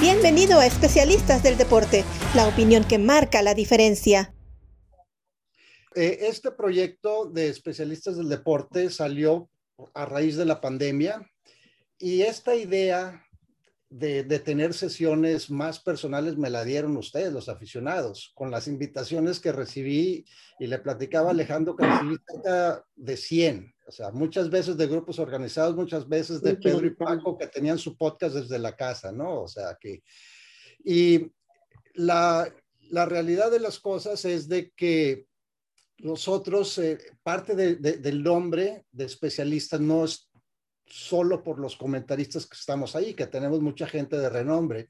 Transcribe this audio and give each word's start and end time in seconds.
Bienvenido 0.00 0.58
a 0.58 0.64
Especialistas 0.64 1.42
del 1.42 1.58
Deporte, 1.58 2.04
la 2.34 2.48
opinión 2.48 2.84
que 2.84 2.96
marca 2.96 3.42
la 3.42 3.52
diferencia. 3.52 4.32
Eh, 5.94 6.20
este 6.22 6.50
proyecto 6.52 7.26
de 7.26 7.48
Especialistas 7.48 8.16
del 8.16 8.30
Deporte 8.30 8.88
salió 8.88 9.50
a 9.92 10.06
raíz 10.06 10.38
de 10.38 10.46
la 10.46 10.62
pandemia 10.62 11.30
y 11.98 12.22
esta 12.22 12.54
idea 12.54 13.26
de, 13.90 14.22
tener 14.38 14.72
sesiones 14.72 15.50
más 15.50 15.80
personales 15.80 16.38
me 16.38 16.48
la 16.48 16.64
dieron 16.64 16.96
ustedes, 16.96 17.30
los 17.30 17.50
aficionados, 17.50 18.32
con 18.34 18.50
las 18.50 18.68
invitaciones 18.68 19.38
que 19.38 19.52
recibí 19.52 20.24
y 20.58 20.66
le 20.66 20.78
platicaba 20.78 21.28
a 21.28 21.32
Alejandro 21.32 21.76
que 21.76 21.84
recibí 21.84 22.16
cerca 22.26 22.86
de 22.96 23.16
100, 23.18 23.74
o 23.90 23.92
sea, 23.92 24.12
muchas 24.12 24.48
veces 24.48 24.76
de 24.76 24.86
grupos 24.86 25.18
organizados, 25.18 25.74
muchas 25.74 26.08
veces 26.08 26.40
de 26.40 26.54
Pedro 26.54 26.86
y 26.86 26.94
Paco 26.94 27.36
que 27.36 27.48
tenían 27.48 27.76
su 27.76 27.96
podcast 27.96 28.36
desde 28.36 28.56
la 28.60 28.76
casa, 28.76 29.10
¿no? 29.10 29.42
O 29.42 29.48
sea, 29.48 29.76
que... 29.80 30.04
Y 30.84 31.32
la, 31.94 32.48
la 32.88 33.04
realidad 33.04 33.50
de 33.50 33.58
las 33.58 33.80
cosas 33.80 34.24
es 34.24 34.48
de 34.48 34.70
que 34.76 35.26
nosotros, 35.98 36.78
eh, 36.78 36.98
parte 37.24 37.56
del 37.56 38.22
nombre 38.22 38.86
de 38.92 39.06
especialistas 39.06 39.80
no 39.80 40.04
es 40.04 40.30
solo 40.86 41.42
por 41.42 41.58
los 41.58 41.74
comentaristas 41.74 42.46
que 42.46 42.56
estamos 42.56 42.94
ahí, 42.94 43.14
que 43.14 43.26
tenemos 43.26 43.60
mucha 43.60 43.88
gente 43.88 44.16
de 44.16 44.28
renombre, 44.28 44.88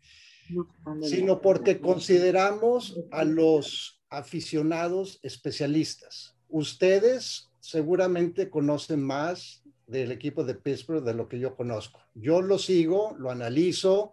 sino 1.00 1.40
porque 1.40 1.80
consideramos 1.80 3.00
a 3.12 3.24
los 3.24 4.02
aficionados 4.10 5.20
especialistas. 5.22 6.36
Ustedes 6.48 7.49
seguramente 7.60 8.50
conocen 8.50 9.02
más 9.02 9.62
del 9.86 10.12
equipo 10.12 10.44
de 10.44 10.54
Pittsburgh 10.54 11.04
de 11.04 11.14
lo 11.14 11.28
que 11.28 11.38
yo 11.38 11.54
conozco. 11.56 12.00
Yo 12.14 12.42
lo 12.42 12.58
sigo, 12.58 13.16
lo 13.18 13.30
analizo, 13.30 14.12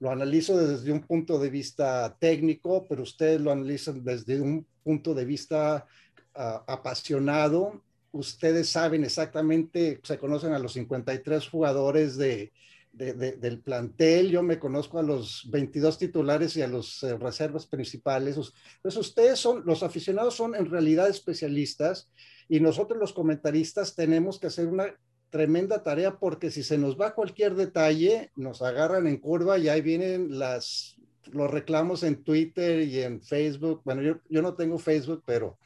lo 0.00 0.10
analizo 0.10 0.56
desde 0.56 0.92
un 0.92 1.02
punto 1.02 1.38
de 1.38 1.50
vista 1.50 2.16
técnico, 2.18 2.86
pero 2.88 3.02
ustedes 3.02 3.40
lo 3.40 3.52
analizan 3.52 4.04
desde 4.04 4.40
un 4.40 4.66
punto 4.82 5.14
de 5.14 5.24
vista 5.24 5.86
ah, 6.34 6.64
apasionado 6.66 7.82
ustedes 8.12 8.68
saben 8.68 9.04
exactamente, 9.04 10.00
se 10.02 10.18
conocen 10.18 10.52
a 10.52 10.58
los 10.58 10.72
53 10.72 11.48
jugadores 11.48 12.16
de, 12.16 12.52
del 12.92 13.60
plantel, 13.60 14.30
yo 14.30 14.42
me 14.42 14.58
conozco 14.58 14.98
a 14.98 15.02
los 15.02 15.48
22 15.50 15.98
titulares 15.98 16.56
y 16.56 16.62
a 16.62 16.68
los 16.68 17.02
eh, 17.02 17.16
reservas 17.16 17.66
principales. 17.66 18.36
Entonces, 18.76 19.00
ustedes 19.00 19.38
son, 19.38 19.62
los 19.64 19.82
aficionados 19.82 20.34
son 20.34 20.54
en 20.54 20.66
realidad 20.66 21.08
especialistas 21.08 22.10
y 22.48 22.60
nosotros 22.60 22.98
los 22.98 23.12
comentaristas 23.12 23.94
tenemos 23.94 24.38
que 24.38 24.46
hacer 24.46 24.66
una 24.66 24.94
tremenda 25.30 25.82
tarea 25.82 26.18
porque 26.18 26.50
si 26.50 26.62
se 26.62 26.78
nos 26.78 26.98
va 26.98 27.14
cualquier 27.14 27.54
detalle, 27.54 28.30
nos 28.36 28.62
agarran 28.62 29.06
en 29.06 29.18
curva 29.18 29.58
y 29.58 29.68
ahí 29.68 29.82
vienen 29.82 30.38
las, 30.38 30.96
los 31.32 31.50
reclamos 31.50 32.02
en 32.02 32.22
Twitter 32.22 32.80
y 32.80 33.02
en 33.02 33.20
Facebook. 33.20 33.82
Bueno, 33.84 34.02
yo, 34.02 34.16
yo 34.28 34.40
no 34.40 34.54
tengo 34.54 34.78
Facebook, 34.78 35.22
pero 35.26 35.58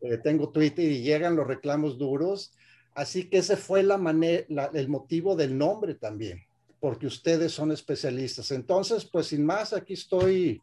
eh, 0.00 0.16
tengo 0.18 0.50
Twitter 0.50 0.90
y 0.90 1.02
llegan 1.02 1.36
los 1.36 1.46
reclamos 1.46 1.98
duros. 1.98 2.52
Así 2.94 3.28
que 3.28 3.38
ese 3.38 3.56
fue 3.56 3.82
la 3.82 3.98
manera, 3.98 4.70
el 4.72 4.88
motivo 4.88 5.36
del 5.36 5.58
nombre 5.58 5.94
también, 5.94 6.42
porque 6.80 7.06
ustedes 7.06 7.52
son 7.52 7.70
especialistas. 7.70 8.50
Entonces, 8.50 9.04
pues 9.04 9.26
sin 9.26 9.44
más, 9.44 9.74
aquí 9.74 9.92
estoy 9.92 10.62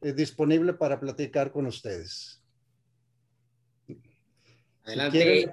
eh, 0.00 0.12
disponible 0.14 0.72
para 0.72 0.98
platicar 0.98 1.52
con 1.52 1.66
ustedes. 1.66 2.40
Adelante, 4.84 5.52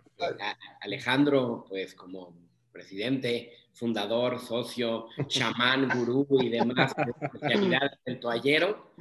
Alejandro, 0.82 1.66
pues 1.70 1.96
como 1.96 2.36
presidente, 2.72 3.52
fundador, 3.74 4.40
socio, 4.40 5.08
chamán, 5.28 5.90
gurú 5.98 6.28
y 6.42 6.50
demás 6.50 6.94
especialidades 7.22 7.92
del 8.06 8.20
toallero. 8.20 8.94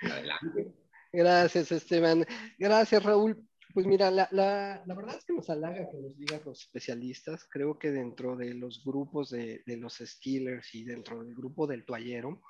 Adelante. 0.00 0.72
Gracias, 1.12 1.70
Esteban. 1.70 2.26
Gracias, 2.58 3.02
Raúl. 3.02 3.46
Pues 3.72 3.86
mira, 3.86 4.10
la, 4.10 4.28
la, 4.30 4.82
la, 4.86 4.94
verdad 4.94 5.16
es 5.16 5.24
que 5.24 5.32
nos 5.32 5.50
halaga 5.50 5.90
que 5.90 5.96
nos 5.96 6.16
digan 6.16 6.40
los 6.44 6.60
especialistas. 6.60 7.44
Creo 7.50 7.78
que 7.78 7.90
dentro 7.90 8.36
de 8.36 8.54
los 8.54 8.84
grupos 8.84 9.30
de, 9.30 9.62
de 9.66 9.76
los 9.76 9.94
Steelers 9.94 10.74
y 10.74 10.84
dentro 10.84 11.24
del 11.24 11.34
grupo 11.34 11.66
del 11.66 11.84
toallero, 11.84 12.40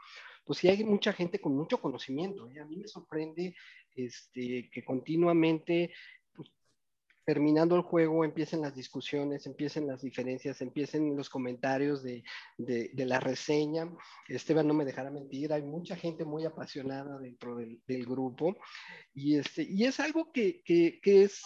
pues 0.44 0.58
sí 0.58 0.69
hay 0.69 0.84
mucha 0.84 1.12
gente 1.12 1.41
con 1.41 1.56
mucho 1.56 1.81
conocimiento. 1.81 2.50
y 2.50 2.58
¿eh? 2.58 2.60
A 2.60 2.66
mí 2.66 2.76
me 2.76 2.88
sorprende 2.88 3.54
este, 3.97 4.69
que 4.70 4.84
continuamente 4.84 5.92
terminando 7.24 7.76
el 7.76 7.82
juego 7.82 8.24
empiecen 8.24 8.60
las 8.60 8.74
discusiones, 8.74 9.46
empiecen 9.46 9.86
las 9.86 10.02
diferencias, 10.02 10.60
empiecen 10.60 11.16
los 11.16 11.30
comentarios 11.30 12.02
de, 12.02 12.22
de, 12.58 13.06
la 13.06 13.20
reseña. 13.20 13.90
Esteban 14.28 14.68
no 14.68 14.74
me 14.74 14.84
dejará 14.84 15.10
mentir, 15.10 15.52
hay 15.52 15.62
mucha 15.62 15.96
gente 15.96 16.24
muy 16.24 16.44
apasionada 16.44 17.18
dentro 17.18 17.56
del, 17.56 18.06
grupo 18.06 18.56
y, 19.14 19.36
este, 19.36 19.62
y 19.62 19.84
es 19.84 19.98
algo 20.00 20.30
que, 20.32 20.62
que, 20.62 21.00
que 21.00 21.22
es 21.24 21.42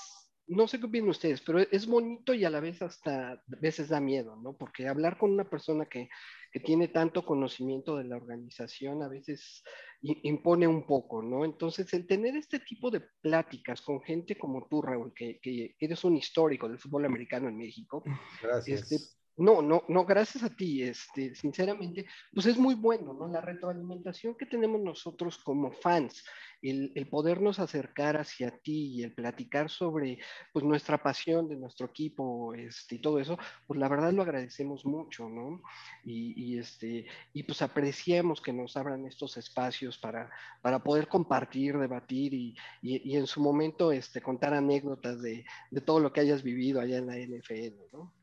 no 0.48 0.66
sé 0.66 0.80
qué 0.80 0.86
opinan 0.86 1.10
ustedes, 1.10 1.42
pero 1.42 1.60
es 1.60 1.86
bonito 1.86 2.32
y 2.34 2.44
a 2.44 2.50
la 2.50 2.60
vez 2.60 2.80
hasta 2.82 3.32
a 3.32 3.42
veces 3.60 3.88
da 3.88 4.00
miedo, 4.00 4.36
¿no? 4.36 4.56
Porque 4.56 4.88
hablar 4.88 5.18
con 5.18 5.30
una 5.30 5.48
persona 5.48 5.86
que, 5.86 6.08
que 6.50 6.60
tiene 6.60 6.88
tanto 6.88 7.24
conocimiento 7.24 7.96
de 7.96 8.04
la 8.04 8.16
organización 8.16 9.02
a 9.02 9.08
veces 9.08 9.62
impone 10.00 10.66
un 10.66 10.86
poco, 10.86 11.22
¿no? 11.22 11.44
Entonces, 11.44 11.92
el 11.92 12.06
tener 12.06 12.36
este 12.36 12.60
tipo 12.60 12.90
de 12.90 13.02
pláticas 13.20 13.82
con 13.82 14.00
gente 14.00 14.38
como 14.38 14.66
tú, 14.68 14.80
Raúl, 14.80 15.12
que, 15.14 15.38
que 15.40 15.76
eres 15.78 16.04
un 16.04 16.16
histórico 16.16 16.68
del 16.68 16.78
fútbol 16.78 17.04
americano 17.04 17.48
en 17.48 17.58
México, 17.58 18.02
Gracias. 18.42 18.92
Este, 18.92 19.17
no, 19.38 19.62
no, 19.62 19.84
no, 19.88 20.04
gracias 20.04 20.42
a 20.42 20.50
ti, 20.50 20.82
este, 20.82 21.34
sinceramente, 21.34 22.06
pues 22.34 22.46
es 22.46 22.58
muy 22.58 22.74
bueno, 22.74 23.12
¿no? 23.14 23.28
La 23.28 23.40
retroalimentación 23.40 24.34
que 24.36 24.46
tenemos 24.46 24.80
nosotros 24.80 25.38
como 25.38 25.70
fans, 25.70 26.24
el, 26.60 26.90
el, 26.96 27.08
podernos 27.08 27.60
acercar 27.60 28.16
hacia 28.16 28.50
ti 28.50 28.96
y 28.96 29.02
el 29.04 29.14
platicar 29.14 29.70
sobre, 29.70 30.18
pues, 30.52 30.64
nuestra 30.64 31.00
pasión 31.00 31.48
de 31.48 31.56
nuestro 31.56 31.86
equipo, 31.86 32.52
este, 32.54 32.96
y 32.96 32.98
todo 32.98 33.20
eso, 33.20 33.38
pues 33.66 33.78
la 33.78 33.88
verdad 33.88 34.12
lo 34.12 34.22
agradecemos 34.22 34.84
mucho, 34.84 35.28
¿no? 35.28 35.62
Y, 36.04 36.34
y 36.36 36.58
este, 36.58 37.06
y 37.32 37.44
pues 37.44 37.62
apreciamos 37.62 38.40
que 38.40 38.52
nos 38.52 38.76
abran 38.76 39.06
estos 39.06 39.36
espacios 39.36 39.98
para, 39.98 40.30
para 40.62 40.82
poder 40.82 41.06
compartir, 41.06 41.78
debatir 41.78 42.34
y, 42.34 42.56
y, 42.82 43.12
y 43.12 43.16
en 43.16 43.28
su 43.28 43.40
momento, 43.40 43.92
este, 43.92 44.20
contar 44.20 44.52
anécdotas 44.54 45.22
de, 45.22 45.44
de 45.70 45.80
todo 45.80 46.00
lo 46.00 46.12
que 46.12 46.20
hayas 46.20 46.42
vivido 46.42 46.80
allá 46.80 46.98
en 46.98 47.06
la 47.06 47.16
NFL, 47.16 47.76
¿no? 47.92 48.17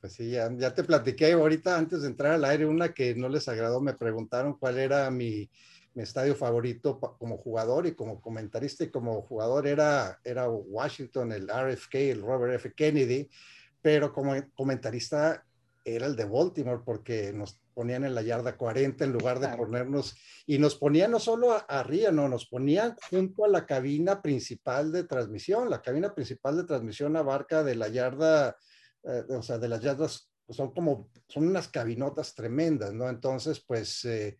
Pues 0.00 0.14
sí, 0.14 0.30
ya, 0.30 0.50
ya, 0.56 0.74
te 0.74 0.82
platiqué 0.82 1.32
ahorita 1.32 1.76
antes 1.76 2.02
de 2.02 2.08
entrar 2.08 2.32
al 2.32 2.44
aire 2.46 2.64
una 2.64 2.94
que 2.94 3.14
no 3.14 3.28
les 3.28 3.48
agradó, 3.48 3.82
me 3.82 3.92
preguntaron 3.92 4.54
cuál 4.54 4.78
era 4.78 5.10
mi, 5.10 5.50
mi 5.94 6.02
estadio 6.02 6.34
favorito 6.34 6.98
como 7.18 7.36
jugador 7.36 7.86
y 7.86 7.94
como 7.94 8.20
comentarista 8.20 8.84
y 8.84 8.90
como 8.90 9.20
jugador 9.22 9.66
era, 9.66 10.18
era 10.24 10.48
Washington, 10.48 11.32
el 11.32 11.50
RFK, 11.50 11.94
el 11.96 12.22
Robert 12.22 12.54
F. 12.54 12.72
Kennedy, 12.72 13.28
pero 13.82 14.12
como 14.12 14.34
comentarista 14.54 15.44
era 15.84 16.06
el 16.06 16.16
de 16.16 16.24
Baltimore 16.24 16.82
porque 16.84 17.32
nos 17.32 17.60
ponían 17.74 18.04
en 18.04 18.14
la 18.14 18.22
yarda 18.22 18.56
40 18.56 19.04
en 19.04 19.12
lugar 19.12 19.40
de 19.40 19.48
ponernos, 19.56 20.16
y 20.46 20.58
nos 20.58 20.76
ponían 20.76 21.10
no 21.10 21.18
solo 21.18 21.56
arriba, 21.68 22.10
no, 22.10 22.28
nos 22.28 22.46
ponían 22.46 22.94
junto 23.10 23.44
a 23.44 23.48
la 23.48 23.66
cabina 23.66 24.20
principal 24.20 24.92
de 24.92 25.04
transmisión. 25.04 25.70
La 25.70 25.80
cabina 25.80 26.14
principal 26.14 26.56
de 26.56 26.64
transmisión 26.64 27.16
abarca 27.16 27.62
de 27.64 27.76
la 27.76 27.88
yarda 27.88 28.56
eh, 29.04 29.24
o 29.30 29.42
sea, 29.42 29.58
de 29.58 29.68
las 29.68 29.80
yardas, 29.80 30.30
pues, 30.46 30.56
son 30.56 30.72
como, 30.72 31.10
son 31.28 31.46
unas 31.46 31.68
cabinotas 31.68 32.34
tremendas, 32.34 32.92
¿no? 32.92 33.08
Entonces, 33.08 33.60
pues, 33.60 34.04
eh, 34.04 34.38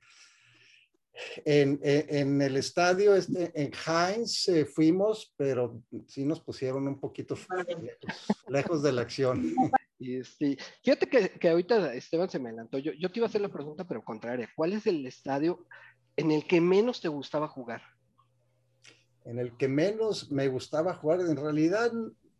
en, 1.44 1.78
en, 1.82 2.41
el 2.41 2.56
estadio, 2.56 3.15
este, 3.15 3.53
en 3.54 3.71
Heinz, 3.87 4.48
eh, 4.48 4.65
fuimos, 4.65 5.34
pero 5.37 5.82
sí 6.06 6.25
nos 6.25 6.41
pusieron 6.41 6.87
un 6.87 6.98
poquito 6.98 7.36
lejos, 8.48 8.83
de 8.83 8.92
la 8.92 9.03
acción. 9.03 9.54
Este, 10.03 10.57
fíjate 10.83 11.06
que, 11.10 11.28
que, 11.28 11.51
ahorita 11.51 11.92
Esteban 11.92 12.30
se 12.30 12.39
me 12.39 12.48
adelantó. 12.48 12.78
Yo, 12.78 12.92
yo 12.92 13.13
te 13.13 13.18
iba 13.18 13.27
a 13.27 13.28
hacer 13.28 13.42
la 13.42 13.51
pregunta, 13.51 13.86
pero 13.86 14.03
contraria. 14.03 14.48
¿Cuál 14.56 14.72
es 14.72 14.86
el 14.86 15.04
estadio 15.04 15.66
en 16.16 16.30
el 16.30 16.47
que 16.47 16.59
menos 16.63 17.03
te 17.03 17.09
gustaba 17.09 17.48
jugar? 17.48 17.83
En 19.27 19.39
el 19.39 19.54
que 19.59 19.68
menos 19.68 20.33
me 20.33 20.48
gustaba 20.48 20.95
jugar, 20.95 21.21
en 21.21 21.36
realidad 21.36 21.92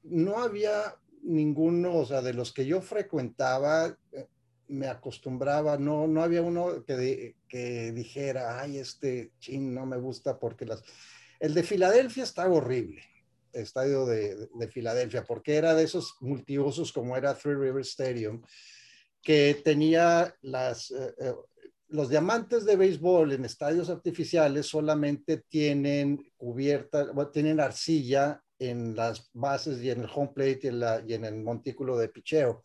no 0.03 0.39
había 0.39 0.97
ninguno, 1.23 1.97
o 1.97 2.07
sea, 2.07 2.23
de 2.23 2.35
los 2.35 2.53
que 2.53 2.67
yo 2.67 2.81
frecuentaba, 2.81 3.97
eh, 4.13 4.27
me 4.69 4.87
acostumbraba, 4.87 5.77
no, 5.79 6.07
no 6.07 6.23
había 6.23 6.43
uno 6.43 6.85
que, 6.85 7.35
que 7.49 7.93
dijera, 7.93 8.61
ay, 8.61 8.79
este 8.79 9.33
chin 9.39 9.75
no 9.75 9.87
me 9.87 9.99
gusta 9.99 10.39
porque 10.39 10.65
las... 10.65 10.83
El 11.41 11.55
de 11.55 11.63
Filadelfia 11.63 12.23
estaba 12.23 12.55
horrible, 12.55 13.03
el 13.53 13.63
estadio 13.63 14.07
de, 14.07 14.49
de, 14.55 14.69
Filadelfia, 14.69 15.25
porque 15.25 15.57
era 15.57 15.75
de 15.75 15.85
esos 15.85 16.15
multiusos 16.21 16.93
como 16.93 17.17
era 17.17 17.35
Three 17.35 17.55
River 17.55 17.83
Stadium, 17.83 18.43
que 19.23 19.61
tenía 19.65 20.35
las... 20.43 20.91
Eh, 20.91 21.15
eh, 21.19 21.35
los 21.89 22.09
diamantes 22.09 22.65
de 22.65 22.77
béisbol 22.77 23.33
en 23.33 23.45
estadios 23.45 23.91
artificiales 23.91 24.67
solamente 24.67 25.39
tienen 25.49 26.25
cubierta, 26.37 27.11
tienen 27.33 27.59
arcilla 27.59 28.41
en 28.61 28.95
las 28.95 29.31
bases 29.33 29.83
y 29.83 29.91
en 29.91 30.03
el 30.03 30.11
home 30.15 30.31
plate 30.35 30.61
y 30.63 30.67
en, 30.69 30.81
la, 30.81 31.03
y 31.05 31.15
en 31.15 31.25
el 31.25 31.43
montículo 31.43 31.99
de 31.99 32.09
picheo. 32.09 32.63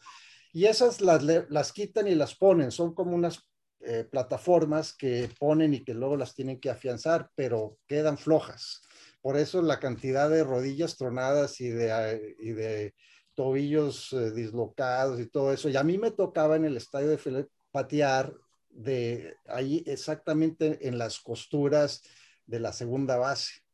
Y 0.53 0.65
esas 0.65 1.01
las, 1.01 1.23
las 1.23 1.71
quitan 1.73 2.07
y 2.07 2.15
las 2.15 2.35
ponen, 2.35 2.71
son 2.71 2.93
como 2.93 3.15
unas 3.15 3.49
eh, 3.79 4.03
plataformas 4.03 4.95
que 4.95 5.29
ponen 5.39 5.73
y 5.73 5.83
que 5.83 5.93
luego 5.93 6.17
las 6.17 6.33
tienen 6.33 6.59
que 6.59 6.69
afianzar, 6.69 7.29
pero 7.35 7.77
quedan 7.87 8.17
flojas. 8.17 8.81
Por 9.21 9.37
eso 9.37 9.61
la 9.61 9.79
cantidad 9.79 10.29
de 10.29 10.43
rodillas 10.43 10.97
tronadas 10.97 11.59
y 11.61 11.69
de, 11.69 12.35
y 12.39 12.51
de 12.51 12.93
tobillos 13.33 14.13
eh, 14.13 14.31
dislocados 14.31 15.19
y 15.19 15.27
todo 15.27 15.53
eso. 15.53 15.69
Y 15.69 15.75
a 15.77 15.83
mí 15.83 15.97
me 15.97 16.11
tocaba 16.11 16.55
en 16.55 16.65
el 16.65 16.77
estadio 16.77 17.09
de 17.09 17.47
patear 17.71 18.33
de 18.69 19.35
ahí 19.47 19.83
exactamente 19.85 20.87
en 20.87 20.97
las 20.97 21.19
costuras 21.19 22.01
de 22.45 22.59
la 22.59 22.73
segunda 22.73 23.17
base. 23.17 23.64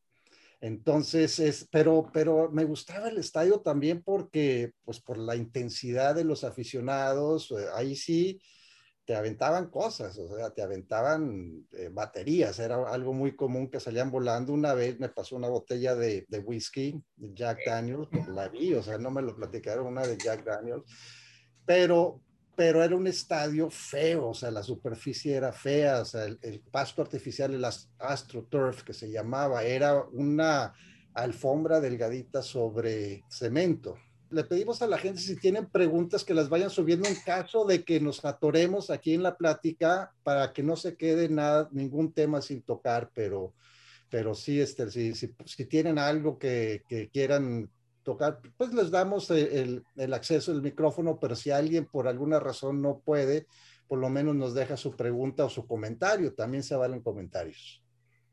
Entonces, 0.62 1.40
es, 1.40 1.68
pero, 1.72 2.12
pero 2.14 2.52
me 2.52 2.66
gustaba 2.66 3.10
el 3.10 3.18
estadio 3.18 3.62
también 3.62 4.04
porque, 4.04 4.74
pues 4.86 5.02
por 5.02 5.18
la 5.18 5.36
intensidad 5.36 6.14
de 6.14 6.24
los 6.24 6.44
aficionados, 6.44 7.52
eh, 7.52 7.66
ahí 7.74 7.96
sí, 7.96 8.40
te 9.04 9.16
aventaban 9.16 9.72
cosas, 9.72 10.18
o 10.20 10.38
sea, 10.38 10.52
te 10.52 10.62
aventaban 10.62 11.68
eh, 11.72 11.90
baterías, 11.92 12.60
era 12.60 12.88
algo 12.88 13.12
muy 13.12 13.36
común 13.36 13.72
que 13.72 13.80
salían 13.80 14.12
volando. 14.12 14.54
Una 14.54 14.76
vez 14.76 15.00
me 15.00 15.10
pasó 15.10 15.36
una 15.36 15.50
botella 15.50 15.96
de, 15.96 16.26
de 16.30 16.40
whisky, 16.40 17.04
de 17.16 17.34
Jack 17.34 17.66
Daniels, 17.66 18.08
la 18.28 18.48
vi, 18.48 18.76
o 18.76 18.84
sea, 18.84 19.00
no 19.00 19.10
me 19.10 19.24
lo 19.24 19.36
platicaron, 19.36 19.88
una 19.88 20.06
de 20.06 20.16
Jack 20.16 20.46
Daniels, 20.46 20.84
pero, 21.66 22.22
pero 22.56 22.84
era 22.84 22.96
un 22.96 23.08
estadio 23.08 23.70
feo, 23.70 24.30
o 24.30 24.34
sea, 24.34 24.52
la 24.52 24.64
superficie 24.64 25.36
era 25.36 25.54
fea, 25.54 26.02
o 26.02 26.06
sea, 26.06 26.26
el, 26.26 26.62
pasto 26.72 27.02
artificial, 27.02 27.54
el 27.54 27.66
AstroTurf 27.66 28.84
que 28.84 28.94
se 28.94 29.10
llamaba, 29.10 29.64
era 29.64 30.04
una 30.12 30.74
alfombra 31.14 31.80
delgadita 31.80 32.42
sobre 32.42 33.24
cemento. 33.30 33.98
Le 34.30 34.44
pedimos 34.44 34.82
a 34.82 34.88
la 34.88 34.98
gente 34.98 35.20
si 35.20 35.36
tienen 35.36 35.70
preguntas 35.70 36.24
que 36.24 36.34
las 36.34 36.50
vayan 36.50 36.70
subiendo 36.70 37.08
en 37.08 37.16
caso 37.16 37.66
de 37.66 37.84
que 37.84 38.00
nos 38.00 38.24
atoremos 38.24 38.90
aquí 38.90 39.14
en 39.14 39.24
la 39.24 39.36
plática 39.36 40.14
para 40.24 40.54
que 40.54 40.64
no 40.64 40.76
se 40.76 40.96
quede 40.96 41.28
nada, 41.28 41.68
ningún 41.72 42.14
tema 42.14 42.42
sin 42.42 42.62
tocar, 42.62 43.12
pero, 43.14 43.54
pero 44.10 44.34
sí, 44.34 44.62
este, 44.62 44.90
si, 44.90 45.16
si, 45.16 45.34
si 45.46 45.66
tienen 45.66 46.00
algo 46.00 46.40
que, 46.40 46.84
que, 46.88 47.10
quieran 47.10 47.70
tocar, 48.04 48.40
pues 48.58 48.74
les 48.74 48.92
damos 48.92 49.30
el, 49.32 49.84
el 49.96 50.14
acceso 50.14 50.52
al 50.52 50.62
micrófono, 50.62 51.20
pero 51.20 51.36
si 51.36 51.52
alguien 51.52 51.86
por 51.86 52.08
alguna 52.08 52.40
razón 52.40 52.82
no 52.82 53.00
puede, 53.00 53.48
por 53.88 54.00
lo 54.00 54.10
menos 54.10 54.36
nos 54.36 54.54
deja 54.54 54.78
su 54.78 54.96
pregunta 54.96 55.46
o 55.46 55.50
su 55.50 55.68
comentario, 55.68 56.34
también 56.34 56.64
se 56.64 56.76
valen 56.76 57.02
comentarios. 57.02 57.84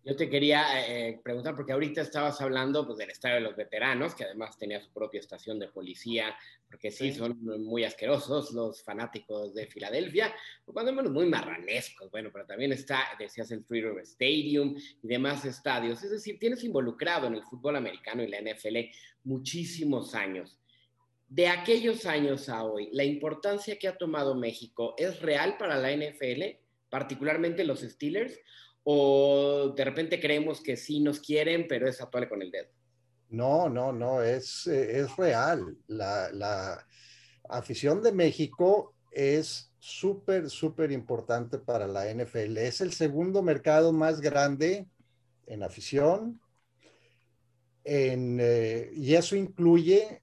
Yo 0.04 0.16
te 0.16 0.30
quería 0.30 0.86
eh, 0.86 1.20
preguntar, 1.22 1.54
porque 1.54 1.72
ahorita 1.72 2.00
estabas 2.00 2.40
hablando 2.40 2.86
pues, 2.86 2.98
del 2.98 3.10
Estadio 3.10 3.36
de 3.36 3.40
los 3.42 3.56
Veteranos, 3.56 4.14
que 4.14 4.24
además 4.24 4.56
tenía 4.56 4.80
su 4.80 4.90
propia 4.90 5.20
estación 5.20 5.58
de 5.58 5.68
policía, 5.68 6.34
porque 6.68 6.90
sí, 6.90 7.12
sí. 7.12 7.18
son 7.18 7.38
muy 7.62 7.84
asquerosos 7.84 8.52
los 8.52 8.82
fanáticos 8.82 9.54
de 9.54 9.66
Filadelfia, 9.66 10.34
cuando 10.64 10.92
menos 10.92 11.12
muy 11.12 11.26
marranescos, 11.26 12.10
bueno, 12.10 12.30
pero 12.32 12.46
también 12.46 12.72
está, 12.72 13.04
decías, 13.18 13.50
el 13.50 13.64
River 13.68 13.98
Stadium 13.98 14.76
y 15.02 15.08
demás 15.08 15.44
estadios. 15.44 16.02
Es 16.02 16.10
decir, 16.10 16.38
tienes 16.38 16.64
involucrado 16.64 17.26
en 17.26 17.34
el 17.34 17.42
fútbol 17.44 17.76
americano 17.76 18.22
y 18.22 18.28
la 18.28 18.40
NFL 18.40 18.76
muchísimos 19.24 20.14
años. 20.14 20.58
De 21.28 21.48
aquellos 21.48 22.06
años 22.06 22.48
a 22.48 22.64
hoy, 22.64 22.88
¿la 22.92 23.04
importancia 23.04 23.78
que 23.78 23.88
ha 23.88 23.98
tomado 23.98 24.34
México 24.34 24.94
es 24.96 25.20
real 25.20 25.56
para 25.58 25.76
la 25.76 25.92
NFL, 25.92 26.56
particularmente 26.88 27.64
los 27.64 27.80
Steelers? 27.80 28.40
O 28.90 29.74
de 29.76 29.84
repente 29.84 30.18
creemos 30.18 30.62
que 30.62 30.74
sí 30.74 31.00
nos 31.00 31.20
quieren, 31.20 31.66
pero 31.68 31.86
es 31.86 32.00
actual 32.00 32.26
con 32.26 32.40
el 32.40 32.50
dedo? 32.50 32.70
No, 33.28 33.68
no, 33.68 33.92
no, 33.92 34.22
es, 34.22 34.66
eh, 34.66 35.00
es 35.00 35.14
real. 35.14 35.76
La, 35.88 36.32
la 36.32 36.86
afición 37.50 38.02
de 38.02 38.12
México 38.12 38.94
es 39.12 39.74
súper, 39.78 40.48
súper 40.48 40.90
importante 40.90 41.58
para 41.58 41.86
la 41.86 42.10
NFL. 42.10 42.56
Es 42.56 42.80
el 42.80 42.94
segundo 42.94 43.42
mercado 43.42 43.92
más 43.92 44.22
grande 44.22 44.86
en 45.46 45.62
afición. 45.62 46.40
En, 47.84 48.38
eh, 48.40 48.90
y 48.94 49.16
eso 49.16 49.36
incluye 49.36 50.22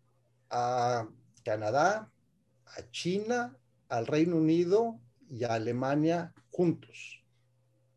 a 0.49 1.07
Canadá, 1.43 2.11
a 2.65 2.89
China, 2.89 3.55
al 3.89 4.07
Reino 4.07 4.37
Unido 4.37 4.99
y 5.29 5.43
a 5.43 5.53
Alemania 5.53 6.33
juntos. 6.49 7.23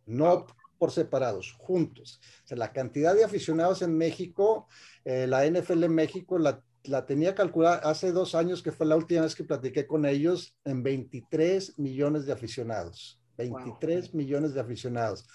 No 0.05 0.47
por 0.79 0.93
separados, 0.93 1.53
juntos. 1.59 2.21
O 2.45 2.49
sea, 2.49 2.57
la 2.57 2.73
cantidad 2.73 3.15
de 3.15 3.25
aficionados 3.25 3.83
en 3.83 3.97
México, 3.97 4.69
eh, 5.05 5.27
la 5.27 5.47
NFL 5.47 5.85
en 5.85 5.95
México 5.95 6.39
la, 6.39 6.63
la, 6.85 7.05
tenía 7.07 7.35
calculada 7.35 7.79
hace 7.79 8.13
dos 8.13 8.35
años, 8.35 8.63
que 8.63 8.73
fue 8.73 8.87
la 8.87 8.97
última 8.97 9.23
vez 9.23 9.35
que 9.35 9.45
platiqué 9.45 9.87
con 9.87 10.07
ellos, 10.07 10.57
en 10.65 10.83
23 10.83 11.79
millones 11.79 12.27
de 12.27 12.33
aficionados. 12.33 13.21
23 13.39 14.13
wow. 14.13 14.19
millones 14.19 14.55
de 14.55 14.61
aficionados. 14.61 15.27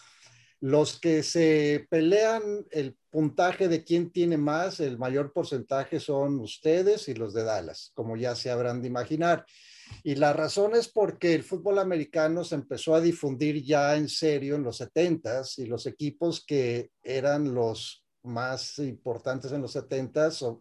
Los 0.60 0.98
que 0.98 1.24
se 1.24 1.88
pelean 1.90 2.66
el 2.72 2.96
puntaje 3.10 3.68
de 3.68 3.84
quién 3.84 4.12
tiene 4.12 4.38
más, 4.38 4.80
el 4.80 4.98
mayor 4.98 5.34
porcentaje 5.34 6.00
son 6.00 6.40
ustedes 6.40 7.10
y 7.10 7.16
los 7.16 7.34
de 7.34 7.44
Dallas, 7.44 7.92
como 7.96 8.16
ya 8.16 8.34
se 8.36 8.50
habrán 8.50 8.82
de 8.82 8.88
imaginar. 8.88 9.46
Y 10.04 10.16
la 10.16 10.34
razón 10.34 10.76
es 10.76 10.90
porque 10.90 11.34
el 11.34 11.44
fútbol 11.44 11.80
americano 11.80 12.44
se 12.44 12.56
empezó 12.56 12.94
a 12.94 13.02
difundir 13.02 13.64
ya 13.64 13.96
en 13.96 14.10
serio 14.10 14.56
en 14.56 14.64
los 14.64 14.82
70s 14.82 15.60
y 15.60 15.66
los 15.66 15.86
equipos 15.86 16.46
que 16.46 16.92
eran 17.02 17.54
los 17.54 18.04
más 18.24 18.80
importantes 18.80 19.52
en 19.54 19.62
los 19.62 19.76
70s 19.76 20.60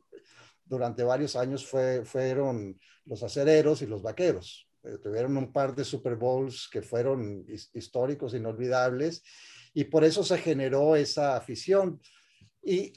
durante 0.64 1.02
varios 1.02 1.34
años 1.36 1.66
fue, 1.66 2.04
fueron 2.04 2.78
los 3.04 3.22
acereros 3.22 3.82
y 3.82 3.86
los 3.86 4.00
vaqueros. 4.00 4.68
Eh, 4.84 4.98
tuvieron 5.02 5.36
un 5.36 5.52
par 5.52 5.74
de 5.74 5.84
Super 5.84 6.16
Bowls 6.16 6.68
que 6.70 6.82
fueron 6.82 7.44
históricos, 7.74 8.34
inolvidables, 8.34 9.22
y 9.74 9.84
por 9.84 10.04
eso 10.04 10.22
se 10.22 10.38
generó 10.38 10.96
esa 10.96 11.36
afición. 11.36 12.00
Y 12.62 12.92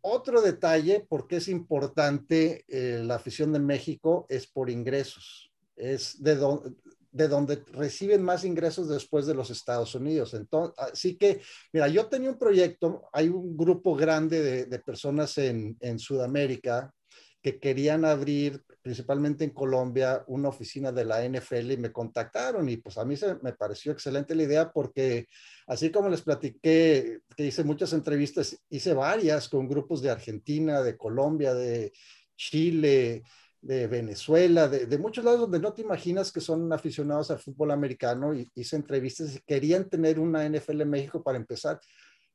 otro 0.00 0.40
detalle, 0.42 1.06
porque 1.08 1.36
es 1.36 1.48
importante 1.48 2.64
eh, 2.68 3.02
la 3.02 3.16
afición 3.16 3.52
de 3.52 3.58
México, 3.58 4.26
es 4.28 4.46
por 4.46 4.70
ingresos 4.70 5.47
es 5.78 6.22
de, 6.22 6.36
do, 6.36 6.62
de, 7.10 7.28
donde 7.28 7.62
reciben 7.72 8.22
más 8.22 8.44
ingresos 8.44 8.88
después 8.88 9.26
de 9.26 9.34
los 9.34 9.50
Estados 9.50 9.94
Unidos. 9.94 10.34
Entonces, 10.34 10.74
así 10.78 11.16
que, 11.16 11.40
mira, 11.72 11.88
yo 11.88 12.06
tenía 12.06 12.30
un 12.30 12.38
proyecto, 12.38 13.08
hay 13.12 13.28
un 13.28 13.56
grupo 13.56 13.94
grande 13.94 14.42
de, 14.42 14.66
de 14.66 14.78
personas 14.80 15.38
en, 15.38 15.76
en, 15.80 15.98
Sudamérica 15.98 16.92
que 17.40 17.58
querían 17.60 18.04
abrir, 18.04 18.62
principalmente 18.82 19.44
en 19.44 19.50
Colombia, 19.50 20.24
una 20.26 20.48
oficina 20.48 20.90
de 20.90 21.04
la 21.04 21.24
NFL 21.24 21.72
y 21.72 21.76
me 21.76 21.92
contactaron 21.92 22.68
y 22.68 22.78
pues 22.78 22.98
a 22.98 23.04
mí 23.04 23.16
se, 23.16 23.36
me 23.42 23.52
pareció 23.52 23.92
excelente 23.92 24.34
la 24.34 24.42
idea 24.42 24.72
porque 24.72 25.26
así 25.66 25.90
como 25.90 26.08
les 26.08 26.22
platiqué, 26.22 27.20
que 27.36 27.46
hice 27.46 27.62
muchas 27.62 27.92
entrevistas, 27.92 28.58
hice 28.68 28.92
varias 28.94 29.48
con 29.48 29.68
grupos 29.68 30.02
de 30.02 30.10
Argentina, 30.10 30.82
de 30.82 30.96
Colombia, 30.96 31.54
de 31.54 31.92
Chile, 32.36 33.22
de 33.68 33.86
Venezuela, 33.86 34.66
de, 34.66 34.86
de, 34.86 34.96
muchos 34.96 35.22
lados 35.22 35.40
donde 35.40 35.60
no 35.60 35.74
te 35.74 35.82
imaginas 35.82 36.32
que 36.32 36.40
son 36.40 36.72
aficionados 36.72 37.30
al 37.30 37.38
fútbol 37.38 37.70
americano, 37.70 38.32
y 38.32 38.48
hice 38.54 38.76
entrevistas 38.76 39.36
y 39.36 39.40
querían 39.40 39.90
tener 39.90 40.18
una 40.18 40.48
NFL 40.48 40.80
en 40.80 40.88
México 40.88 41.22
para 41.22 41.36
empezar. 41.36 41.78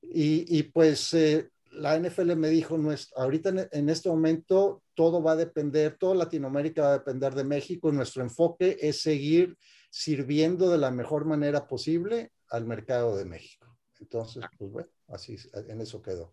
Y, 0.03 0.45
y 0.55 0.61
pues 0.61 1.11
eh, 1.15 1.49
la 1.71 1.97
NFL 1.97 2.35
me 2.35 2.49
dijo, 2.49 2.77
no 2.77 2.91
es, 2.91 3.11
ahorita 3.15 3.49
en, 3.49 3.67
en, 3.71 3.89
este 3.89 4.09
momento 4.09 4.83
todo 4.93 5.23
va 5.23 5.31
a 5.31 5.35
depender, 5.35 5.97
toda 5.97 6.13
Latinoamérica 6.13 6.83
va 6.83 6.89
a 6.89 6.99
depender 6.99 7.33
de 7.33 7.43
México, 7.43 7.91
nuestro 7.91 8.21
enfoque 8.21 8.77
es 8.79 9.01
seguir 9.01 9.57
sirviendo 9.89 10.69
de 10.69 10.77
la 10.77 10.91
mejor 10.91 11.25
manera 11.25 11.67
posible 11.67 12.31
al 12.51 12.67
mercado 12.67 13.17
de 13.17 13.25
México. 13.25 13.75
Entonces, 13.99 14.43
pues 14.59 14.71
bueno, 14.71 14.89
así 15.07 15.35
en 15.67 15.81
eso 15.81 15.99
quedó. 15.99 16.31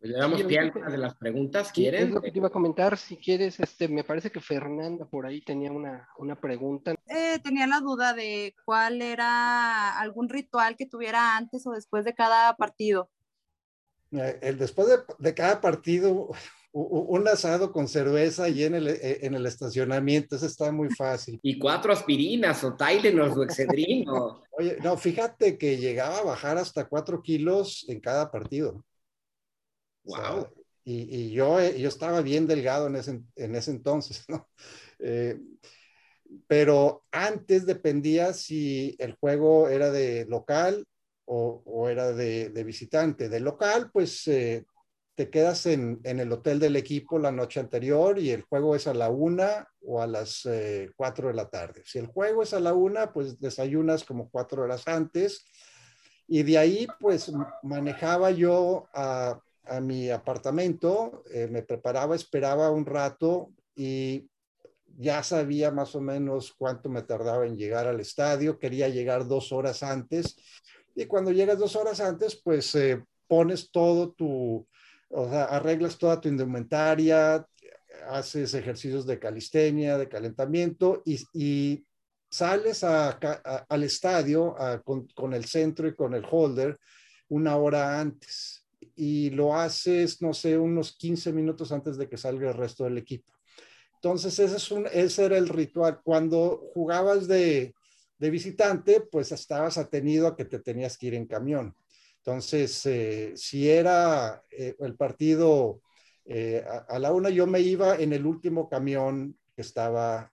Pues 0.00 0.12
le 0.12 0.18
damos 0.18 0.40
sí, 0.40 0.46
pie 0.46 0.58
a 0.58 0.62
algunas 0.62 0.92
de 0.92 0.98
las 0.98 1.14
preguntas, 1.14 1.72
¿quieren? 1.72 2.08
Es 2.08 2.14
lo 2.14 2.22
que 2.22 2.32
te 2.32 2.38
iba 2.38 2.48
a 2.48 2.52
comentar, 2.52 2.96
si 2.96 3.18
quieres, 3.18 3.60
este, 3.60 3.86
me 3.86 4.02
parece 4.02 4.30
que 4.30 4.40
Fernanda 4.40 5.04
por 5.04 5.26
ahí 5.26 5.42
tenía 5.42 5.70
una, 5.70 6.08
una 6.16 6.40
pregunta. 6.40 6.94
Eh, 7.06 7.38
tenía 7.42 7.66
la 7.66 7.80
duda 7.80 8.14
de 8.14 8.54
cuál 8.64 9.02
era 9.02 9.98
algún 10.00 10.30
ritual 10.30 10.74
que 10.76 10.86
tuviera 10.86 11.36
antes 11.36 11.66
o 11.66 11.72
después 11.72 12.06
de 12.06 12.14
cada 12.14 12.56
partido. 12.56 13.10
Eh, 14.12 14.38
el 14.40 14.56
después 14.56 14.88
de, 14.88 14.96
de, 15.18 15.34
cada 15.34 15.60
partido, 15.60 16.30
un 16.72 17.28
asado 17.28 17.70
con 17.70 17.86
cerveza 17.86 18.48
y 18.48 18.64
en 18.64 18.76
el, 18.76 18.88
eh, 18.88 19.18
en 19.20 19.34
el 19.34 19.44
estacionamiento, 19.44 20.34
eso 20.34 20.46
está 20.46 20.72
muy 20.72 20.88
fácil. 20.94 21.38
Y 21.42 21.58
cuatro 21.58 21.92
aspirinas 21.92 22.64
o 22.64 22.74
Tylenol 22.74 23.38
o 23.38 23.42
Excedrin. 23.42 24.06
Oye, 24.52 24.78
no, 24.82 24.96
fíjate 24.96 25.58
que 25.58 25.76
llegaba 25.76 26.20
a 26.20 26.24
bajar 26.24 26.56
hasta 26.56 26.88
cuatro 26.88 27.20
kilos 27.20 27.84
en 27.86 28.00
cada 28.00 28.30
partido. 28.30 28.82
Wow. 30.04 30.48
Y, 30.84 31.14
y 31.14 31.30
yo, 31.32 31.60
yo, 31.60 31.88
estaba 31.88 32.20
bien 32.22 32.46
delgado 32.46 32.86
en 32.86 32.96
ese, 32.96 33.20
en 33.36 33.54
ese 33.54 33.70
entonces, 33.70 34.24
¿no? 34.28 34.48
Eh, 34.98 35.38
pero 36.46 37.04
antes 37.10 37.66
dependía 37.66 38.32
si 38.32 38.96
el 38.98 39.14
juego 39.14 39.68
era 39.68 39.90
de 39.90 40.26
local 40.26 40.86
o, 41.24 41.62
o 41.64 41.88
era 41.88 42.12
de, 42.12 42.50
de, 42.50 42.64
visitante. 42.64 43.28
De 43.28 43.40
local, 43.40 43.90
pues 43.92 44.26
eh, 44.28 44.64
te 45.20 45.28
quedas 45.28 45.66
en, 45.66 46.00
el 46.02 46.32
hotel 46.32 46.58
del 46.58 46.76
equipo 46.76 47.18
la 47.18 47.30
noche 47.30 47.60
anterior 47.60 48.18
y 48.18 48.30
el 48.30 48.40
juego 48.40 48.74
es 48.74 48.86
a 48.86 48.94
la 48.94 49.10
una 49.10 49.68
o 49.82 50.00
a 50.00 50.06
las 50.06 50.46
eh, 50.46 50.90
cuatro 50.96 51.28
de 51.28 51.34
la 51.34 51.50
tarde. 51.50 51.82
Si 51.84 51.98
el 51.98 52.06
juego 52.06 52.42
es 52.42 52.54
a 52.54 52.60
la 52.60 52.72
una, 52.72 53.12
pues 53.12 53.38
desayunas 53.38 54.04
como 54.04 54.30
cuatro 54.30 54.62
horas 54.62 54.88
antes 54.88 55.44
y 56.26 56.42
de 56.42 56.56
ahí 56.56 56.86
pues 57.00 57.30
manejaba 57.62 58.30
yo 58.30 58.88
a, 58.94 59.38
mi 59.80 60.10
apartamento, 60.10 61.22
eh, 61.32 61.46
me 61.48 61.62
preparaba, 61.62 62.16
esperaba 62.16 62.70
un 62.70 62.86
rato 62.86 63.52
y 63.74 64.28
ya 64.98 65.22
sabía 65.22 65.70
más 65.70 65.94
o 65.94 66.00
menos 66.00 66.52
cuánto 66.52 66.88
me 66.88 67.02
tardaba 67.02 67.46
en 67.46 67.56
llegar 67.56 67.86
al 67.86 68.00
estadio, 68.00 68.58
quería 68.58 68.88
llegar 68.88 69.26
dos 69.26 69.52
horas 69.52 69.82
antes 69.82 70.36
y 70.94 71.06
cuando 71.06 71.30
llegas 71.30 71.58
dos 71.58 71.76
horas 71.76 72.00
antes, 72.00 72.34
pues 72.36 72.74
eh, 72.74 73.02
pones 73.28 73.70
todo 73.70 74.12
tu, 74.12 74.66
o 75.08 75.28
sea, 75.28 75.44
arreglas 75.44 75.96
toda 75.96 76.20
tu 76.20 76.28
indumentaria, 76.28 77.46
haces 78.08 78.54
ejercicios 78.54 79.06
de 79.06 79.18
calistenia, 79.18 79.98
de 79.98 80.08
calentamiento 80.08 81.02
y, 81.04 81.84
sales 82.32 82.84
al 82.84 83.82
estadio 83.82 84.54
con, 84.84 85.34
el 85.34 85.46
centro 85.46 85.88
y 85.88 85.96
con 85.96 86.14
el 86.14 86.24
holder 86.30 86.78
una 87.28 87.56
hora 87.56 87.98
antes 87.98 88.59
y 88.96 89.30
lo 89.30 89.54
haces, 89.56 90.20
no 90.22 90.34
sé, 90.34 90.58
unos 90.58 90.96
15 90.96 91.32
minutos 91.32 91.72
antes 91.72 91.96
de 91.96 92.08
que 92.08 92.16
salga 92.16 92.48
el 92.50 92.56
resto 92.56 92.84
del 92.84 92.98
equipo. 92.98 93.32
Entonces, 93.94 94.38
ese, 94.38 94.56
es 94.56 94.70
un, 94.70 94.86
ese 94.92 95.24
era 95.26 95.36
el 95.36 95.48
ritual. 95.48 96.00
Cuando 96.02 96.70
jugabas 96.72 97.28
de, 97.28 97.74
de 98.18 98.30
visitante, 98.30 99.00
pues 99.00 99.32
estabas 99.32 99.78
atenido 99.78 100.26
a 100.26 100.36
que 100.36 100.44
te 100.44 100.58
tenías 100.58 100.96
que 100.96 101.08
ir 101.08 101.14
en 101.14 101.26
camión. 101.26 101.74
Entonces, 102.18 102.84
eh, 102.84 103.32
si 103.34 103.70
era 103.70 104.42
eh, 104.50 104.74
el 104.78 104.94
partido 104.94 105.80
eh, 106.26 106.62
a, 106.88 106.98
la 106.98 107.12
una, 107.12 107.30
yo 107.30 107.46
me 107.46 107.60
iba 107.60 107.96
en 107.96 108.12
el 108.12 108.26
último 108.26 108.68
camión 108.68 109.36
que 109.54 109.62
estaba 109.62 110.30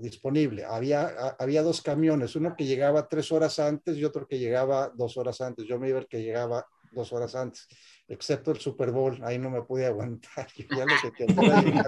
disponible. 0.00 0.64
Había, 0.64 1.36
había 1.38 1.62
dos 1.62 1.82
camiones, 1.82 2.34
uno 2.34 2.56
que 2.56 2.64
llegaba 2.64 3.08
tres 3.08 3.30
horas 3.30 3.60
antes 3.60 3.96
y 3.96 4.04
otro 4.04 4.26
que 4.26 4.40
llegaba 4.40 4.90
dos 4.92 5.16
horas 5.16 5.40
antes. 5.40 5.66
Yo 5.66 5.78
me 5.78 5.88
iba 5.88 6.00
el 6.00 6.08
que 6.08 6.20
llegaba 6.20 6.66
dos 6.92 7.12
horas 7.12 7.34
antes, 7.34 7.66
excepto 8.08 8.50
el 8.50 8.58
Super 8.58 8.90
Bowl, 8.90 9.18
ahí 9.24 9.38
no 9.38 9.50
me 9.50 9.62
pude 9.62 9.86
aguantar. 9.86 10.46
ya 10.76 10.84
lo 10.84 10.94
que 11.02 11.12
quería, 11.12 11.84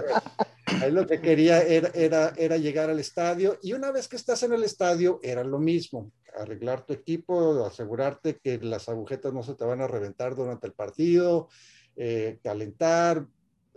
ahí 0.81 0.91
lo 0.91 1.07
que 1.07 1.21
quería 1.21 1.61
era, 1.61 1.89
era, 1.93 2.33
era 2.37 2.57
llegar 2.57 2.89
al 2.89 2.99
estadio 2.99 3.57
y 3.61 3.73
una 3.73 3.91
vez 3.91 4.07
que 4.07 4.15
estás 4.15 4.43
en 4.43 4.53
el 4.53 4.63
estadio 4.63 5.19
era 5.23 5.43
lo 5.43 5.59
mismo 5.59 6.11
arreglar 6.37 6.85
tu 6.85 6.93
equipo, 6.93 7.65
asegurarte 7.65 8.39
que 8.39 8.57
las 8.59 8.89
agujetas 8.89 9.33
no 9.33 9.43
se 9.43 9.55
te 9.55 9.65
van 9.65 9.81
a 9.81 9.87
reventar 9.87 10.35
durante 10.35 10.67
el 10.67 10.73
partido, 10.73 11.49
eh, 11.95 12.39
calentar, 12.43 13.25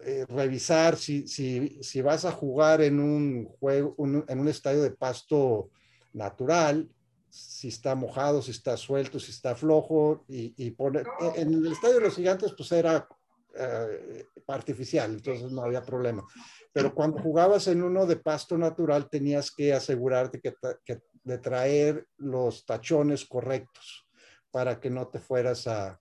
eh, 0.04 0.26
revisar 0.28 0.96
si, 0.96 1.26
si, 1.26 1.78
si, 1.82 2.00
vas 2.02 2.24
a 2.24 2.32
jugar 2.32 2.82
en 2.82 3.00
un 3.00 3.46
juego, 3.46 3.94
en 3.98 4.40
un 4.40 4.48
estadio 4.48 4.82
de 4.82 4.90
pasto 4.90 5.70
natural, 6.12 6.88
si 7.30 7.68
está 7.68 7.94
mojado, 7.94 8.42
si 8.42 8.50
está 8.50 8.76
suelto, 8.76 9.18
si 9.20 9.30
está 9.30 9.54
flojo, 9.54 10.24
y, 10.28 10.54
y 10.56 10.70
poner, 10.70 11.06
en 11.36 11.52
el 11.52 11.72
estadio 11.72 11.96
de 11.96 12.00
los 12.02 12.16
gigantes 12.16 12.52
pues 12.56 12.70
era 12.72 13.06
eh, 13.56 14.26
artificial, 14.46 15.12
entonces 15.12 15.50
no 15.50 15.62
había 15.62 15.82
problema. 15.82 16.24
Pero 16.72 16.94
cuando 16.94 17.20
jugabas 17.20 17.66
en 17.66 17.82
uno 17.82 18.06
de 18.06 18.16
pasto 18.16 18.56
natural 18.56 19.08
tenías 19.10 19.50
que 19.50 19.72
asegurarte 19.72 20.40
que, 20.40 20.54
que 20.84 21.00
de 21.24 21.38
traer 21.38 22.06
los 22.16 22.64
tachones 22.64 23.24
correctos 23.26 24.06
para 24.50 24.80
que 24.80 24.90
no 24.90 25.08
te 25.08 25.18
fueras 25.18 25.66
a, 25.66 26.00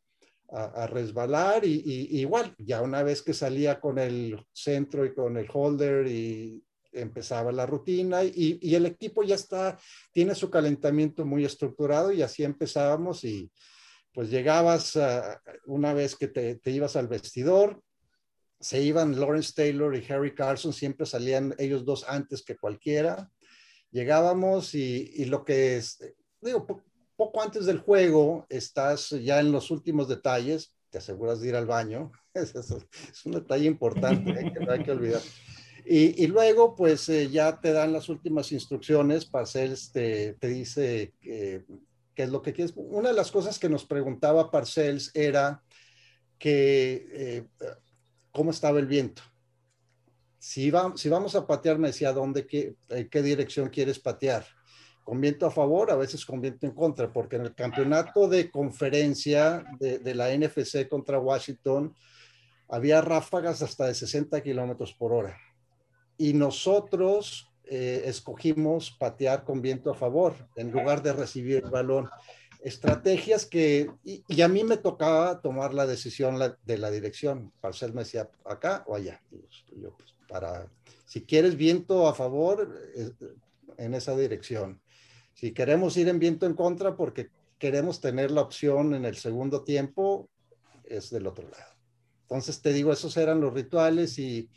a, 0.50 0.88
resbalar 0.88 1.66
y, 1.66 1.82
igual, 2.20 2.56
ya 2.58 2.82
una 2.82 3.04
vez 3.04 3.22
que 3.22 3.34
salía 3.34 3.80
con 3.80 3.98
el 3.98 4.46
centro 4.54 5.06
y 5.06 5.14
con 5.14 5.38
el 5.38 5.48
holder 5.52 6.08
y 6.08 6.64
empezaba 7.02 7.52
la 7.52 7.66
rutina 7.66 8.24
y, 8.24 8.60
el 8.76 8.86
equipo 8.86 9.24
ya 9.24 9.36
está, 9.36 9.78
tiene 10.12 10.36
su 10.36 10.50
calentamiento 10.50 11.26
muy 11.26 11.46
estructurado 11.46 12.12
y 12.12 12.22
así 12.22 12.44
empezábamos 12.44 13.24
y 13.24 13.52
pues 14.14 14.30
llegabas 14.30 14.98
una 15.66 15.94
vez 15.94 16.16
que 16.16 16.28
te, 16.28 16.60
ibas 16.72 16.96
al 16.96 17.08
vestidor, 17.08 17.82
se 18.60 18.82
iban 18.82 19.20
Lawrence 19.20 19.54
Taylor 19.56 19.96
y 19.96 20.12
Harry 20.12 20.34
Carson, 20.34 20.74
siempre 20.74 21.06
salían 21.06 21.54
ellos 21.60 21.86
dos 21.86 22.06
antes 22.08 22.44
que 22.44 22.58
cualquiera 22.58 23.32
llegábamos 23.92 24.74
y, 24.76 25.26
lo 25.26 25.44
que 25.44 25.78
es, 25.78 25.98
digo, 26.42 26.68
poco 27.16 27.42
antes 27.42 27.66
del 27.66 27.80
juego 27.80 28.46
estás 28.50 29.10
ya 29.10 29.40
en 29.40 29.52
los 29.52 29.72
últimos 29.72 30.08
detalles, 30.08 30.74
te 30.90 31.00
aseguras 31.00 31.42
de 31.42 31.50
ir 31.50 31.56
al 31.56 31.66
baño, 31.66 32.12
es, 32.34 33.26
un 33.26 33.32
detalle 33.32 33.66
importante 33.66 34.32
¿eh? 34.32 34.54
que 34.54 34.60
no 34.60 34.72
hay 34.72 34.84
que 34.84 34.92
olvidar. 34.92 35.22
Y, 35.90 36.28
luego, 36.28 36.76
pues 36.76 37.08
eh, 37.08 37.30
ya 37.30 37.62
te 37.62 37.72
dan 37.72 37.94
las 37.94 38.10
últimas 38.10 38.52
instrucciones, 38.52 39.26
Parcells 39.26 39.92
te, 39.92 40.34
te 40.34 40.48
dice 40.50 41.14
qué 41.22 41.64
es 42.24 42.30
lo 42.30 42.42
que 42.42 42.52
quieres. 42.52 42.74
Una 42.76 43.10
de 43.10 43.16
las 43.16 43.32
cosas 43.32 43.58
que 43.58 43.70
nos 43.70 43.86
preguntaba 43.86 44.52
Parcells 44.52 45.12
era 45.14 45.64
que 46.38 47.08
eh, 47.12 47.44
cómo 48.32 48.52
estaba 48.52 48.80
el 48.80 48.88
viento 48.88 49.24
si, 50.48 50.72
vamos 50.72 51.36
a 51.36 51.46
patear, 51.46 51.78
me 51.78 51.90
decía, 51.90 52.14
¿dónde, 52.14 52.48
qué, 52.48 52.76
qué 53.12 53.22
dirección 53.22 53.68
quieres 53.68 54.00
patear? 54.00 54.46
Con 55.04 55.20
viento 55.20 55.46
a 55.46 55.52
favor, 55.52 55.92
a 55.92 55.98
veces 55.98 56.26
con 56.26 56.40
viento 56.40 56.66
en 56.66 56.74
contra, 56.74 57.12
porque 57.12 57.36
en 57.36 57.44
el 57.44 57.54
campeonato 57.54 58.30
de 58.30 58.50
conferencia 58.50 59.66
de 59.80 60.16
la 60.16 60.34
NFC 60.34 60.88
contra 60.88 61.20
Washington 61.20 61.94
había 62.70 63.02
ráfagas 63.02 63.62
hasta 63.62 63.88
de 63.88 63.96
60 63.96 64.42
kilómetros 64.42 64.94
por 64.94 65.12
hora. 65.12 65.38
Y 66.18 66.34
nosotros 66.34 67.50
eh, 67.66 68.04
escogimos 68.06 68.92
patear 68.92 69.44
con 69.44 69.62
viento 69.62 69.92
a 69.92 69.96
favor 69.96 70.34
en 70.56 70.72
lugar 70.72 71.04
de 71.04 71.14
recibir 71.14 71.58
el 71.58 71.70
balón. 71.70 72.10
Estrategias 72.62 73.46
que, 73.46 73.92
y, 74.04 74.42
a 74.42 74.48
mí 74.48 74.64
me 74.64 74.78
tocaba 74.78 75.42
tomar 75.42 75.74
la 75.74 75.86
decisión 75.86 76.40
de 76.64 76.78
la 76.78 76.90
dirección. 76.90 77.52
Parcel 77.62 77.94
me 77.94 78.04
decía, 78.04 78.30
acá 78.46 78.84
o 78.88 78.96
allá. 78.96 79.22
yo, 79.76 79.92
pues, 79.98 80.16
para, 80.28 80.68
si 81.06 81.24
quieres 81.24 81.56
viento 81.56 82.08
a 82.08 82.14
favor, 82.14 82.74
eh, 82.96 83.12
en 83.78 83.94
esa 83.94 84.16
dirección. 84.16 84.82
Si 85.34 85.52
queremos 85.52 85.96
ir 85.98 86.10
en 86.10 86.20
viento 86.20 86.46
en 86.46 86.54
contra 86.54 86.96
porque 86.96 87.30
queremos 87.60 88.02
tener 88.02 88.32
la 88.32 88.42
opción 88.42 88.94
en 88.94 89.06
el 89.06 89.16
segundo 89.16 89.64
tiempo, 89.64 90.30
es 90.84 91.10
del 91.10 91.28
otro 91.28 91.50
lado. 91.50 91.74
Entonces 92.24 92.62
te 92.62 92.74
digo, 92.74 92.92
esos 92.92 93.16
eran 93.18 93.40
los 93.40 93.54
rituales 93.54 94.18
y, 94.20 94.50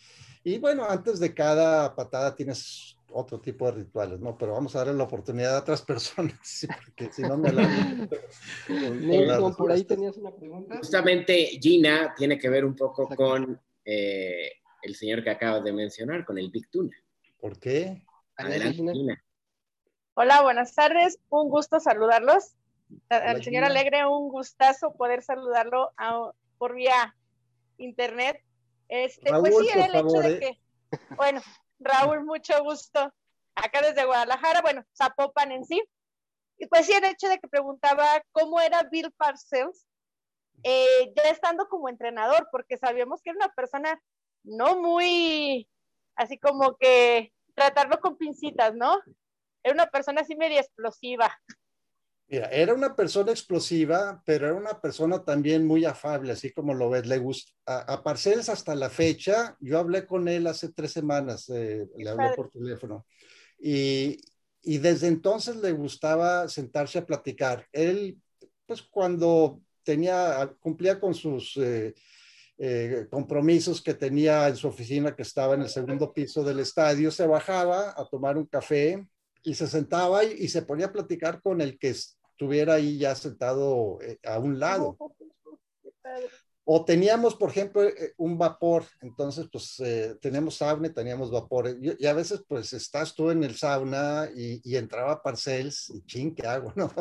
y 0.45 0.59
bueno, 0.59 0.85
antes 0.85 1.21
de 1.21 1.35
cada 1.35 1.95
patada 1.95 2.35
tienes 2.35 2.97
otro 3.13 3.41
tipo 3.41 3.67
de 3.67 3.73
rituales, 3.73 4.21
¿no? 4.21 4.37
Pero 4.39 4.53
vamos 4.53 4.75
a 4.75 4.79
darle 4.79 4.95
la 4.95 5.05
oportunidad 5.05 5.57
a 5.57 5.61
otras 5.61 5.83
personas, 5.87 6.67
porque 6.85 7.13
si 7.13 7.23
no 7.23 7.37
me 7.37 7.53
la... 7.53 7.69
por 9.57 9.73
ahí 9.73 9.85
tenías 9.85 10.17
una 10.17 10.35
pregunta. 10.35 10.79
Justamente 10.79 11.59
Gina 11.61 12.15
tiene 12.17 12.39
que 12.39 12.49
ver 12.49 12.65
un 12.65 12.75
poco 12.75 13.09
con 13.09 13.61
eh, 13.85 14.53
el 14.83 14.95
señor 14.95 15.23
que 15.23 15.31
acabas 15.31 15.65
de 15.65 15.73
mencionar, 15.73 16.25
con 16.25 16.39
el 16.39 16.51
Big 16.51 16.71
Tuna. 16.71 16.97
¿Por 17.39 17.59
qué? 17.59 18.05
Adelante, 18.37 18.83
Hola, 20.15 20.43
buenas 20.43 20.75
tardes. 20.75 21.19
Un 21.29 21.49
gusto 21.49 21.81
saludarlos. 21.81 22.57
Al 23.09 23.43
señor 23.45 23.65
Alegre, 23.65 24.07
un 24.07 24.29
gustazo 24.29 24.93
poder 24.93 25.23
saludarlo 25.23 25.93
por 26.59 26.75
vía 26.75 27.17
internet. 27.79 28.43
Este, 28.91 29.31
pues 29.31 29.57
sí, 29.57 29.69
el 29.73 29.95
hecho 29.95 30.21
de 30.21 30.33
¿eh? 30.33 30.41
que, 30.41 30.61
bueno, 31.15 31.41
Raúl, 31.79 32.25
mucho 32.25 32.61
gusto. 32.65 33.15
Acá 33.55 33.83
desde 33.83 34.05
Guadalajara, 34.05 34.63
bueno, 34.63 34.85
Zapopan 34.97 35.53
en 35.53 35.65
sí. 35.65 35.81
Y 36.59 36.67
pues 36.67 36.87
sí, 36.87 36.93
el 36.93 37.05
hecho 37.05 37.29
de 37.29 37.39
que 37.39 37.47
preguntaba 37.47 38.05
cómo 38.33 38.61
era 38.61 38.83
Bill 38.83 39.13
Parcells, 39.13 39.87
eh, 40.65 41.13
ya 41.17 41.31
estando 41.31 41.69
como 41.69 41.89
entrenador, 41.89 42.49
porque 42.51 42.77
sabíamos 42.77 43.23
que 43.23 43.31
era 43.31 43.39
una 43.45 43.55
persona 43.55 44.03
no 44.43 44.77
muy, 44.77 45.69
así 46.17 46.37
como 46.39 46.77
que 46.77 47.33
tratarlo 47.55 48.01
con 48.01 48.17
pincitas, 48.17 48.75
¿no? 48.75 48.99
Era 49.63 49.75
una 49.75 49.87
persona 49.87 50.23
así 50.23 50.35
media 50.35 50.61
explosiva. 50.61 51.39
Mira, 52.31 52.47
era 52.47 52.75
una 52.75 52.95
persona 52.95 53.33
explosiva, 53.33 54.23
pero 54.25 54.47
era 54.47 54.55
una 54.55 54.81
persona 54.81 55.25
también 55.25 55.67
muy 55.67 55.85
afable, 55.85 56.31
así 56.31 56.53
como 56.53 56.73
lo 56.75 56.89
ves. 56.89 57.05
Le 57.07 57.19
gusta, 57.19 57.51
a, 57.67 57.95
a 57.95 58.13
hasta 58.13 58.75
la 58.77 58.89
fecha, 58.89 59.57
yo 59.59 59.81
hablé 59.81 60.07
con 60.07 60.29
él 60.29 60.47
hace 60.47 60.73
tres 60.73 60.93
semanas, 60.93 61.49
eh, 61.49 61.89
le 61.97 62.09
hablé 62.09 62.31
por 62.37 62.49
teléfono, 62.49 63.05
y, 63.59 64.21
y, 64.63 64.79
desde 64.79 65.09
entonces 65.09 65.57
le 65.57 65.73
gustaba 65.73 66.49
sentarse 66.49 67.01
a 67.01 67.07
platicar. 67.07 67.67
Él, 67.73 68.17
pues 68.65 68.81
cuando 68.83 69.61
tenía, 69.83 70.55
cumplía 70.61 71.01
con 71.01 71.15
sus 71.15 71.57
eh, 71.57 71.95
eh, 72.59 73.09
compromisos 73.11 73.83
que 73.83 73.95
tenía 73.95 74.47
en 74.47 74.55
su 74.55 74.69
oficina 74.69 75.17
que 75.17 75.23
estaba 75.23 75.55
en 75.55 75.63
el 75.63 75.69
segundo 75.69 76.13
piso 76.13 76.45
del 76.45 76.61
estadio, 76.61 77.11
se 77.11 77.27
bajaba 77.27 77.91
a 77.91 78.07
tomar 78.09 78.37
un 78.39 78.47
café 78.47 79.05
y 79.43 79.55
se 79.55 79.67
sentaba 79.67 80.25
y, 80.25 80.49
se 80.49 80.63
ponía 80.63 80.87
a 80.87 80.93
platicar 80.93 81.41
con 81.43 81.61
el 81.61 81.79
que 81.79 81.95
estuviera 82.41 82.75
ahí 82.75 82.97
ya 82.97 83.15
sentado 83.15 84.01
eh, 84.01 84.19
a 84.25 84.39
un 84.39 84.59
lado. 84.59 84.97
O 86.73 86.85
teníamos, 86.85 87.35
por 87.35 87.51
ejemplo, 87.51 87.83
eh, 87.83 88.15
un 88.17 88.39
vapor, 88.39 88.85
entonces 89.01 89.49
pues 89.51 89.81
eh, 89.81 90.15
teníamos 90.21 90.55
sauna 90.55 90.87
y 90.87 90.95
teníamos 90.95 91.29
vapor. 91.29 91.77
Y, 91.83 92.07
a 92.07 92.13
veces 92.13 92.45
pues 92.47 92.73
estás 92.73 93.13
tú 93.13 93.33
en 93.33 93.43
el 93.43 93.57
sauna 93.57 94.29
y, 94.37 94.77
entraba 94.77 95.21
Parcels 95.21 95.91
y 95.91 96.07
ching, 96.07 96.33
¿qué 96.33 96.47
hago? 96.47 96.73
¿no? 96.77 96.93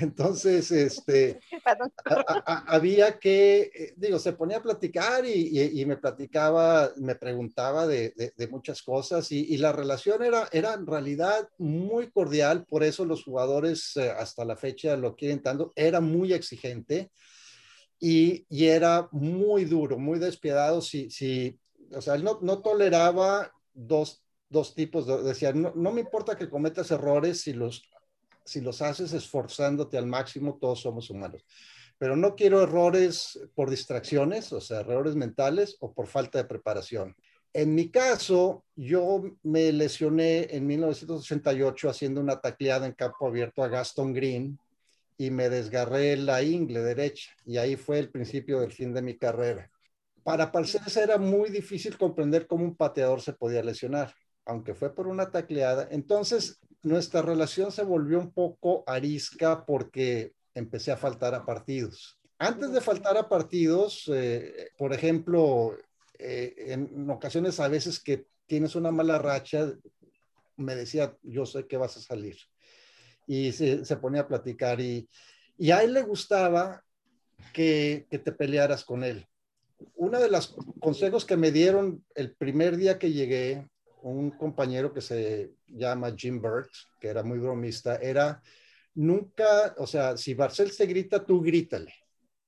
Entonces, 0.00 0.70
este, 0.70 1.40
había 2.46 3.18
que, 3.18 3.70
eh, 3.74 3.92
digo, 3.98 4.18
se 4.18 4.32
ponía 4.32 4.56
a 4.56 4.62
platicar 4.62 5.26
y, 5.26 5.84
me 5.84 5.98
platicaba, 5.98 6.90
me 6.96 7.14
preguntaba 7.14 7.86
de, 7.86 8.14
de, 8.34 8.48
muchas 8.48 8.80
cosas 8.82 9.30
y, 9.30 9.58
la 9.58 9.72
relación 9.72 10.22
era, 10.22 10.48
era 10.52 10.72
en 10.72 10.86
realidad 10.86 11.50
muy 11.58 12.10
cordial, 12.10 12.64
por 12.64 12.82
eso 12.82 13.04
los 13.04 13.24
jugadores 13.24 13.94
hasta 13.98 14.46
la 14.46 14.56
fecha 14.56 14.96
lo 14.96 15.16
quieren 15.16 15.42
tanto, 15.42 15.70
era 15.76 16.00
muy 16.00 16.32
exigente 16.32 17.10
y, 18.04 18.66
era 18.66 19.08
muy 19.12 19.64
duro, 19.64 19.96
muy 19.96 20.18
despiadado. 20.18 20.80
Si, 20.80 21.06
o 21.94 22.00
sea, 22.00 22.16
él 22.16 22.24
no, 22.24 22.58
toleraba 22.58 23.52
dos, 23.72 24.24
tipos, 24.74 25.06
de, 25.06 25.22
decía, 25.22 25.52
no, 25.52 25.72
no, 25.76 25.92
me 25.92 26.00
importa 26.00 26.36
que 26.36 26.50
cometas 26.50 26.90
errores 26.90 27.42
si 27.42 27.52
los, 27.52 27.88
si 28.44 28.60
los 28.60 28.82
haces 28.82 29.12
esforzándote 29.12 29.98
al 29.98 30.06
máximo, 30.06 30.58
todos 30.60 30.80
somos 30.80 31.10
humanos. 31.10 31.46
Pero 31.96 32.16
no 32.16 32.34
quiero 32.34 32.60
errores 32.60 33.38
por 33.54 33.70
distracciones, 33.70 34.52
o 34.52 34.60
sea, 34.60 34.80
errores 34.80 35.14
mentales 35.14 35.76
o 35.78 35.92
por 35.92 36.08
falta 36.08 36.38
de 36.38 36.48
preparación. 36.48 37.14
En 37.52 37.72
mi 37.72 37.88
caso, 37.88 38.64
yo 38.74 39.22
me 39.44 39.70
lesioné 39.70 40.48
en 40.50 40.66
1988 40.66 41.88
haciendo 41.88 42.20
una 42.20 42.40
tacleada 42.40 42.84
en 42.84 42.94
campo 42.94 43.28
abierto 43.28 43.62
a 43.62 43.68
Gaston 43.68 44.12
Green, 44.12 44.58
y 45.22 45.30
me 45.30 45.48
desgarré 45.48 46.16
la 46.16 46.42
ingle 46.42 46.80
derecha 46.80 47.30
y 47.46 47.56
ahí 47.56 47.76
fue 47.76 48.00
el 48.00 48.10
principio 48.10 48.58
del 48.58 48.72
fin 48.72 48.92
de 48.92 49.02
mi 49.02 49.16
carrera. 49.16 49.70
Para 50.24 50.50
Parcells 50.50 50.96
era 50.96 51.16
muy 51.16 51.48
difícil 51.48 51.96
comprender 51.96 52.48
cómo 52.48 52.64
un 52.64 52.74
pateador 52.74 53.20
se 53.20 53.32
podía 53.32 53.62
lesionar, 53.62 54.12
aunque 54.44 54.74
fue 54.74 54.92
por 54.92 55.06
una 55.06 55.30
tacleada. 55.30 55.86
Entonces, 55.92 56.58
nuestra 56.82 57.22
relación 57.22 57.70
se 57.70 57.84
volvió 57.84 58.18
un 58.18 58.32
poco 58.32 58.82
arisca 58.84 59.64
porque 59.64 60.34
empecé 60.54 60.90
a 60.90 60.96
faltar 60.96 61.36
a 61.36 61.46
partidos. 61.46 62.18
Antes 62.38 62.72
de 62.72 62.80
faltar 62.80 63.16
a 63.16 63.28
partidos, 63.28 64.10
eh, 64.12 64.70
por 64.76 64.92
ejemplo, 64.92 65.76
eh, 66.18 66.52
en 66.66 67.08
ocasiones 67.08 67.60
a 67.60 67.68
veces 67.68 68.00
que 68.00 68.26
tienes 68.46 68.74
una 68.74 68.90
mala 68.90 69.18
racha, 69.18 69.72
me 70.56 70.74
decía, 70.74 71.16
yo 71.22 71.46
sé 71.46 71.68
que 71.68 71.76
vas 71.76 71.96
a 71.96 72.00
salir 72.00 72.36
y 73.26 73.52
se, 73.52 73.84
se 73.84 73.96
ponía 73.96 74.22
a 74.22 74.28
platicar 74.28 74.80
y, 74.80 75.08
y, 75.58 75.70
a 75.70 75.82
él 75.82 75.92
le 75.92 76.02
gustaba 76.02 76.84
que, 77.52 78.06
que 78.10 78.18
te 78.18 78.32
pelearas 78.32 78.84
con 78.84 79.04
él. 79.04 79.26
Uno 79.96 80.20
de 80.20 80.30
los 80.30 80.56
consejos 80.80 81.24
que 81.24 81.36
me 81.36 81.50
dieron 81.50 82.04
el 82.14 82.34
primer 82.34 82.76
día 82.76 82.98
que 82.98 83.12
llegué, 83.12 83.68
un 84.02 84.30
compañero 84.30 84.92
que 84.92 85.00
se 85.00 85.52
llama 85.68 86.14
Jim 86.16 86.40
Burt, 86.40 86.70
que 87.00 87.08
era 87.08 87.22
muy 87.22 87.38
bromista, 87.38 87.96
era 87.96 88.42
nunca, 88.94 89.74
o 89.78 89.86
sea, 89.86 90.16
si 90.16 90.34
Barcel 90.34 90.70
se 90.70 90.86
grita, 90.86 91.24
tú 91.24 91.40
grítale. 91.40 91.94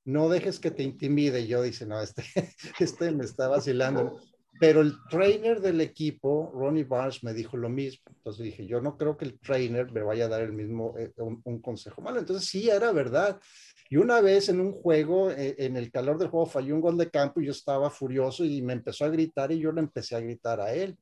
No 0.04 0.28
dejes 0.28 0.60
que 0.60 0.70
te 0.70 0.82
intimide. 0.82 1.46
Yo 1.46 1.62
dice, 1.62 1.86
no, 1.86 2.00
este, 2.00 2.24
este 2.78 3.10
me 3.12 3.24
está 3.24 3.48
vacilando. 3.48 4.20
Pero 4.60 4.80
el 4.80 4.94
trainer 5.10 5.60
del 5.60 5.80
equipo, 5.80 6.52
Ronnie 6.54 6.84
Barnes, 6.84 7.24
me 7.24 7.34
dijo 7.34 7.56
lo 7.56 7.68
mismo. 7.68 8.04
Entonces 8.08 8.44
dije, 8.44 8.66
yo 8.66 8.80
no 8.80 8.96
creo 8.96 9.16
que 9.16 9.24
el 9.24 9.38
trainer 9.38 9.90
me 9.92 10.02
vaya 10.02 10.26
a 10.26 10.28
dar 10.28 10.42
el 10.42 10.52
mismo, 10.52 10.94
eh, 10.96 11.12
un, 11.16 11.60
consejo 11.60 12.00
malo. 12.02 12.20
Entonces 12.20 12.48
sí, 12.48 12.70
era 12.70 12.92
verdad. 12.92 13.40
Y 13.90 13.96
una 13.96 14.20
vez 14.20 14.48
en 14.48 14.60
un 14.60 14.72
juego, 14.72 15.30
eh, 15.30 15.56
en 15.58 15.76
el 15.76 15.90
calor 15.90 16.18
del 16.18 16.28
juego, 16.28 16.46
falló 16.46 16.74
un 16.74 16.80
gol 16.80 16.96
de 16.96 17.10
campo 17.10 17.40
y 17.40 17.46
yo 17.46 17.50
estaba 17.50 17.90
furioso 17.90 18.44
y 18.44 18.62
me 18.62 18.72
empezó 18.72 19.04
a 19.04 19.08
gritar 19.08 19.50
y 19.50 19.58
yo 19.58 19.72
le 19.72 19.80
empecé 19.80 20.14
a 20.16 20.20
gritar 20.20 20.60
a 20.60 20.72
él. 20.72 20.96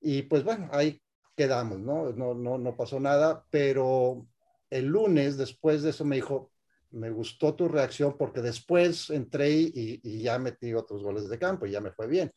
Y 0.00 0.22
pues 0.22 0.44
bueno, 0.44 0.68
ahí 0.72 1.00
quedamos, 1.34 1.80
¿no? 1.80 2.12
No, 2.12 2.34
no, 2.34 2.58
no 2.58 2.76
pasó 2.76 3.00
nada, 3.00 3.44
pero 3.50 4.26
el 4.68 4.86
lunes 4.86 5.36
después 5.36 5.82
de 5.82 5.90
eso 5.90 6.04
me 6.04 6.16
dijo, 6.16 6.52
me 6.92 7.10
gustó 7.10 7.54
tu 7.54 7.68
reacción 7.68 8.16
porque 8.16 8.40
después 8.40 9.10
entré 9.10 9.50
y, 9.50 10.22
ya 10.22 10.38
metí 10.38 10.74
otros 10.74 11.02
goles 11.02 11.28
de 11.28 11.38
campo 11.38 11.66
y 11.66 11.72
ya 11.72 11.80
me 11.80 11.92
fue 11.92 12.06
bien. 12.06 12.32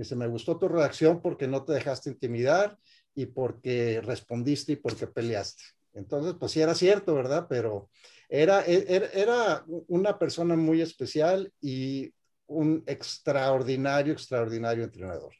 Dice, 0.00 0.16
me 0.16 0.28
gustó 0.28 0.56
tu 0.56 0.66
reacción 0.66 1.20
porque 1.20 1.46
no 1.46 1.62
te 1.62 1.74
dejaste 1.74 2.08
intimidar 2.08 2.78
y 3.14 3.26
porque 3.26 4.00
respondiste 4.02 4.72
y 4.72 4.76
porque 4.76 5.06
peleaste. 5.06 5.62
Entonces, 5.92 6.36
pues 6.40 6.52
sí 6.52 6.62
era 6.62 6.74
cierto, 6.74 7.14
¿verdad? 7.14 7.48
Pero 7.50 7.90
era, 8.26 8.64
e, 8.64 8.86
era, 8.88 9.06
era 9.08 9.64
una 9.88 10.18
persona 10.18 10.56
muy 10.56 10.80
especial 10.80 11.52
y 11.60 12.14
un 12.46 12.82
extraordinario, 12.86 14.14
extraordinario 14.14 14.84
entrenador. 14.84 15.34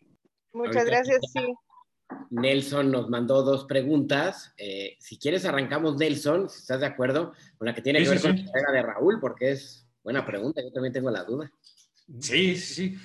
Muchas 0.53 0.85
gracias, 0.85 1.21
sí. 1.33 1.55
Nelson 2.29 2.91
nos 2.91 3.09
mandó 3.09 3.43
dos 3.43 3.65
preguntas. 3.65 4.53
Eh, 4.59 4.95
si 5.01 5.19
quieres, 5.19 5.47
arrancamos, 5.47 5.97
Nelson, 5.97 6.51
si 6.51 6.59
estás 6.59 6.81
de 6.81 6.87
acuerdo, 6.87 7.33
con 7.57 7.65
la 7.65 7.75
que 7.75 7.81
tiene 7.81 8.03
que 8.03 8.11
ver 8.11 8.21
con 8.21 8.37
la 8.37 8.45
carrera 8.45 8.73
de 8.73 8.83
Raúl, 8.83 9.21
porque 9.21 9.53
es 9.53 9.89
buena 10.05 10.27
pregunta, 10.27 10.61
yo 10.61 10.71
también 10.71 10.93
tengo 10.93 11.11
la 11.11 11.25
duda. 11.25 11.51
Sí, 12.19 12.57
sí, 12.57 12.75
sí. 12.75 12.99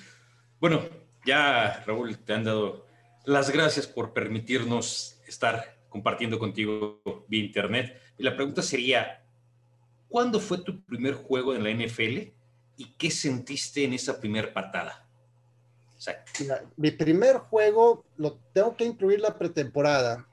Bueno, 0.60 1.05
ya, 1.26 1.82
Raúl, 1.86 2.16
te 2.18 2.32
han 2.32 2.44
dado 2.44 2.86
las 3.24 3.50
gracias 3.50 3.86
por 3.86 4.12
permitirnos 4.12 5.20
estar 5.26 5.76
compartiendo 5.88 6.38
contigo 6.38 7.02
vía 7.28 7.44
internet. 7.44 8.00
Y 8.16 8.22
la 8.22 8.36
pregunta 8.36 8.62
sería, 8.62 9.24
¿cuándo 10.08 10.40
fue 10.40 10.58
tu 10.58 10.82
primer 10.84 11.14
juego 11.14 11.54
en 11.54 11.64
la 11.64 11.70
NFL 11.70 12.32
y 12.76 12.92
qué 12.96 13.10
sentiste 13.10 13.84
en 13.84 13.92
esa 13.92 14.20
primera 14.20 14.52
patada? 14.52 15.02
mi 16.76 16.90
primer 16.90 17.38
juego 17.38 18.04
lo 18.16 18.34
tengo 18.52 18.76
que 18.76 18.84
incluir 18.84 19.18
la 19.18 19.36
pretemporada, 19.36 20.28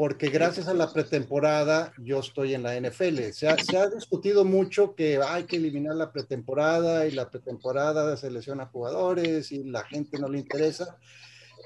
porque 0.00 0.30
gracias 0.30 0.66
a 0.66 0.72
la 0.72 0.90
pretemporada 0.90 1.92
yo 1.98 2.20
estoy 2.20 2.54
en 2.54 2.62
la 2.62 2.74
NFL. 2.80 3.32
Se 3.32 3.50
ha, 3.50 3.58
se 3.58 3.76
ha, 3.76 3.86
discutido 3.86 4.46
mucho 4.46 4.94
que 4.94 5.18
hay 5.18 5.44
que 5.44 5.56
eliminar 5.56 5.94
la 5.94 6.10
pretemporada 6.10 7.06
y 7.06 7.10
la 7.10 7.28
pretemporada 7.28 8.16
selecciona 8.16 8.64
jugadores 8.64 9.52
y 9.52 9.62
la 9.62 9.84
gente 9.84 10.18
no 10.18 10.30
le 10.30 10.38
interesa, 10.38 10.96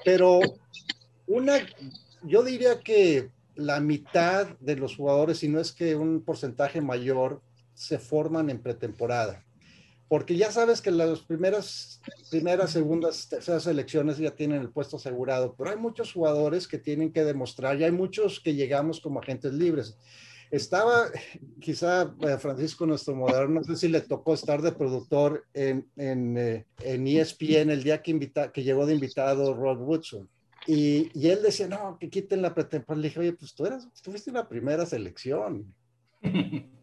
pero 0.03 0.41
una, 1.27 1.65
yo 2.23 2.43
diría 2.43 2.81
que 2.81 3.31
la 3.55 3.79
mitad 3.79 4.47
de 4.59 4.75
los 4.75 4.97
jugadores, 4.97 5.37
si 5.37 5.47
no 5.47 5.61
es 5.61 5.71
que 5.71 5.95
un 5.95 6.21
porcentaje 6.21 6.81
mayor, 6.81 7.41
se 7.73 7.99
forman 7.99 8.49
en 8.49 8.61
pretemporada 8.61 9.44
porque 10.07 10.35
ya 10.35 10.51
sabes 10.51 10.81
que 10.81 10.91
las 10.91 11.21
primeras, 11.21 12.01
primeras, 12.29 12.71
segundas, 12.71 13.27
terceras 13.27 13.65
elecciones 13.65 14.17
ya 14.17 14.31
tienen 14.31 14.61
el 14.61 14.69
puesto 14.69 14.97
asegurado, 14.97 15.55
pero 15.57 15.71
hay 15.71 15.77
muchos 15.77 16.13
jugadores 16.13 16.67
que 16.67 16.77
tienen 16.77 17.11
que 17.11 17.23
demostrar, 17.23 17.79
y 17.79 17.83
hay 17.83 17.91
muchos 17.91 18.39
que 18.39 18.53
llegamos 18.53 18.99
como 18.99 19.19
agentes 19.19 19.53
libres. 19.53 19.97
Estaba, 20.51 21.07
quizá 21.59 22.13
eh, 22.21 22.37
Francisco, 22.37 22.85
nuestro 22.85 23.15
moderador, 23.15 23.49
no 23.49 23.63
sé 23.63 23.75
si 23.75 23.87
le 23.87 24.01
tocó 24.01 24.35
estar 24.35 24.61
de 24.61 24.71
productor 24.71 25.43
en, 25.53 25.89
en, 25.95 26.37
eh, 26.37 26.65
en 26.81 27.07
ESPN 27.07 27.71
el 27.71 27.83
día 27.83 28.03
que, 28.03 28.11
invita, 28.11 28.51
que 28.51 28.63
llegó 28.63 28.85
de 28.85 28.93
invitado 28.93 29.55
Rod 29.55 29.81
Woodson. 29.81 30.29
Y, 30.67 31.09
y, 31.13 31.29
él 31.29 31.41
decía, 31.41 31.67
no, 31.67 31.97
que 31.99 32.09
quiten 32.09 32.41
la 32.41 32.53
pretemporada. 32.53 33.01
Le 33.01 33.07
dije, 33.09 33.19
oye, 33.19 33.33
pues 33.33 33.53
tú, 33.53 33.65
eras, 33.65 33.87
tú 34.01 34.11
fuiste 34.11 34.31
la 34.31 34.47
primera 34.47 34.85
selección. 34.85 35.73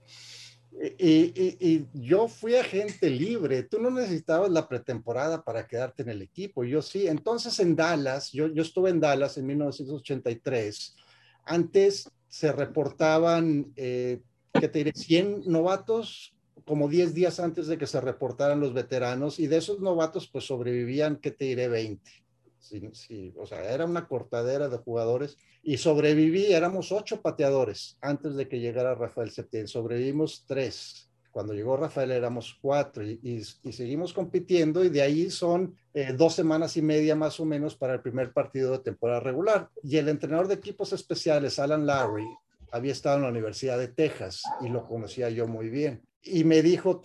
Y, 0.99 1.87
yo 1.93 2.29
fui 2.29 2.55
agente 2.57 3.11
libre, 3.11 3.63
tú 3.63 3.79
no 3.79 3.91
necesitabas 3.91 4.51
la 4.51 4.69
pretemporada 4.69 5.45
para 5.45 5.67
quedarte 5.67 6.03
en 6.03 6.09
el 6.09 6.23
equipo, 6.23 6.65
yo 6.65 6.81
sí. 6.83 7.07
Entonces 7.07 7.59
en 7.61 7.77
Dallas, 7.77 8.33
yo, 8.33 8.49
yo 8.49 8.63
estuve 8.63 8.91
en 8.91 9.01
Dallas 9.01 9.37
en 9.37 9.47
1983, 9.47 10.97
antes 11.45 12.11
se 12.29 12.53
reportaban, 12.53 13.73
eh, 13.77 14.23
¿qué 14.55 14.69
te 14.69 14.79
diré? 14.79 14.93
100 14.95 15.43
novatos 15.47 16.35
como 16.65 16.89
10 16.89 17.15
días 17.15 17.41
antes 17.41 17.67
de 17.67 17.77
que 17.77 17.87
se 17.87 18.01
reportaran 18.01 18.61
los 18.61 18.73
veteranos 18.73 19.39
y 19.39 19.47
de 19.49 19.59
esos 19.59 19.81
novatos 19.81 20.29
pues 20.29 20.45
sobrevivían, 20.45 21.17
¿qué 21.17 21.31
te 21.31 21.47
diré? 21.47 21.69
20. 21.69 22.22
Sí, 22.63 23.35
o 23.37 23.45
sea, 23.45 23.75
era 23.75 23.85
una 23.85 24.07
cortadera 24.07 24.69
de 24.69 24.79
jugadores 24.79 25.37
y 25.65 25.79
sobreviví, 25.79 26.53
éramos 26.53 26.93
ocho 26.93 27.21
pateadores 27.21 27.99
antes 28.01 28.37
de 28.37 28.47
que 28.47 28.61
llegara 28.61 28.95
Rafael 28.95 29.33
Septién, 29.33 29.67
sobrevivimos 29.67 30.45
tres. 30.47 31.11
Cuando 31.33 31.55
llegó 31.55 31.77
Rafael 31.77 32.13
éramos 32.13 32.57
cuatro 32.63 33.03
y, 33.03 33.43
seguimos 33.43 34.13
compitiendo 34.13 34.85
y 34.85 34.91
de 34.91 35.03
ahí 35.03 35.29
son 35.29 35.75
eh, 35.93 36.13
dos 36.17 36.35
semanas 36.35 36.77
y 36.77 36.83
media 36.83 37.17
más 37.17 37.41
o 37.41 37.45
menos 37.45 37.75
para 37.75 37.95
el 37.95 38.01
primer 38.01 38.33
partido 38.33 38.71
de 38.73 38.79
temporada 38.79 39.19
regular. 39.19 39.69
Y 39.83 39.97
el 39.97 40.09
entrenador 40.09 40.47
de 40.47 40.55
equipos 40.55 40.93
especiales, 40.93 41.59
Alan 41.59 41.85
Larry, 41.85 42.27
había 42.71 42.93
estado 42.93 43.17
en 43.17 43.23
la 43.23 43.31
Universidad 43.31 43.79
de 43.79 43.89
Texas 43.89 44.43
y 44.61 44.69
lo 44.69 44.87
conocía 44.87 45.31
yo 45.31 45.49
muy 45.49 45.69
bien. 45.69 46.03
Y 46.23 46.45
me 46.45 46.63
dijo, 46.63 47.01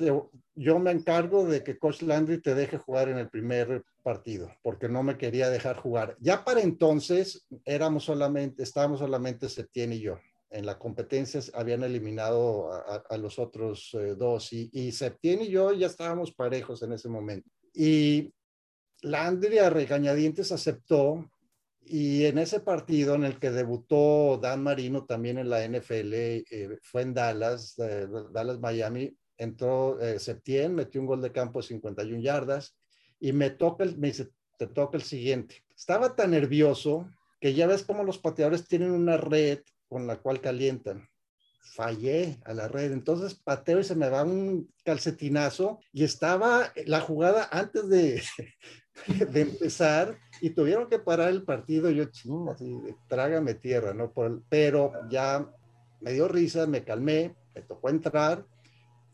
yo 0.57 0.79
me 0.79 0.91
encargo 0.91 1.45
de 1.45 1.63
que 1.63 1.77
Coach 1.77 2.01
Landry 2.01 2.41
te 2.41 2.55
deje 2.55 2.77
jugar 2.77 3.09
en 3.09 3.19
el 3.19 3.29
primer 3.29 3.83
partido, 4.03 4.51
porque 4.63 4.89
no 4.89 5.03
me 5.03 5.17
quería 5.17 5.49
dejar 5.51 5.77
jugar. 5.77 6.17
Ya 6.19 6.43
para 6.43 6.61
entonces 6.61 7.45
éramos 7.63 8.05
solamente, 8.05 8.63
estábamos 8.63 8.99
solamente 8.99 9.49
Septién 9.49 9.93
y 9.93 9.99
yo. 9.99 10.19
en 10.49 10.65
la 10.65 10.79
competencia 10.79 11.41
habían 11.53 11.83
eliminado 11.83 12.71
a, 12.71 13.17
los 13.17 13.37
otros 13.37 13.93
eh, 13.93 14.15
dos 14.15 14.53
y, 14.53 14.69
y 14.73 14.91
Septién 14.93 15.41
y 15.41 15.49
yo 15.49 15.73
ya 15.73 15.87
estábamos 15.87 16.31
parejos 16.31 16.81
en 16.81 16.93
ese 16.93 17.07
momento. 17.07 17.49
Y 17.73 18.33
Landry 19.01 19.59
a 19.59 19.69
regañadientes 19.69 20.51
aceptó 20.51 21.29
y 21.81 22.25
en 22.25 22.37
ese 22.37 22.61
partido 22.61 23.15
en 23.15 23.25
el 23.25 23.39
que 23.39 23.51
debutó 23.51 24.39
Dan 24.41 24.63
Marino 24.63 25.05
también 25.05 25.37
en 25.37 25.49
la 25.49 25.63
NFL, 25.65 26.13
eh, 26.13 26.79
fue 26.81 27.03
en 27.03 27.13
Dallas, 27.13 27.75
Dallas, 27.77 28.59
Miami, 28.59 29.15
entró 29.37 29.99
eh, 29.99 30.19
Septién, 30.19 30.75
metió 30.75 31.01
un 31.01 31.07
gol 31.07 31.21
de 31.21 31.31
campo 31.31 31.61
de 31.61 31.67
51 31.67 32.21
yardas 32.21 32.75
y 33.19 33.33
me 33.33 33.49
toca, 33.49 33.83
el, 33.83 33.97
me 33.97 34.07
dice, 34.07 34.29
te 34.57 34.67
toca 34.67 34.97
el 34.97 35.03
siguiente. 35.03 35.63
Estaba 35.75 36.15
tan 36.15 36.31
nervioso 36.31 37.09
que 37.39 37.53
ya 37.53 37.67
ves 37.67 37.83
cómo 37.83 38.03
los 38.03 38.17
pateadores 38.17 38.67
tienen 38.67 38.91
una 38.91 39.17
red 39.17 39.59
con 39.87 40.07
la 40.07 40.17
cual 40.17 40.41
calientan. 40.41 41.07
Fallé 41.59 42.39
a 42.45 42.53
la 42.53 42.67
red, 42.67 42.91
entonces 42.91 43.35
pateo 43.35 43.79
y 43.79 43.83
se 43.83 43.95
me 43.95 44.09
va 44.09 44.23
un 44.23 44.73
calcetinazo 44.83 45.79
y 45.91 46.03
estaba 46.03 46.71
la 46.85 47.01
jugada 47.01 47.47
antes 47.51 47.89
de, 47.89 48.23
de 49.31 49.41
empezar 49.41 50.17
y 50.41 50.51
tuvieron 50.51 50.89
que 50.89 50.99
parar 50.99 51.29
el 51.29 51.43
partido. 51.43 51.91
Yo, 51.91 52.05
ching, 52.05 52.49
así, 52.49 52.77
trágame 53.07 53.53
tierra, 53.53 53.93
¿no? 53.93 54.11
pero 54.49 54.93
ya 55.09 55.47
me 56.01 56.13
dio 56.13 56.27
risa, 56.27 56.65
me 56.67 56.83
calmé, 56.83 57.35
me 57.53 57.61
tocó 57.61 57.89
entrar. 57.89 58.45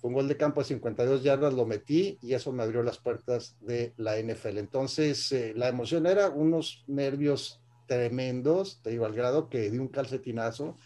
Un 0.04 0.14
gol 0.14 0.28
de 0.28 0.38
campo 0.38 0.62
de 0.62 0.68
52 0.68 1.24
yardas, 1.24 1.54
lo 1.54 1.66
metí 1.66 2.18
y 2.22 2.34
eso 2.34 2.52
me 2.52 2.64
abrió 2.64 2.84
las 2.84 2.98
puertas 2.98 3.56
de 3.62 3.94
la 3.98 4.20
NFL. 4.20 4.58
Entonces, 4.58 5.32
eh, 5.32 5.54
la 5.56 5.70
emoción 5.70 6.06
era 6.06 6.30
unos 6.30 6.84
nervios 6.88 7.62
tremendos, 7.88 8.82
te 8.84 8.90
digo, 8.90 9.06
al 9.06 9.16
grado 9.16 9.50
que 9.50 9.72
di 9.72 9.78
un 9.78 9.88
calcetinazo, 9.88 10.78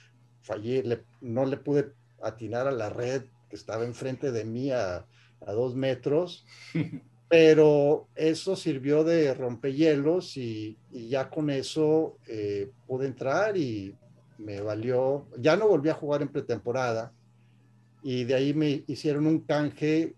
fallé, 0.41 1.03
no 1.21 1.45
le 1.45 1.57
pude 1.57 1.93
atinar 2.21 2.67
a 2.67 2.71
la 2.71 2.89
red 2.89 3.23
que 3.49 3.55
estaba 3.55 3.85
enfrente 3.85 4.31
de 4.31 4.45
mí 4.45 4.71
a, 4.71 5.05
a 5.45 5.51
dos 5.51 5.75
metros. 5.75 6.45
pero 7.29 8.07
eso 8.15 8.55
sirvió 8.55 9.03
de 9.03 9.33
rompehielos 9.33 10.37
y, 10.37 10.77
y 10.91 11.09
ya 11.09 11.29
con 11.29 11.49
eso 11.49 12.17
eh, 12.27 12.71
pude 12.85 13.07
entrar 13.07 13.57
y 13.57 13.95
me 14.37 14.61
valió, 14.61 15.27
ya 15.37 15.57
no 15.57 15.67
volví 15.67 15.89
a 15.89 15.95
jugar 15.95 16.21
en 16.21 16.29
pretemporada 16.29 17.11
y 18.03 18.23
de 18.23 18.35
ahí 18.35 18.53
me 18.53 18.83
hicieron 18.87 19.27
un 19.27 19.39
canje 19.41 20.15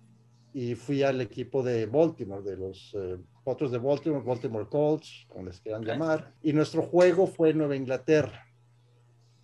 y 0.54 0.76
fui 0.76 1.04
al 1.04 1.22
equipo 1.22 1.64
de 1.64 1.86
Baltimore, 1.86 2.44
de 2.44 2.58
los 2.58 2.96
eh, 2.96 3.18
otros 3.44 3.72
de 3.72 3.78
Baltimore, 3.78 4.24
Baltimore 4.26 4.68
Colts, 4.70 5.26
como 5.28 5.46
les 5.46 5.60
quieran 5.60 5.84
llamar, 5.84 6.34
y 6.42 6.54
nuestro 6.54 6.82
juego 6.82 7.28
fue 7.28 7.54
Nueva 7.54 7.76
Inglaterra 7.76 8.50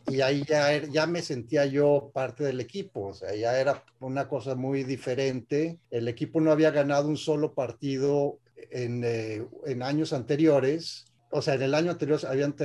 y 0.08 0.22
ahí 0.22 0.44
ya, 0.48 0.72
er, 0.72 0.90
ya 0.90 1.08
me 1.08 1.22
sentía 1.22 1.66
yo 1.66 2.12
parte 2.14 2.44
del 2.44 2.60
equipo, 2.60 3.08
o 3.08 3.14
sea, 3.14 3.34
ya 3.36 3.60
era 3.60 3.84
una 4.00 4.28
cosa 4.28 4.56
muy 4.56 4.84
diferente. 4.84 5.80
El 5.90 6.08
equipo 6.08 6.40
no 6.40 6.52
había 6.52 6.72
ganado 6.72 7.08
un 7.08 7.18
solo 7.18 7.54
partido 7.54 8.38
en, 8.70 9.04
eh, 9.04 9.46
en 9.66 9.82
años 9.82 10.14
anteriores, 10.14 11.06
o 11.32 11.42
sea, 11.42 11.56
en 11.56 11.64
el 11.64 11.74
año 11.74 11.92
anterior 11.92 12.20
habían 12.28 12.56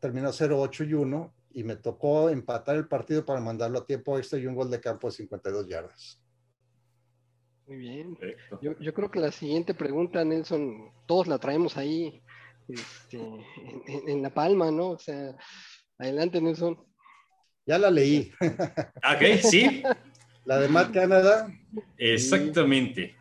terminado 0.00 0.32
0-8 0.32 0.88
y 0.88 0.94
1 0.94 1.32
y 1.52 1.64
me 1.64 1.76
tocó 1.76 2.28
empatar 2.28 2.76
el 2.76 2.88
partido 2.88 3.24
para 3.24 3.40
mandarlo 3.40 3.78
a 3.78 3.86
tiempo 3.86 4.18
extra 4.18 4.38
y 4.38 4.46
un 4.46 4.54
gol 4.54 4.70
de 4.70 4.80
campo 4.80 5.08
de 5.08 5.16
52 5.16 5.68
yardas. 5.68 6.22
Muy 7.66 7.76
bien. 7.76 8.18
Yo, 8.62 8.78
yo, 8.78 8.94
creo 8.94 9.10
que 9.10 9.20
la 9.20 9.30
siguiente 9.30 9.74
pregunta, 9.74 10.24
Nelson, 10.24 10.90
todos 11.06 11.26
la 11.26 11.38
traemos 11.38 11.76
ahí 11.76 12.22
este, 12.66 13.18
en, 13.18 14.08
en, 14.08 14.22
la 14.22 14.32
palma, 14.32 14.70
¿no? 14.70 14.90
O 14.90 14.98
sea, 14.98 15.36
adelante, 15.98 16.40
Nelson. 16.40 16.78
Ya 17.66 17.78
la 17.78 17.90
leí. 17.90 18.32
Ok, 18.40 19.42
sí. 19.42 19.82
La 20.48 20.58
de 20.58 20.68
Matt 20.68 20.94
Canada. 20.94 21.52
Exactamente. 21.98 23.17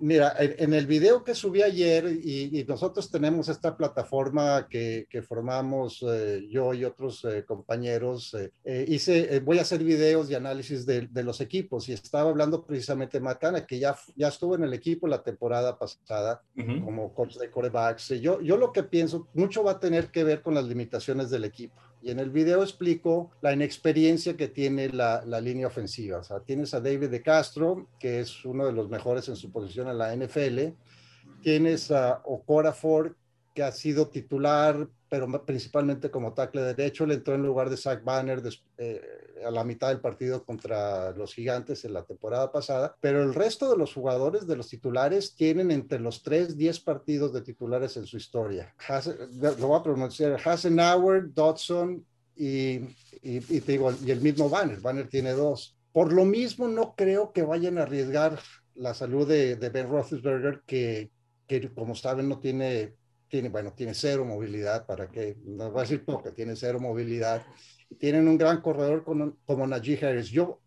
Mira, 0.00 0.34
en, 0.38 0.74
el 0.74 0.86
video 0.86 1.24
que 1.24 1.34
subí 1.34 1.62
ayer, 1.62 2.06
y, 2.06 2.64
nosotros 2.68 3.10
tenemos 3.10 3.48
esta 3.48 3.76
plataforma 3.76 4.68
que, 4.68 5.06
formamos 5.26 6.04
eh, 6.08 6.46
yo 6.50 6.74
y 6.74 6.84
otros 6.84 7.24
eh, 7.24 7.44
compañeros, 7.44 8.36
eh, 8.64 8.84
hice, 8.88 9.40
voy 9.40 9.58
a 9.58 9.62
hacer 9.62 9.82
videos 9.82 10.30
y 10.30 10.34
análisis 10.34 10.84
de, 10.86 11.08
los 11.22 11.40
equipos 11.40 11.88
y 11.88 11.92
estaba 11.92 12.30
hablando 12.30 12.64
precisamente 12.64 13.18
de 13.18 13.36
Canada, 13.38 13.66
que 13.66 13.78
ya, 13.78 13.96
ya 14.16 14.28
estuvo 14.28 14.54
en 14.54 14.64
el 14.64 14.74
equipo 14.74 15.06
la 15.06 15.22
temporada 15.22 15.78
pasada 15.78 16.42
como 16.84 17.12
coach 17.14 17.36
de 17.36 17.50
corebacks. 17.50 18.08
Yo, 18.20 18.40
yo 18.40 18.56
lo 18.56 18.72
que 18.72 18.82
pienso, 18.82 19.28
mucho 19.34 19.64
va 19.64 19.72
a 19.72 19.80
tener 19.80 20.08
que 20.08 20.24
ver 20.24 20.42
con 20.42 20.54
las 20.54 20.64
limitaciones 20.64 21.30
del 21.30 21.44
equipo. 21.44 21.80
Y 22.04 22.10
en 22.10 22.20
el 22.20 22.28
video 22.28 22.62
explico 22.62 23.30
la 23.40 23.54
inexperiencia 23.54 24.36
que 24.36 24.48
tiene 24.48 24.90
la, 24.90 25.22
línea 25.40 25.68
ofensiva. 25.68 26.18
O 26.18 26.22
sea, 26.22 26.40
tienes 26.40 26.74
a 26.74 26.80
David 26.80 27.08
de 27.08 27.22
Castro, 27.22 27.88
que 27.98 28.20
es 28.20 28.44
uno 28.44 28.66
de 28.66 28.74
los 28.74 28.90
mejores 28.90 29.26
en 29.30 29.36
su 29.36 29.50
posición 29.50 29.88
en 29.88 29.96
la 29.96 30.14
NFL. 30.14 30.74
Tienes 31.40 31.90
a 31.90 32.22
Ford 32.74 33.12
que 33.54 33.62
ha 33.62 33.72
sido 33.72 34.08
titular, 34.08 34.86
pero 35.14 35.46
principalmente 35.46 36.10
como 36.10 36.34
tackle 36.34 36.62
derecho. 36.62 37.06
Le 37.06 37.14
entró 37.14 37.36
en 37.36 37.42
lugar 37.42 37.70
de 37.70 37.76
Zach 37.76 38.02
Banner 38.02 38.42
eh, 38.78 39.00
a 39.46 39.50
la 39.52 39.62
mitad 39.62 39.90
del 39.90 40.00
partido 40.00 40.44
contra 40.44 41.12
los 41.12 41.34
Gigantes 41.34 41.84
en 41.84 41.92
la 41.92 42.02
temporada 42.02 42.50
pasada. 42.50 42.96
Pero 43.00 43.22
el 43.22 43.32
resto 43.32 43.70
de 43.70 43.78
los 43.78 43.94
jugadores, 43.94 44.48
de 44.48 44.56
los 44.56 44.68
titulares, 44.68 45.36
tienen 45.36 45.70
entre 45.70 46.00
los 46.00 46.24
3, 46.24 46.56
10 46.56 46.80
partidos 46.80 47.32
de 47.32 47.42
titulares 47.42 47.96
en 47.96 48.06
su 48.06 48.16
historia. 48.16 48.74
lo 49.40 49.68
voy 49.68 49.78
a 49.78 49.84
pronunciar, 49.84 50.40
Hasenauer, 50.44 51.32
Dodson 51.32 52.04
y, 52.34 52.78
y, 53.22 53.36
y, 53.48 53.60
digo, 53.60 53.92
y 54.04 54.10
el 54.10 54.20
mismo 54.20 54.48
Banner. 54.48 54.80
Banner 54.80 55.06
tiene 55.06 55.30
dos. 55.30 55.78
Por 55.92 56.12
lo 56.12 56.24
mismo, 56.24 56.66
no 56.66 56.96
creo 56.96 57.32
que 57.32 57.42
vayan 57.42 57.78
a 57.78 57.82
arriesgar 57.82 58.40
la 58.74 58.94
salud 58.94 59.28
de, 59.28 59.54
de 59.54 59.68
Ben 59.68 59.88
Roethlisberger, 59.88 60.62
que, 60.66 61.12
que 61.46 61.72
como 61.72 61.94
saben 61.94 62.28
no 62.28 62.40
tiene 62.40 62.96
tiene, 63.28 63.48
bueno, 63.48 63.72
tiene 63.72 63.94
cero 63.94 64.24
movilidad, 64.24 64.86
para 64.86 65.10
que, 65.10 65.36
no 65.44 65.70
voy 65.70 65.80
a 65.80 65.82
decir 65.82 66.04
poco, 66.04 66.32
tiene 66.32 66.56
cero 66.56 66.78
movilidad. 66.80 67.42
Tienen 67.98 68.28
un 68.28 68.38
gran 68.38 68.60
corredor 68.60 69.04
como, 69.04 69.36
como 69.44 69.66
Najee 69.66 70.04
Harris. 70.04 70.30
Yo 70.30 70.60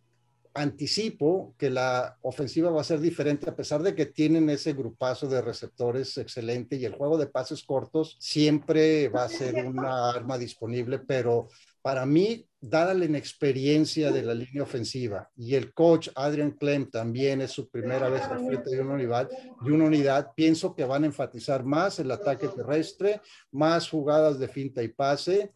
anticipo 0.54 1.54
que 1.58 1.70
la 1.70 2.18
ofensiva 2.22 2.72
va 2.72 2.82
a 2.82 2.86
ser 2.86 3.00
diferente 3.00 3.50
a 3.50 3.56
pesar 3.56 3.84
de 3.84 3.94
que 3.94 4.08
tienen 4.08 4.50
ese 4.50 4.74
grupazo 4.74 5.28
de 5.28 5.42
receptores 5.42 6.18
excelente 6.18 6.76
y 6.76 6.86
el 6.86 6.96
juego 6.96 7.18
de 7.18 7.28
pases 7.28 7.64
cortos 7.64 8.18
siempre 8.20 9.08
va 9.10 9.26
a 9.26 9.30
ser 9.30 9.66
una 9.66 10.10
arma 10.10 10.38
disponible, 10.38 11.00
pero 11.00 11.48
para 11.82 12.06
mí, 12.06 12.46
dada 12.60 12.94
la 12.94 13.06
inexperiencia 13.06 14.12
de 14.12 14.24
la 14.24 14.34
línea 14.34 14.64
ofensiva 14.64 15.30
y 15.36 15.54
el 15.54 15.74
coach 15.74 16.10
Adrian 16.16 16.52
Clem 16.52 16.90
también 16.90 17.42
es 17.42 17.52
su 17.52 17.70
primera 17.70 18.10
vez 18.10 18.24
al 18.24 18.46
frente 18.46 18.72
de 18.72 18.82
una 18.82 18.96
unidad, 18.96 19.30
de 19.62 19.72
unidad, 19.72 20.32
pienso 20.36 20.74
que 20.74 20.84
van 20.84 21.04
a 21.04 21.08
enfatizar 21.08 21.64
más 21.64 22.00
el 22.00 22.10
ataque 22.10 22.48
terrestre, 22.48 23.22
más 23.52 23.90
jugadas 23.90 24.40
de 24.40 24.48
finta 24.48 24.82
y 24.82 24.88
pase 24.88 25.54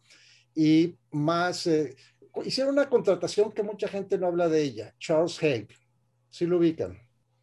y 0.54 0.96
más... 1.10 1.66
Eh, 1.66 1.96
hicieron 2.44 2.74
una 2.74 2.88
contratación 2.88 3.50
que 3.50 3.62
mucha 3.62 3.88
gente 3.88 4.16
no 4.16 4.28
habla 4.28 4.48
de 4.48 4.62
ella, 4.62 4.94
Charles 4.98 5.42
Haig, 5.42 5.68
si 6.30 6.46
lo 6.46 6.58
ubican. 6.58 7.01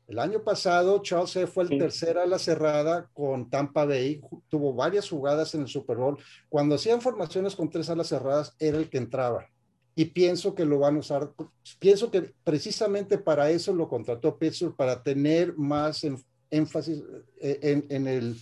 El 0.10 0.18
año 0.18 0.44
pasado, 0.44 1.04
Charles 1.04 1.38
Haig 1.38 1.48
fue 1.48 1.66
el 1.66 1.78
tercero 1.78 2.20
a 2.20 2.26
la 2.26 2.40
cerrada 2.40 3.08
con 3.14 3.48
Tampa 3.48 3.86
Bay, 3.86 4.20
tuvo 4.50 4.74
varias 4.74 5.08
jugadas 5.08 5.54
en 5.54 5.62
el 5.62 5.68
Super 5.68 5.98
Bowl. 5.98 6.18
Cuando 6.50 6.74
hacían 6.74 7.00
formaciones 7.00 7.56
con 7.56 7.70
tres 7.70 7.92
alas 7.92 8.08
cerradas, 8.08 8.56
era 8.58 8.80
el 8.80 8.90
que 8.90 8.98
entraba. 8.98 9.48
Y 9.94 10.06
pienso 10.06 10.56
que 10.56 10.66
lo 10.66 10.80
van 10.80 10.96
a 10.96 11.00
usar, 11.00 11.32
pienso 11.78 12.10
que 12.10 12.34
precisamente 12.44 13.20
para 13.20 13.52
eso 13.52 13.72
lo 13.72 13.88
contrató 13.88 14.36
Pittsburgh, 14.40 14.76
para 14.76 15.04
tener 15.04 15.56
más 15.58 16.04
énfasis 16.50 17.04
eh, 17.40 17.86
en, 17.90 18.08
el, 18.08 18.36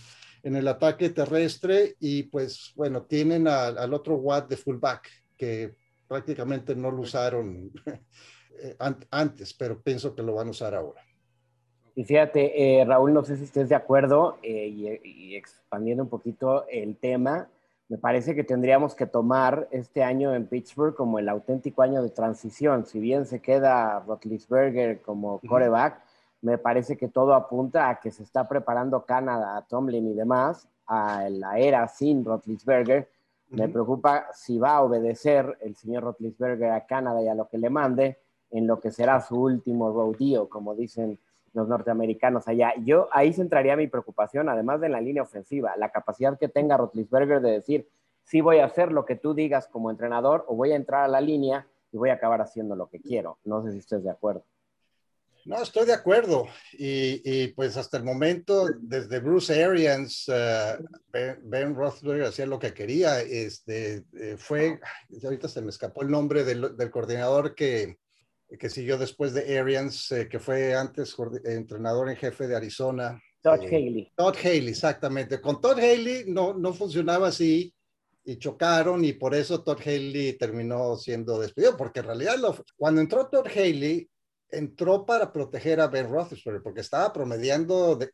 en 0.44 0.56
el 0.56 0.68
ataque 0.68 1.10
terrestre. 1.10 1.96
Y 2.00 2.22
pues, 2.22 2.72
bueno, 2.76 3.02
tienen 3.02 3.46
al 3.46 3.92
otro 3.92 4.16
Watt 4.16 4.48
de 4.48 4.56
fullback, 4.56 5.06
que 5.36 5.76
prácticamente 6.06 6.74
no 6.74 6.90
lo 6.90 7.02
usaron 7.02 7.70
eh, 8.62 8.74
antes, 9.10 9.52
pero 9.52 9.82
pienso 9.82 10.14
que 10.14 10.22
lo 10.22 10.32
van 10.32 10.48
a 10.48 10.52
usar 10.52 10.74
ahora. 10.74 11.02
Y 11.98 12.04
fíjate, 12.04 12.80
eh, 12.80 12.84
Raúl, 12.84 13.12
no 13.12 13.24
sé 13.24 13.36
si 13.36 13.42
estés 13.42 13.68
de 13.68 13.74
acuerdo 13.74 14.38
eh, 14.44 15.00
y, 15.02 15.34
expandiendo 15.34 16.04
un 16.04 16.08
poquito 16.08 16.64
el 16.68 16.96
tema, 16.96 17.48
me 17.88 17.98
parece 17.98 18.36
que 18.36 18.44
tendríamos 18.44 18.94
que 18.94 19.06
tomar 19.06 19.66
este 19.72 20.04
año 20.04 20.32
en 20.32 20.46
Pittsburgh 20.46 20.94
como 20.94 21.18
el 21.18 21.28
auténtico 21.28 21.82
año 21.82 22.00
de 22.00 22.10
transición. 22.10 22.86
Si 22.86 23.00
bien 23.00 23.26
se 23.26 23.40
queda 23.40 23.98
Rotlisberger 24.06 25.02
como 25.02 25.40
coreback, 25.40 26.00
me 26.40 26.56
parece 26.56 26.96
que 26.96 27.08
todo 27.08 27.34
apunta 27.34 27.88
a 27.88 27.98
que 27.98 28.12
se 28.12 28.22
está 28.22 28.46
preparando 28.46 29.04
Canadá, 29.04 29.66
Tomlin 29.68 30.06
y 30.06 30.14
demás 30.14 30.68
a 30.86 31.28
la 31.28 31.58
era 31.58 31.88
sin 31.88 32.24
Rotlisberger. 32.24 33.08
Me 33.48 33.68
preocupa 33.68 34.28
si 34.32 34.56
va 34.56 34.76
a 34.76 34.82
obedecer 34.82 35.58
el 35.62 35.74
señor 35.74 36.04
Rotlisberger 36.04 36.70
a 36.70 36.86
Canadá 36.86 37.20
y 37.22 37.26
a 37.26 37.34
lo 37.34 37.48
que 37.48 37.58
le 37.58 37.70
mande 37.70 38.18
en 38.52 38.68
lo 38.68 38.78
que 38.78 38.92
será 38.92 39.20
su 39.20 39.34
último 39.34 39.92
rodeo, 39.92 40.48
como 40.48 40.76
dicen 40.76 41.18
los 41.52 41.68
norteamericanos 41.68 42.48
allá. 42.48 42.72
Yo 42.84 43.08
ahí 43.12 43.32
centraría 43.32 43.76
mi 43.76 43.86
preocupación, 43.86 44.48
además 44.48 44.80
de 44.80 44.88
la 44.88 45.00
línea 45.00 45.22
ofensiva, 45.22 45.76
la 45.76 45.90
capacidad 45.90 46.38
que 46.38 46.48
tenga 46.48 46.76
Rotlisberger 46.76 47.40
de 47.40 47.52
decir, 47.52 47.88
sí 48.24 48.40
voy 48.40 48.58
a 48.58 48.66
hacer 48.66 48.92
lo 48.92 49.04
que 49.04 49.16
tú 49.16 49.34
digas 49.34 49.68
como 49.68 49.90
entrenador 49.90 50.44
o 50.48 50.54
voy 50.54 50.72
a 50.72 50.76
entrar 50.76 51.04
a 51.04 51.08
la 51.08 51.20
línea 51.20 51.66
y 51.92 51.96
voy 51.96 52.10
a 52.10 52.14
acabar 52.14 52.40
haciendo 52.40 52.76
lo 52.76 52.88
que 52.88 53.00
quiero. 53.00 53.38
No 53.44 53.62
sé 53.62 53.72
si 53.72 53.78
estés 53.78 54.04
de 54.04 54.10
acuerdo. 54.10 54.44
No, 55.48 55.62
estoy 55.62 55.86
de 55.86 55.94
acuerdo. 55.94 56.46
Y, 56.72 57.48
pues 57.48 57.78
hasta 57.78 57.96
el 57.96 58.04
momento, 58.04 58.66
desde 58.80 59.18
Bruce 59.18 59.64
Arians, 59.64 60.30
eh, 60.30 60.78
ben, 61.42 61.74
Rothberg 61.74 62.26
hacía 62.26 62.44
lo 62.44 62.58
que 62.58 62.74
quería. 62.74 63.20
Este, 63.20 64.04
eh, 64.12 64.36
fue, 64.36 64.78
ahorita 65.24 65.48
se 65.48 65.62
me 65.62 65.70
escapó 65.70 66.02
el 66.02 66.10
nombre 66.10 66.44
del, 66.44 66.90
coordinador 66.90 67.54
que, 67.54 67.96
que, 68.58 68.70
siguió 68.70 68.96
después 68.96 69.34
de 69.34 69.58
Arians, 69.58 70.12
eh, 70.12 70.28
que 70.28 70.38
fue 70.38 70.74
antes 70.74 71.14
entrenador 71.44 72.08
en 72.08 72.16
jefe 72.16 72.46
de 72.46 72.56
Arizona. 72.56 73.20
Todd 73.42 73.60
Haley. 73.64 74.12
Todd 74.16 74.36
Haley, 74.36 74.68
exactamente. 74.68 75.40
Con 75.40 75.60
Todd 75.60 75.78
Haley 75.78 76.24
no, 76.26 76.54
no 76.54 76.72
funcionaba 76.72 77.28
así 77.28 77.74
y 78.24 78.36
chocaron 78.36 79.04
y 79.04 79.14
por 79.14 79.34
eso 79.34 79.62
Todd 79.62 79.80
Haley 79.80 80.34
terminó 80.34 80.96
siendo 80.96 81.40
despedido, 81.40 81.76
porque 81.76 82.00
en 82.00 82.06
realidad 82.06 82.36
cuando 82.76 83.00
entró 83.00 83.28
Todd 83.28 83.46
Haley, 83.46 84.08
entró 84.50 85.04
para 85.06 85.32
proteger 85.32 85.80
a 85.80 85.86
Ben 85.86 86.10
Roethlisberger, 86.10 86.62
porque 86.62 86.80
estaba 86.80 87.12
promediando, 87.12 87.96
de, 87.96 88.10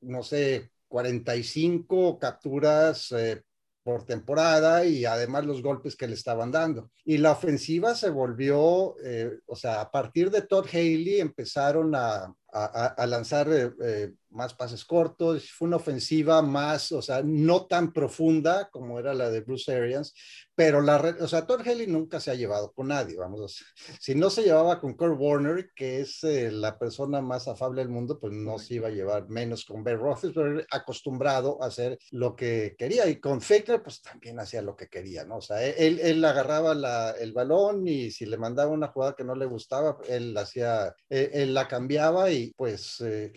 no 0.00 0.22
sé, 0.22 0.70
45 0.88 2.18
capturas 2.18 3.12
eh, 3.12 3.42
por 3.84 4.04
temporada 4.04 4.84
y 4.86 5.04
además 5.04 5.44
los 5.44 5.62
golpes 5.62 5.94
que 5.94 6.08
le 6.08 6.14
estaban 6.14 6.50
dando. 6.50 6.90
Y 7.04 7.18
la 7.18 7.32
ofensiva 7.32 7.94
se 7.94 8.08
volvió, 8.08 8.96
eh, 9.04 9.38
o 9.46 9.54
sea, 9.54 9.82
a 9.82 9.90
partir 9.90 10.30
de 10.30 10.42
Todd 10.42 10.66
Haley 10.72 11.20
empezaron 11.20 11.94
a, 11.94 12.34
a, 12.54 13.06
lanzar 13.06 13.48
eh, 13.52 13.72
eh, 13.82 14.12
más 14.34 14.54
pases 14.54 14.84
cortos, 14.84 15.50
fue 15.50 15.68
una 15.68 15.76
ofensiva 15.76 16.42
más, 16.42 16.92
o 16.92 17.00
sea, 17.00 17.22
no 17.24 17.66
tan 17.66 17.92
profunda 17.92 18.68
como 18.70 18.98
era 18.98 19.14
la 19.14 19.30
de 19.30 19.40
Bruce 19.40 19.74
Arians, 19.74 20.14
pero 20.54 20.80
la, 20.80 21.16
o 21.20 21.28
sea, 21.28 21.46
Todd 21.46 21.66
Haley 21.66 21.86
nunca 21.86 22.20
se 22.20 22.30
ha 22.30 22.34
llevado 22.34 22.72
con 22.72 22.88
nadie, 22.88 23.16
vamos, 23.16 23.64
si 24.00 24.14
no 24.14 24.30
se 24.30 24.42
llevaba 24.42 24.80
con 24.80 24.94
Kurt 24.94 25.16
Warner, 25.18 25.70
que 25.74 26.00
es 26.00 26.22
eh, 26.24 26.50
la 26.50 26.78
persona 26.78 27.20
más 27.20 27.48
afable 27.48 27.82
del 27.82 27.90
mundo, 27.90 28.18
pues 28.20 28.32
no 28.32 28.58
se 28.58 28.74
iba 28.74 28.88
a 28.88 28.92
llevar 28.92 29.28
menos 29.28 29.64
con 29.64 29.82
Ben 29.82 29.98
Roethlisberger, 29.98 30.66
acostumbrado 30.70 31.62
a 31.62 31.66
hacer 31.66 31.98
lo 32.10 32.36
que 32.36 32.74
quería, 32.78 33.08
y 33.08 33.20
con 33.20 33.40
Faker, 33.40 33.82
pues 33.82 34.02
también 34.02 34.38
hacía 34.38 34.62
lo 34.62 34.76
que 34.76 34.88
quería, 34.88 35.24
¿no? 35.24 35.38
O 35.38 35.42
sea, 35.42 35.64
él, 35.64 35.98
él 36.00 36.24
agarraba 36.24 36.74
el 37.18 37.32
balón 37.32 37.86
y 37.86 38.10
si 38.10 38.26
le 38.26 38.36
mandaba 38.36 38.70
una 38.70 38.88
jugada 38.88 39.14
que 39.14 39.24
no 39.24 39.34
le 39.34 39.46
gustaba, 39.46 39.98
él 40.08 40.36
hacía, 40.36 40.94
él 41.08 41.54
la 41.54 41.68
cambiaba 41.68 42.30
y 42.30 42.52
pues 42.56 43.00
eh, 43.00 43.32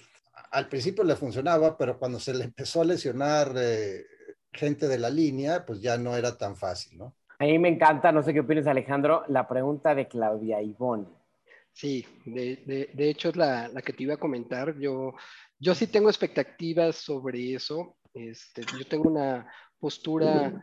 al 0.52 0.68
principio 0.68 1.04
le 1.04 1.16
funcionaba, 1.16 1.78
pero 1.78 1.98
cuando 1.98 2.20
se 2.20 2.34
le 2.34 2.44
empezó 2.44 2.82
a 2.82 2.86
lesionar 2.86 3.54
eh, 3.58 4.06
gente 4.52 4.88
de 4.88 4.98
la 4.98 5.10
línea, 5.10 5.66
pues 5.66 5.82
ya 5.82 5.98
no 5.98 6.16
era 6.16 6.38
tan 6.38 6.56
fácil, 6.56 6.98
¿no? 6.98 7.16
A 7.40 7.46
mí 7.46 7.60
me 7.60 7.70
encanta, 7.70 8.12
no 8.12 8.24
sé 8.24 8.34
qué 8.34 8.40
opinas 8.40 8.66
Alejandro, 8.66 9.24
la 9.28 9.48
pregunta 9.48 9.94
de 9.94 10.08
Claudia 10.08 10.62
Ivonne. 10.62 11.08
Sí, 11.72 12.04
de, 12.26 12.92
hecho 12.98 13.30
es 13.30 13.36
la, 13.36 13.70
que 13.86 13.94
te 13.94 14.02
iba 14.02 14.16
a 14.16 14.20
comentar. 14.20 14.76
Yo, 14.80 15.14
yo 15.60 15.76
sí 15.76 15.86
tengo 15.86 16.10
expectativas 16.10 16.96
sobre 16.96 17.54
eso. 17.54 17.98
Este, 18.16 18.64
yo 18.64 18.88
tengo 18.88 19.08
una 19.12 19.48
postura 19.80 20.60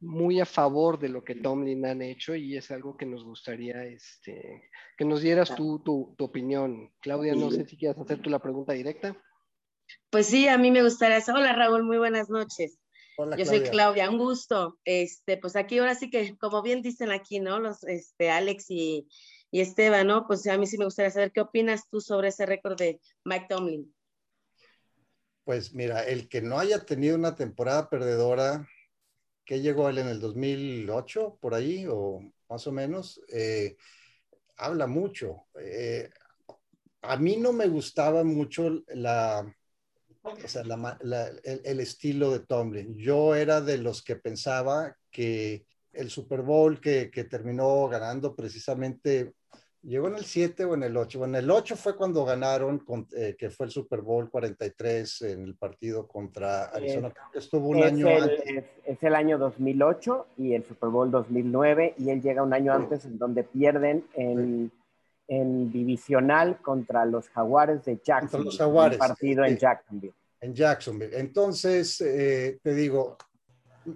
muy 0.00 0.40
a 0.40 0.46
favor 0.46 0.98
de 0.98 1.08
lo 1.08 1.24
que 1.24 1.34
Tomlin 1.34 1.86
han 1.86 2.02
hecho 2.02 2.34
y 2.34 2.56
es 2.56 2.70
algo 2.70 2.96
que 2.96 3.06
nos 3.06 3.24
gustaría 3.24 3.84
este, 3.84 4.70
que 4.96 5.04
nos 5.04 5.22
dieras 5.22 5.54
tu, 5.54 5.78
tu, 5.80 6.14
opinión. 6.18 6.92
Claudia, 7.00 7.34
no 7.34 7.50
sé 7.50 7.64
si 7.66 7.76
quieres 7.76 7.98
hacer 7.98 8.20
tú 8.20 8.30
la 8.30 8.38
pregunta 8.38 8.72
directa. 8.72 9.16
Pues 10.10 10.26
sí, 10.26 10.48
a 10.48 10.58
mí 10.58 10.70
me 10.70 10.82
gustaría. 10.82 11.18
Hola 11.28 11.52
Raúl, 11.54 11.84
muy 11.84 11.98
buenas 11.98 12.28
noches. 12.28 12.78
Hola, 13.18 13.36
Yo 13.36 13.46
soy 13.46 13.60
Claudia, 13.62 14.10
un 14.10 14.18
gusto. 14.18 14.78
Este, 14.84 15.38
pues 15.38 15.56
aquí 15.56 15.78
ahora 15.78 15.94
sí 15.94 16.10
que, 16.10 16.36
como 16.36 16.62
bien 16.62 16.82
dicen 16.82 17.10
aquí, 17.10 17.40
¿no? 17.40 17.58
Los, 17.58 17.82
este, 17.84 18.30
Alex 18.30 18.66
y, 18.68 19.08
y 19.50 19.60
Esteban, 19.60 20.06
¿no? 20.06 20.26
Pues 20.26 20.46
a 20.46 20.58
mí 20.58 20.66
sí 20.66 20.76
me 20.76 20.84
gustaría 20.84 21.10
saber 21.10 21.32
qué 21.32 21.40
opinas 21.40 21.88
tú 21.88 22.00
sobre 22.00 22.28
ese 22.28 22.44
récord 22.44 22.76
de 22.76 23.00
Mike 23.24 23.46
Tomlin. 23.48 23.94
Pues 25.44 25.72
mira, 25.72 26.02
el 26.02 26.28
que 26.28 26.42
no 26.42 26.58
haya 26.58 26.84
tenido 26.84 27.16
una 27.16 27.36
temporada 27.36 27.88
perdedora, 27.88 28.68
que 29.46 29.60
llegó 29.60 29.88
él 29.88 29.98
en 29.98 30.08
el 30.08 30.20
2008, 30.20 31.38
por 31.40 31.54
ahí, 31.54 31.86
o 31.88 32.20
más 32.50 32.66
o 32.66 32.72
menos, 32.72 33.20
eh, 33.32 33.76
habla 34.56 34.88
mucho. 34.88 35.46
Eh, 35.60 36.10
a 37.02 37.16
mí 37.16 37.36
no 37.36 37.52
me 37.52 37.68
gustaba 37.68 38.24
mucho 38.24 38.82
la, 38.88 39.46
el, 41.44 41.80
estilo 41.80 42.32
de 42.32 42.40
Tomlin. 42.40 42.96
Yo 42.98 43.36
era 43.36 43.60
de 43.60 43.78
los 43.78 44.02
que 44.02 44.16
pensaba 44.16 44.96
que 45.12 45.64
el 45.92 46.10
Super 46.10 46.42
Bowl 46.42 46.80
que, 46.80 47.10
que 47.12 47.24
terminó 47.24 47.88
ganando 47.88 48.34
precisamente 48.34 49.34
Llegó 49.86 50.08
en 50.08 50.16
el 50.16 50.24
7 50.24 50.64
o 50.64 50.74
en 50.74 50.82
el 50.82 50.96
8. 50.96 51.20
Bueno, 51.20 51.38
el 51.38 51.48
8 51.48 51.76
fue 51.76 51.94
cuando 51.94 52.24
ganaron, 52.24 52.84
eh, 53.16 53.36
que 53.38 53.50
fue 53.50 53.66
el 53.66 53.72
Super 53.72 54.00
Bowl 54.00 54.28
43 54.28 55.22
en 55.22 55.44
el 55.44 55.54
partido 55.54 56.08
contra 56.08 56.64
Arizona. 56.64 57.14
estuvo 57.32 57.68
un 57.68 57.84
año 57.84 58.08
antes. 58.08 58.64
Es, 58.84 59.02
el 59.04 59.14
año 59.14 59.38
2008 59.38 60.26
y 60.38 60.54
el 60.54 60.64
Super 60.64 60.88
Bowl 60.88 61.08
2009 61.12 61.94
y 61.98 62.10
él 62.10 62.20
llega 62.20 62.42
un 62.42 62.52
año 62.52 62.72
antes 62.72 63.04
en 63.04 63.16
donde 63.16 63.44
pierden 63.44 64.04
en, 64.14 64.72
en 65.28 65.70
divisional 65.70 66.60
contra 66.62 67.04
los 67.04 67.28
Jaguares 67.28 67.84
de 67.84 68.00
Jacksonville. 68.02 68.30
Contra 68.30 68.44
los 68.44 68.58
Jaguares. 68.58 68.98
partido 68.98 69.44
en 69.44 69.56
Jacksonville. 69.56 70.14
En 70.40 70.52
Jacksonville. 70.52 71.16
Entonces, 71.16 72.00
eh, 72.00 72.58
te 72.60 72.74
digo, 72.74 73.16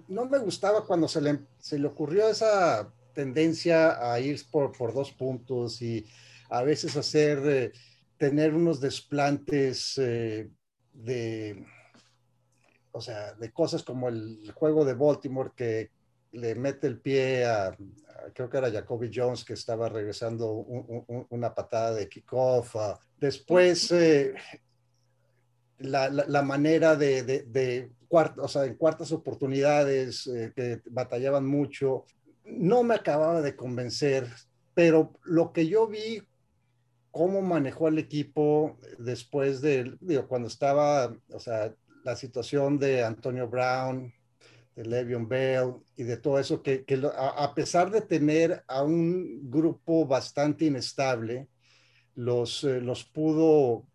no 0.07 0.25
me 0.25 0.37
gustaba 0.37 0.85
cuando 0.85 1.09
se 1.09 1.19
le, 1.19 1.39
se 1.57 1.77
le 1.77 1.87
ocurrió 1.87 2.29
esa 2.29 2.89
tendencia 3.13 4.11
a 4.11 4.19
ir 4.19 4.39
por, 4.51 4.71
por 4.71 4.93
dos 4.93 5.11
puntos 5.11 5.81
y 5.81 6.05
a 6.49 6.63
veces 6.63 6.97
hacer, 6.97 7.39
eh, 7.45 7.71
tener 8.17 8.53
unos 8.53 8.79
desplantes 8.79 9.97
eh, 9.97 10.49
de, 10.93 11.65
o 12.91 13.01
sea, 13.01 13.33
de 13.33 13.51
cosas 13.51 13.83
como 13.83 14.09
el 14.09 14.51
juego 14.53 14.83
de 14.83 14.93
Baltimore 14.93 15.51
que 15.55 15.91
le 16.33 16.55
mete 16.55 16.87
el 16.87 16.99
pie 16.99 17.45
a, 17.45 17.75
creo 18.33 18.49
que 18.49 18.57
era 18.57 18.71
Jacoby 18.71 19.09
Jones 19.13 19.43
que 19.43 19.53
estaba 19.53 19.89
regresando 19.89 20.51
una 20.51 21.55
patada 21.55 21.95
de 21.95 22.07
kickoff. 22.07 22.75
después, 23.17 23.91
eh, 23.91 24.33
la, 25.79 26.09
la, 26.09 26.41
manera 26.41 26.95
de, 26.95 27.23
de, 27.23 27.43
de 27.43 27.91
o 28.09 28.47
sea, 28.47 28.65
en 28.65 28.75
cuartas 28.75 29.11
oportunidades 29.13 30.29
que 30.55 30.81
batallaban 30.85 31.45
mucho 31.45 32.05
no 32.45 32.83
me 32.83 32.95
acababa 32.95 33.41
de 33.41 33.55
convencer, 33.55 34.27
pero 34.73 35.13
lo 35.23 35.51
que 35.53 35.67
yo 35.67 35.87
vi, 35.87 36.21
cómo 37.11 37.41
manejó 37.41 37.87
el 37.87 37.99
equipo 37.99 38.79
después 38.97 39.61
de, 39.61 39.95
digo, 39.99 40.27
cuando 40.27 40.47
estaba, 40.47 41.13
o 41.29 41.39
sea, 41.39 41.73
la 42.03 42.15
situación 42.15 42.79
de 42.79 43.03
Antonio 43.03 43.47
Brown, 43.47 44.13
de 44.75 44.85
Le'Veon 44.85 45.27
Bell 45.27 45.73
y 45.95 46.03
de 46.03 46.17
todo 46.17 46.39
eso, 46.39 46.61
que, 46.63 46.85
a, 47.17 47.53
pesar 47.53 47.91
de 47.91 48.01
tener 48.01 48.63
a 48.67 48.83
un 48.83 49.49
grupo 49.51 50.05
bastante 50.05 50.65
inestable, 50.65 51.49
los, 52.15 52.63
eh, 52.63 52.81
los 52.81 53.03
pudo 53.03 53.85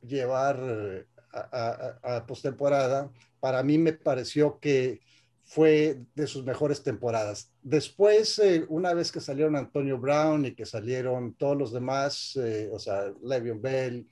llevar 0.00 0.58
eh, 0.62 1.06
a, 1.32 1.98
a, 2.02 2.16
a 2.16 2.26
postemporada. 2.26 3.10
Para 3.40 3.62
mí 3.62 3.78
me 3.78 3.92
pareció 3.92 4.58
que 4.58 5.00
fue 5.46 6.02
de 6.16 6.26
sus 6.26 6.44
mejores 6.44 6.82
temporadas. 6.82 7.52
Después, 7.62 8.38
eh, 8.40 8.66
una 8.68 8.92
vez 8.94 9.12
que 9.12 9.20
salieron 9.20 9.54
Antonio 9.54 9.96
Brown 9.96 10.44
y 10.44 10.54
que 10.54 10.66
salieron 10.66 11.34
todos 11.34 11.56
los 11.56 11.72
demás, 11.72 12.36
eh, 12.36 12.68
o 12.72 12.80
sea, 12.80 13.12
Le'Veon 13.22 13.62
Bell 13.62 14.08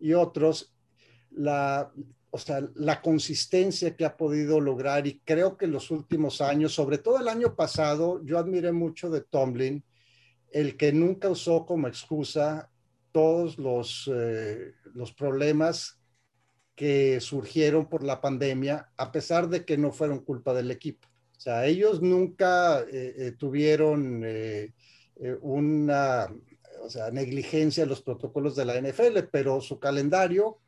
y 0.00 0.14
otros, 0.14 0.74
la, 1.30 1.92
o 2.30 2.38
sea, 2.38 2.66
la 2.74 3.02
consistencia 3.02 3.94
que 3.94 4.06
ha 4.06 4.16
podido 4.16 4.62
lograr 4.62 5.06
y 5.06 5.20
creo 5.26 5.58
que 5.58 5.66
en 5.66 5.72
los 5.72 5.90
últimos 5.90 6.40
años, 6.40 6.72
sobre 6.72 6.96
todo 6.96 7.20
el 7.20 7.28
año 7.28 7.54
pasado, 7.54 8.24
yo 8.24 8.38
admiré 8.38 8.72
mucho 8.72 9.10
de 9.10 9.20
Tomlin, 9.20 9.84
el 10.50 10.78
que 10.78 10.94
nunca 10.94 11.28
usó 11.28 11.66
como 11.66 11.86
excusa 11.86 12.70
todos 13.12 13.58
los, 13.58 14.10
eh, 14.10 14.72
los 14.94 15.12
problemas 15.12 15.97
que 16.78 17.20
surgieron 17.20 17.88
por 17.88 18.04
la 18.04 18.20
pandemia, 18.20 18.88
a 18.96 19.10
pesar 19.10 19.48
de 19.48 19.64
que 19.64 19.76
no 19.76 19.90
fueron 19.90 20.20
culpa 20.20 20.54
del 20.54 20.70
equipo. 20.70 21.08
O 21.36 21.40
sea, 21.40 21.66
ellos 21.66 22.00
nunca 22.00 22.82
eh, 22.82 23.14
eh, 23.18 23.32
tuvieron 23.36 24.22
eh, 24.24 24.72
una 25.40 26.32
o 26.80 26.88
sea, 26.88 27.10
negligencia 27.10 27.82
de 27.82 27.88
los 27.88 28.00
protocolos 28.00 28.54
de 28.54 28.64
la 28.64 28.80
NFL, 28.80 29.24
pero 29.32 29.60
su 29.60 29.80
calendario 29.80 30.58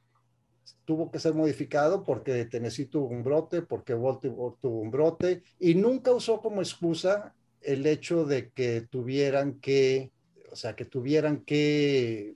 tuvo 0.84 1.12
que 1.12 1.20
ser 1.20 1.32
modificado 1.34 2.02
porque 2.02 2.44
Tennessee 2.46 2.86
tuvo 2.86 3.06
un 3.06 3.22
brote, 3.22 3.62
porque 3.62 3.94
Baltimore 3.94 4.56
tuvo 4.60 4.80
un 4.80 4.90
brote, 4.90 5.44
y 5.60 5.76
nunca 5.76 6.10
usó 6.10 6.40
como 6.40 6.60
excusa 6.60 7.36
el 7.60 7.86
hecho 7.86 8.24
de 8.24 8.50
que 8.50 8.80
tuvieran 8.80 9.60
que, 9.60 10.10
o 10.50 10.56
sea, 10.56 10.74
que 10.74 10.86
tuvieran 10.86 11.44
que 11.44 12.34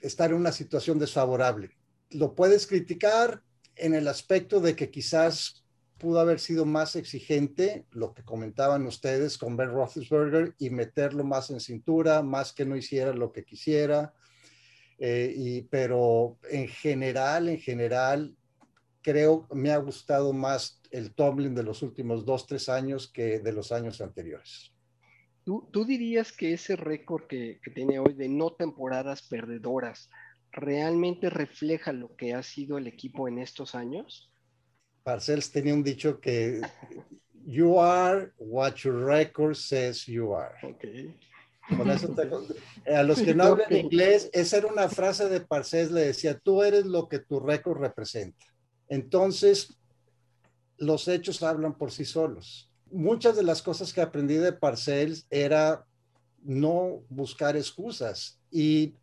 estar 0.00 0.30
en 0.30 0.36
una 0.36 0.50
situación 0.52 0.98
desfavorable 0.98 1.76
lo 2.14 2.34
puedes 2.34 2.66
criticar 2.66 3.42
en 3.76 3.94
el 3.94 4.08
aspecto 4.08 4.60
de 4.60 4.76
que 4.76 4.90
quizás 4.90 5.62
pudo 6.02 6.18
haber 6.18 6.40
sido 6.40 6.64
más 6.64 6.96
exigente, 6.96 7.86
lo 7.92 8.12
que 8.12 8.24
comentaban 8.24 8.84
ustedes 8.86 9.38
con 9.38 9.56
Ben 9.56 9.70
Roethlisberger, 9.70 10.54
y 10.58 10.70
meterlo 10.70 11.22
más 11.22 11.50
en 11.50 11.60
cintura, 11.60 12.22
más 12.22 12.52
que 12.52 12.64
no 12.64 12.76
hiciera 12.76 13.12
lo 13.12 13.30
que 13.30 13.44
quisiera. 13.44 14.12
Eh, 14.98 15.32
y, 15.36 15.62
pero 15.62 16.38
en 16.50 16.66
general, 16.66 17.48
en 17.48 17.58
general, 17.58 18.36
creo 19.00 19.46
me 19.52 19.70
ha 19.70 19.76
gustado 19.76 20.32
más 20.32 20.80
el 20.90 21.14
Tomlin 21.14 21.54
de 21.54 21.62
los 21.62 21.82
últimos 21.82 22.24
dos, 22.24 22.46
tres 22.48 22.68
años 22.68 23.06
que 23.06 23.38
de 23.38 23.52
los 23.52 23.70
años 23.70 24.00
anteriores. 24.00 24.72
¿Tú, 25.44 25.84
dirías 25.84 26.32
que 26.32 26.52
ese 26.52 26.76
récord 26.76 27.26
que 27.26 27.60
tiene 27.74 27.98
hoy 27.98 28.14
de 28.14 28.28
no 28.28 28.52
temporadas 28.52 29.22
perdedoras 29.22 30.08
realmente 30.52 31.30
refleja 31.30 31.92
lo 31.92 32.14
que 32.16 32.34
ha 32.34 32.42
sido 32.42 32.78
el 32.78 32.86
equipo 32.86 33.28
en 33.28 33.38
estos 33.38 33.74
años? 33.74 34.30
Parcells 35.02 35.50
tenía 35.50 35.74
un 35.74 35.82
dicho 35.82 36.20
que 36.20 36.60
you 37.44 37.80
are 37.80 38.30
what 38.38 38.74
your 38.76 39.04
record 39.04 39.56
says 39.56 40.06
you 40.06 40.34
are. 40.34 40.54
Okay. 40.62 41.14
Eso 41.70 42.14
a 42.86 43.02
los 43.02 43.20
que 43.20 43.34
no 43.34 43.44
hablan 43.44 43.74
inglés, 43.74 44.28
esa 44.32 44.58
era 44.58 44.66
una 44.66 44.88
frase 44.88 45.28
de 45.28 45.40
Parcells, 45.40 45.90
le 45.90 46.02
decía, 46.02 46.38
tú 46.38 46.62
eres 46.62 46.84
lo 46.84 47.08
que 47.08 47.20
tu 47.20 47.40
récord 47.40 47.80
representa. 47.80 48.44
Entonces, 48.88 49.78
los 50.76 51.08
hechos 51.08 51.42
hablan 51.42 51.78
por 51.78 51.92
sí 51.92 52.04
solos. 52.04 52.70
Muchas 52.90 53.36
de 53.36 53.42
las 53.42 53.62
cosas 53.62 53.92
que 53.92 54.00
aprendí 54.00 54.34
de 54.34 54.52
Parcells 54.52 55.26
era 55.30 55.86
no 56.42 57.04
buscar 57.08 57.56
excusas 57.56 58.40
y 58.50 58.96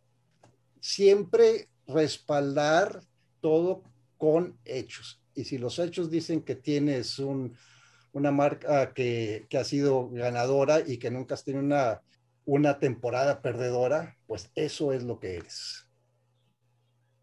siempre 0.80 1.68
respaldar 1.86 3.00
todo 3.40 3.82
con 4.18 4.58
hechos. 4.64 5.22
Y 5.34 5.44
si 5.44 5.58
los 5.58 5.78
hechos 5.78 6.10
dicen 6.10 6.42
que 6.42 6.54
tienes 6.54 7.18
una 7.18 8.30
marca 8.30 8.92
que, 8.92 9.46
ha 9.58 9.64
sido 9.64 10.10
ganadora 10.10 10.80
y 10.80 10.98
que 10.98 11.10
nunca 11.10 11.34
has 11.34 11.44
tenido 11.44 11.64
una, 11.64 12.02
una 12.44 12.78
temporada 12.78 13.40
perdedora, 13.40 14.16
pues 14.26 14.50
eso 14.54 14.92
es 14.92 15.02
lo 15.02 15.18
que 15.18 15.36
eres. 15.36 15.86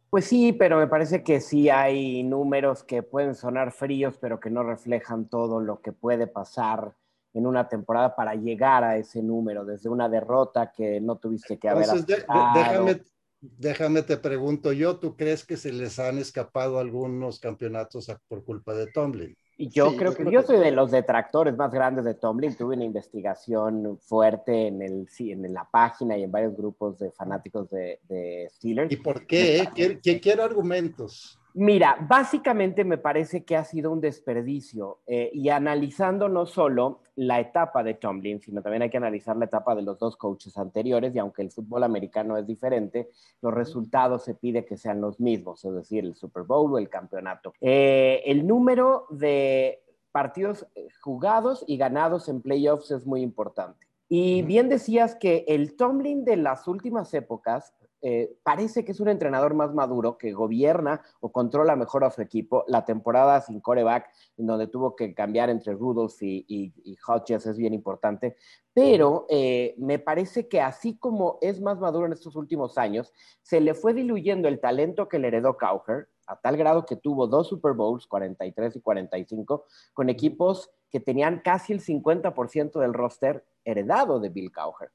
Pues 0.09 0.25
sí, 0.25 0.53
pero 0.53 0.77
me 0.77 0.87
parece 0.87 1.21
que 1.21 1.41
sí 1.41 1.69
hay 1.69 2.23
números 2.23 2.83
que 2.83 3.03
pueden 3.03 3.35
sonar 3.35 3.73
fríos, 3.73 4.17
pero 4.17 4.39
que 4.39 4.49
no 4.49 4.63
reflejan 4.63 5.27
todo 5.27 5.59
lo 5.59 5.81
que 5.81 5.91
puede 5.91 6.27
pasar 6.27 6.93
en 7.33 7.45
una 7.45 7.67
temporada 7.67 8.15
para 8.15 8.33
llegar 8.33 8.83
a 8.83 8.97
ese 8.97 9.21
número, 9.21 9.65
desde 9.65 9.89
una 9.89 10.07
derrota 10.09 10.71
que 10.71 11.01
no 11.01 11.17
tuviste 11.17 11.59
que 11.59 11.69
haber. 11.69 11.83
Entonces, 11.83 12.25
déjame, 12.55 13.01
Déjame 13.39 14.01
te 14.01 14.17
pregunto 14.17 14.73
yo, 14.73 14.97
¿tú 14.97 15.15
crees 15.15 15.45
que 15.45 15.57
se 15.57 15.71
les 15.71 15.99
han 15.99 16.17
escapado 16.17 16.79
algunos 16.79 17.39
campeonatos 17.39 18.11
por 18.27 18.43
culpa 18.43 18.73
de 18.73 18.87
Tomlin? 18.87 19.37
Y 19.59 19.69
yo 19.69 19.95
creo 19.95 20.13
que 20.13 20.31
yo 20.31 20.43
soy 20.43 20.59
de 20.59 20.71
los 20.71 20.91
detractores 20.91 21.57
más 21.57 21.71
grandes 21.71 22.05
de 22.05 22.13
Tomlin. 22.13 22.55
Tuve 22.55 22.75
una 22.75 22.85
investigación 22.85 23.97
fuerte 23.99 24.67
en, 24.67 24.83
el, 24.83 25.07
en 25.19 25.53
la 25.53 25.67
página 25.69 26.15
y 26.15 26.23
en 26.23 26.31
varios 26.31 26.55
grupos 26.55 26.99
de 26.99 27.11
fanáticos 27.11 27.69
de, 27.71 27.99
de 28.07 28.47
Steelers. 28.51 28.91
¿Y 28.91 28.97
por 28.97 29.25
qué? 29.25 29.67
¿Qué 29.75 30.19
quiero 30.19 30.43
argumentos. 30.43 31.36
Mira, 31.59 31.97
básicamente 32.07 32.83
me 32.83 32.99
parece 32.99 33.43
que 33.43 33.55
ha 33.55 33.63
sido 33.63 33.91
un 33.91 33.99
desperdicio 33.99 34.99
eh, 35.07 35.31
y 35.33 35.49
analizando 35.49 36.29
no 36.29 36.45
solo 36.45 37.01
la 37.15 37.39
etapa 37.39 37.81
de 37.81 37.95
Tomlin, 37.95 38.39
sino 38.39 38.61
también 38.61 38.83
hay 38.83 38.91
que 38.91 38.97
analizar 38.97 39.35
la 39.37 39.45
etapa 39.45 39.73
de 39.73 39.81
los 39.81 39.97
dos 39.97 40.17
coaches 40.17 40.55
anteriores 40.59 41.15
y 41.15 41.17
aunque 41.17 41.41
el 41.41 41.49
fútbol 41.49 41.83
americano 41.83 42.37
es 42.37 42.45
diferente, 42.45 43.09
los 43.41 43.51
resultados 43.51 44.23
se 44.23 44.35
pide 44.35 44.65
que 44.65 44.77
sean 44.77 45.01
los 45.01 45.19
mismos, 45.19 45.65
es 45.65 45.73
decir, 45.73 46.05
el 46.05 46.13
Super 46.13 46.43
Bowl 46.43 46.71
o 46.75 46.77
el 46.77 46.89
campeonato. 46.89 47.53
Eh, 47.59 48.21
el 48.27 48.45
número 48.45 49.07
de 49.09 49.81
partidos 50.11 50.67
eh, 50.75 50.89
jugados 51.01 51.65
y 51.65 51.77
ganados 51.77 52.29
en 52.29 52.43
playoffs 52.43 52.91
es 52.91 53.07
muy 53.07 53.23
importante. 53.23 53.87
Y 54.07 54.43
bien 54.43 54.69
decías 54.69 55.15
que 55.15 55.43
el 55.47 55.75
Tomlin 55.75 56.23
de 56.23 56.37
las 56.37 56.67
últimas 56.67 57.11
épocas 57.15 57.73
eh, 58.01 58.37
parece 58.43 58.85
que 58.85 58.91
es 58.91 58.99
un 58.99 59.07
entrenador 59.07 59.55
más 59.55 59.73
maduro 59.73 60.17
que 60.17 60.31
gobierna 60.31 61.01
o 61.19 61.31
controla 61.31 61.75
mejor 61.75 62.03
a 62.03 62.11
su 62.11 62.21
equipo. 62.21 62.63
La 62.67 62.85
temporada 62.85 63.41
sin 63.41 63.59
coreback, 63.59 64.09
en 64.37 64.45
donde 64.45 64.67
tuvo 64.67 64.95
que 64.95 65.13
cambiar 65.13 65.49
entre 65.49 65.73
Rudolph 65.73 66.21
y, 66.21 66.45
y, 66.47 66.97
Hodges, 67.07 67.45
es 67.45 67.57
bien 67.57 67.73
importante. 67.73 68.35
Pero 68.73 69.25
eh, 69.29 69.73
me 69.77 69.97
parece 69.97 70.47
que 70.47 70.61
así 70.61 70.97
como 70.97 71.39
es 71.41 71.59
más 71.59 71.79
maduro 71.79 72.05
en 72.05 72.13
estos 72.13 72.35
últimos 72.35 72.77
años, 72.77 73.13
se 73.41 73.59
le 73.59 73.73
fue 73.73 73.93
diluyendo 73.93 74.47
el 74.47 74.59
talento 74.59 75.07
que 75.07 75.17
le 75.17 75.29
heredó 75.29 75.57
Cowher, 75.57 76.09
a 76.27 76.39
tal 76.39 76.57
grado 76.57 76.85
que 76.85 76.97
tuvo 76.97 77.25
dos 77.25 77.47
Super 77.47 77.73
Bowls, 77.73 78.05
43 78.05 78.75
y 78.75 78.81
45, 78.81 79.65
con 79.93 80.09
equipos 80.09 80.69
que 80.91 80.99
tenían 80.99 81.39
casi 81.39 81.73
el 81.73 81.81
50% 81.81 82.79
del 82.79 82.93
roster 82.93 83.45
heredado 83.63 84.19
de 84.19 84.29
Bill 84.29 84.51
Cowher. 84.51 84.91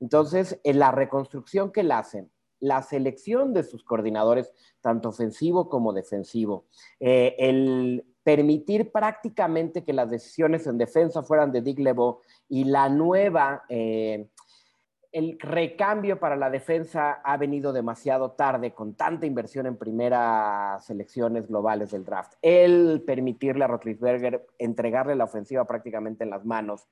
Entonces, 0.00 0.60
en 0.64 0.78
la 0.78 0.90
reconstrucción 0.90 1.72
que 1.72 1.82
le 1.82 1.94
hacen, 1.94 2.30
la 2.64 2.82
selección 2.82 3.52
de 3.52 3.62
sus 3.62 3.84
coordinadores, 3.84 4.50
tanto 4.80 5.10
ofensivo 5.10 5.68
como 5.68 5.92
defensivo, 5.92 6.64
eh, 6.98 7.36
el 7.38 8.06
permitir 8.22 8.90
prácticamente 8.90 9.84
que 9.84 9.92
las 9.92 10.08
decisiones 10.08 10.66
en 10.66 10.78
defensa 10.78 11.22
fueran 11.22 11.52
de 11.52 11.60
Dick 11.60 11.78
LeBeau 11.78 12.20
y 12.48 12.64
la 12.64 12.88
nueva, 12.88 13.64
eh, 13.68 14.28
el 15.12 15.38
recambio 15.38 16.18
para 16.18 16.36
la 16.36 16.48
defensa 16.48 17.20
ha 17.22 17.36
venido 17.36 17.74
demasiado 17.74 18.32
tarde 18.32 18.72
con 18.72 18.94
tanta 18.94 19.26
inversión 19.26 19.66
en 19.66 19.76
primeras 19.76 20.86
selecciones 20.86 21.46
globales 21.46 21.90
del 21.90 22.04
draft. 22.04 22.32
El 22.40 23.02
permitirle 23.06 23.64
a 23.64 23.68
Rotlisberger 23.68 24.46
entregarle 24.58 25.16
la 25.16 25.24
ofensiva 25.24 25.66
prácticamente 25.66 26.24
en 26.24 26.30
las 26.30 26.46
manos 26.46 26.88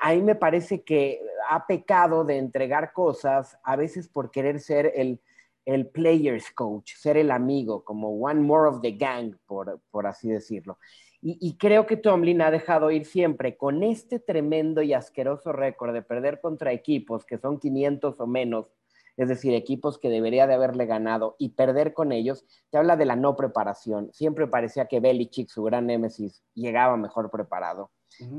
ahí 0.00 0.22
me 0.22 0.34
parece 0.34 0.82
que 0.82 1.20
ha 1.48 1.66
pecado 1.66 2.24
de 2.24 2.38
entregar 2.38 2.92
cosas 2.92 3.58
a 3.64 3.76
veces 3.76 4.08
por 4.08 4.30
querer 4.30 4.60
ser 4.60 4.92
el, 4.94 5.20
el 5.64 5.88
player's 5.88 6.50
coach, 6.52 6.92
ser 6.94 7.16
el 7.16 7.30
amigo, 7.30 7.84
como 7.84 8.10
one 8.10 8.40
more 8.40 8.68
of 8.68 8.80
the 8.80 8.92
gang, 8.92 9.36
por, 9.46 9.80
por 9.90 10.06
así 10.06 10.28
decirlo. 10.28 10.78
Y, 11.20 11.38
y, 11.40 11.56
creo 11.56 11.86
que 11.86 11.96
Tomlin 11.96 12.42
ha 12.42 12.50
dejado 12.50 12.90
ir 12.90 13.04
siempre 13.04 13.56
con 13.56 13.84
este 13.84 14.18
tremendo 14.18 14.82
y 14.82 14.92
asqueroso 14.92 15.52
récord 15.52 15.92
de 15.92 16.02
perder 16.02 16.40
contra 16.40 16.72
equipos 16.72 17.24
que 17.24 17.38
son 17.38 17.60
500 17.60 18.18
o 18.18 18.26
menos, 18.26 18.72
es 19.22 19.28
decir, 19.28 19.54
equipos 19.54 19.98
que 19.98 20.08
debería 20.08 20.46
de 20.46 20.54
haberle 20.54 20.86
ganado 20.86 21.36
y 21.38 21.50
perder 21.50 21.94
con 21.94 22.12
ellos, 22.12 22.44
te 22.70 22.78
habla 22.78 22.96
de 22.96 23.06
la 23.06 23.16
no 23.16 23.36
preparación. 23.36 24.12
Siempre 24.12 24.46
parecía 24.46 24.86
que 24.86 25.00
Belichick, 25.00 25.48
su 25.48 25.62
gran 25.62 25.86
némesis, 25.86 26.42
llegaba 26.54 26.96
mejor 26.96 27.30
preparado. 27.30 27.90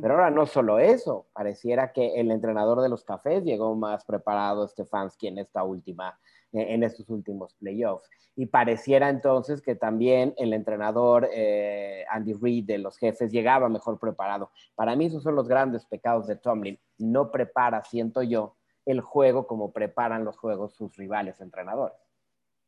Pero 0.01 0.13
ahora 0.13 0.29
no 0.29 0.45
solo 0.45 0.79
eso, 0.79 1.27
pareciera 1.33 1.91
que 1.91 2.19
el 2.19 2.31
entrenador 2.31 2.81
de 2.81 2.89
los 2.89 3.03
cafés 3.03 3.43
llegó 3.43 3.75
más 3.75 4.05
preparado, 4.05 4.67
Stefanski, 4.67 5.27
en 5.27 5.39
esta 5.39 5.63
última, 5.63 6.19
e, 6.51 6.73
en 6.73 6.83
estos 6.83 7.09
últimos 7.09 7.55
playoffs. 7.55 8.07
Y 8.35 8.47
pareciera 8.47 9.09
entonces 9.09 9.61
que 9.61 9.75
también 9.75 10.33
el 10.37 10.53
entrenador 10.53 11.27
eh, 11.33 12.05
Andy 12.09 12.33
Reid 12.33 12.65
de 12.65 12.77
los 12.77 12.97
jefes 12.97 13.31
llegaba 13.31 13.69
mejor 13.69 13.99
preparado. 13.99 14.51
Para 14.75 14.95
mí 14.95 15.05
esos 15.05 15.23
son 15.23 15.35
los 15.35 15.47
grandes 15.47 15.85
pecados 15.85 16.27
de 16.27 16.35
Tomlin. 16.35 16.79
No 16.97 17.31
prepara, 17.31 17.83
siento 17.83 18.23
yo, 18.23 18.55
el 18.85 19.01
juego 19.01 19.47
como 19.47 19.71
preparan 19.71 20.25
los 20.25 20.37
juegos 20.37 20.75
sus 20.75 20.95
rivales 20.97 21.39
entrenadores. 21.41 21.97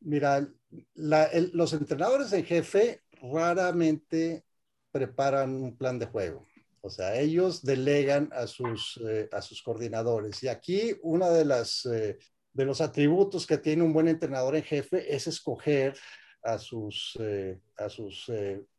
Mira, 0.01 0.47
los 0.93 1.73
entrenadores 1.73 2.32
en 2.34 2.45
jefe 2.45 3.01
raramente 3.21 4.45
preparan 4.91 5.56
un 5.56 5.78
plan 5.78 5.99
de 5.99 6.06
juego 6.06 6.45
o 6.86 6.89
sea, 6.91 7.19
ellos 7.19 7.63
delegan 7.63 8.30
a 8.32 8.45
sus, 8.45 9.01
eh, 9.10 9.28
a 9.32 9.41
sus 9.41 9.63
coordinadores. 9.63 10.43
Y 10.43 10.47
aquí 10.47 10.95
una 11.01 11.32
de 11.32 11.43
las 11.43 11.84
eh, 11.88 12.19
de 12.54 12.63
los 12.63 12.80
atributos 12.80 13.47
que 13.47 13.58
tiene 13.58 13.82
un 13.82 13.91
buen 13.91 14.08
entrenador 14.08 14.56
en 14.56 14.62
jefe 14.62 15.13
es 15.13 15.25
escoger 15.25 15.97
a 16.43 16.60
sus, 16.60 17.17
eh, 17.19 17.60
a 17.78 17.89
sus 17.89 18.32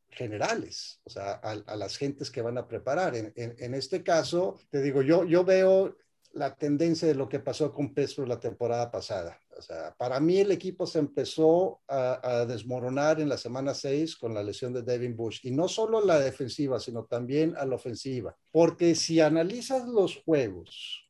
generales, 0.09 1.01
o 1.03 1.11
sea, 1.11 1.33
a, 1.33 1.77
las 1.77 1.97
gentes 1.97 2.31
que 2.31 2.43
van 2.43 2.57
a 2.59 2.69
preparar. 2.69 3.17
En, 3.17 3.33
en, 3.35 3.75
este 3.75 4.05
caso, 4.05 4.61
te 4.71 4.81
digo, 4.81 5.03
yo, 5.03 5.25
yo 5.25 5.45
veo 5.45 5.97
la 6.37 6.55
tendencia 6.55 7.09
de 7.09 7.15
lo 7.15 7.29
que 7.29 7.41
pasó 7.41 7.73
con 7.73 7.95
Petro 7.95 8.27
la 8.27 8.39
temporada 8.39 8.91
pasada. 8.91 9.41
O 9.57 9.63
sea, 9.63 9.95
para 9.97 10.21
mí 10.21 10.39
el 10.39 10.53
equipo 10.53 10.87
se 10.87 10.99
empezó 10.99 11.81
a, 11.89 12.45
desmoronar 12.47 13.21
en 13.21 13.31
la 13.31 13.39
semana 13.39 13.73
6 13.73 14.17
con 14.17 14.35
la 14.35 14.43
lesión 14.43 14.75
de 14.75 14.83
Devin 14.83 15.17
Bush. 15.17 15.41
Y 15.45 15.51
no 15.51 15.67
solo 15.67 16.05
la 16.05 16.21
defensiva, 16.21 16.79
sino 16.79 17.05
también 17.05 17.57
a 17.57 17.65
la 17.65 17.77
ofensiva. 17.77 18.37
Porque 18.53 18.95
si 18.95 19.19
analizas 19.21 19.89
los 19.89 20.17
juegos 20.17 21.09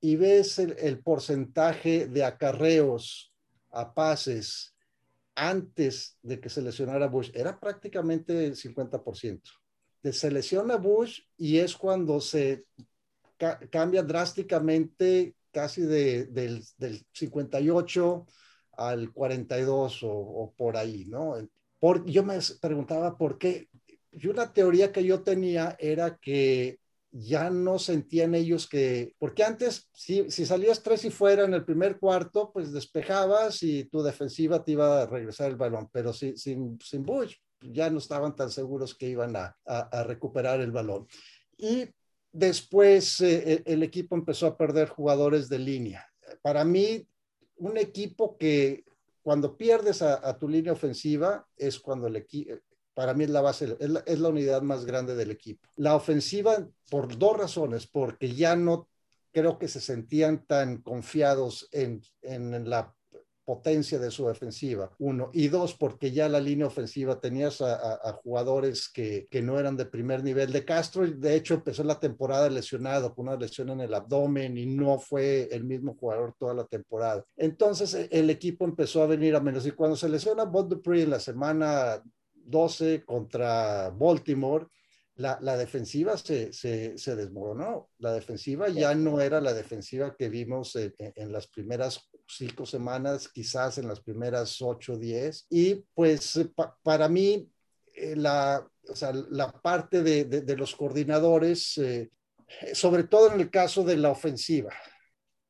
y 0.00 0.16
ves 0.16 0.58
el, 0.58 1.00
porcentaje 1.00 2.06
de 2.06 2.22
acarreos 2.22 3.32
a 3.70 3.94
pases 3.94 4.74
antes 5.34 6.18
de 6.22 6.38
que 6.38 6.50
se 6.50 6.60
lesionara 6.60 7.06
Bush, 7.06 7.30
era 7.32 7.58
prácticamente 7.58 8.44
el 8.44 8.56
50%. 8.56 9.40
Se 10.12 10.30
lesiona 10.30 10.76
Bush 10.76 11.20
y 11.38 11.58
es 11.58 11.74
cuando 11.74 12.20
se 12.20 12.66
cambia 13.70 14.02
drásticamente 14.02 15.34
casi 15.50 15.82
de, 15.82 16.26
del, 16.26 16.64
del, 16.76 17.04
58 17.12 18.26
al 18.76 19.12
42 19.12 20.00
o, 20.04 20.54
por 20.56 20.76
ahí, 20.76 21.04
¿no? 21.06 21.34
Por, 21.78 22.04
yo 22.06 22.22
me 22.24 22.38
preguntaba 22.60 23.16
por 23.16 23.38
qué, 23.38 23.68
y 24.10 24.26
una 24.26 24.52
teoría 24.52 24.92
que 24.92 25.04
yo 25.04 25.22
tenía 25.22 25.76
era 25.78 26.16
que 26.16 26.78
ya 27.10 27.50
no 27.50 27.78
sentían 27.78 28.34
ellos 28.34 28.68
que, 28.68 29.14
porque 29.18 29.42
antes 29.42 29.88
si, 29.92 30.30
si, 30.30 30.44
salías 30.44 30.82
tres 30.82 31.04
y 31.04 31.10
fuera 31.10 31.44
en 31.44 31.54
el 31.54 31.64
primer 31.64 31.98
cuarto, 31.98 32.50
pues 32.52 32.72
despejabas 32.72 33.62
y 33.62 33.84
tu 33.84 34.02
defensiva 34.02 34.62
te 34.62 34.72
iba 34.72 35.02
a 35.02 35.06
regresar 35.06 35.50
el 35.50 35.56
balón, 35.56 35.88
pero 35.92 36.12
si, 36.12 36.36
sin, 36.36 36.78
sin 36.80 37.04
Bush 37.04 37.36
ya 37.60 37.90
no 37.90 37.98
estaban 37.98 38.36
tan 38.36 38.50
seguros 38.50 38.94
que 38.94 39.08
iban 39.08 39.34
a, 39.36 39.56
a, 39.64 40.02
recuperar 40.04 40.60
el 40.60 40.70
balón. 40.70 41.06
Y 41.56 41.86
después 42.38 43.20
eh, 43.20 43.62
el 43.66 43.82
equipo 43.82 44.14
empezó 44.16 44.46
a 44.46 44.56
perder 44.56 44.88
jugadores 44.88 45.48
de 45.48 45.58
línea. 45.58 46.06
Para 46.42 46.64
mí, 46.64 47.06
un 47.56 47.76
equipo 47.76 48.36
que 48.36 48.84
cuando 49.22 49.56
pierdes 49.56 50.02
a, 50.02 50.26
a 50.26 50.38
tu 50.38 50.48
línea 50.48 50.72
ofensiva 50.72 51.46
es 51.56 51.78
cuando 51.78 52.06
el 52.06 52.16
equipo 52.16 52.54
para 52.98 53.14
mí 53.14 53.22
es 53.22 53.30
la 53.30 53.42
base, 53.42 53.76
es 53.78 54.18
la, 54.18 54.28
unidad 54.28 54.60
más 54.60 54.84
grande 54.84 55.14
del 55.14 55.30
equipo. 55.30 55.68
La 55.76 55.94
ofensiva, 55.94 56.68
por 56.90 57.16
dos 57.16 57.38
razones, 57.38 57.86
porque 57.86 58.34
ya 58.34 58.56
no 58.56 58.88
creo 59.30 59.56
que 59.56 59.68
se 59.68 59.80
sentían 59.80 60.44
tan 60.48 60.78
confiados 60.78 61.68
en, 61.70 62.02
en 62.22 62.68
la 62.68 62.92
potencia 63.48 63.98
de 63.98 64.10
su 64.10 64.26
defensiva, 64.26 64.90
uno. 64.98 65.30
Y 65.32 65.48
dos, 65.48 65.72
porque 65.72 66.12
ya 66.12 66.28
la 66.28 66.38
línea 66.38 66.66
ofensiva 66.66 67.18
tenías 67.18 67.62
a, 67.62 68.12
jugadores 68.22 68.90
que, 68.90 69.26
que, 69.30 69.40
no 69.40 69.58
eran 69.58 69.74
de 69.74 69.86
primer 69.86 70.22
nivel. 70.22 70.52
De 70.52 70.66
Castro, 70.66 71.06
de 71.06 71.34
hecho, 71.34 71.54
empezó 71.54 71.82
la 71.82 71.98
temporada 71.98 72.50
lesionado, 72.50 73.14
con 73.14 73.26
una 73.26 73.38
lesión 73.38 73.70
en 73.70 73.80
el 73.80 73.94
abdomen 73.94 74.58
y 74.58 74.66
no 74.66 74.98
fue 74.98 75.48
el 75.50 75.64
mismo 75.64 75.96
jugador 75.98 76.34
toda 76.38 76.52
la 76.52 76.66
temporada. 76.66 77.24
Entonces, 77.38 78.08
el 78.10 78.28
equipo 78.28 78.66
empezó 78.66 79.02
a 79.02 79.06
venir 79.06 79.34
a 79.34 79.40
menos. 79.40 79.66
Y 79.66 79.70
cuando 79.70 79.96
se 79.96 80.10
lesiona 80.10 80.44
Bob 80.44 80.68
Dupree 80.68 81.04
en 81.04 81.10
la 81.10 81.20
semana 81.20 82.02
12 82.34 83.02
contra 83.06 83.88
Baltimore, 83.88 84.66
la, 85.14 85.38
la 85.40 85.56
defensiva 85.56 86.18
se, 86.18 86.52
se, 86.52 86.98
se, 86.98 87.16
desmoronó. 87.16 87.88
La 87.96 88.12
defensiva 88.12 88.68
ya 88.68 88.94
no 88.94 89.22
era 89.22 89.40
la 89.40 89.54
defensiva 89.54 90.14
que 90.14 90.28
vimos 90.28 90.76
en 90.76 91.32
las 91.32 91.48
primeras 91.48 92.10
cinco 92.28 92.66
semanas, 92.66 93.28
quizás 93.28 93.78
en 93.78 93.88
las 93.88 94.00
primeras 94.00 94.60
ocho, 94.60 94.96
diez. 94.96 95.46
Y 95.50 95.76
pues 95.94 96.38
para 96.82 97.08
mí, 97.08 97.50
eh, 97.94 98.14
la, 98.16 98.66
o 98.88 98.96
sea, 98.96 99.12
la 99.12 99.50
parte 99.50 100.02
de, 100.02 100.24
de, 100.24 100.56
los 100.56 100.76
coordinadores, 100.76 101.78
eh, 101.78 102.10
sobre 102.72 103.04
todo 103.04 103.32
en 103.32 103.40
el 103.40 103.50
caso 103.50 103.82
de 103.84 103.96
la 103.96 104.10
ofensiva, 104.10 104.72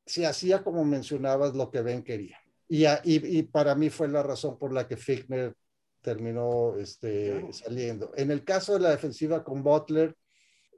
se 0.05 0.25
hacía 0.25 0.63
como 0.63 0.83
mencionabas 0.85 1.55
lo 1.55 1.69
que 1.69 1.81
Ben 1.81 2.03
quería. 2.03 2.37
Y, 2.67 2.85
y, 2.85 2.93
y, 3.03 3.43
para 3.43 3.75
mí 3.75 3.89
fue 3.89 4.07
la 4.07 4.23
razón 4.23 4.57
por 4.57 4.73
la 4.73 4.87
que 4.87 4.97
Fickner 4.97 5.55
terminó 6.01 6.77
este, 6.77 7.51
saliendo. 7.51 8.11
En 8.15 8.31
el 8.31 8.43
caso 8.43 8.73
de 8.73 8.79
la 8.79 8.91
defensiva 8.91 9.43
con 9.43 9.63
Butler, 9.63 10.15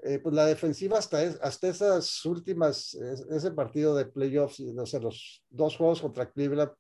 eh, 0.04 0.20
pues 0.20 0.34
la 0.36 0.45
defensiva 0.45 0.97
hasta, 0.97 1.20
hasta 1.41 1.68
esas 1.68 2.26
últimas, 2.26 2.95
ese 2.95 3.52
partido 3.52 3.95
de 3.95 4.06
playoffs, 4.06 4.60
los 4.60 5.43
dos 5.49 5.78
juegos 5.78 6.02
contra 6.02 6.30
Cleveland, 6.30 6.72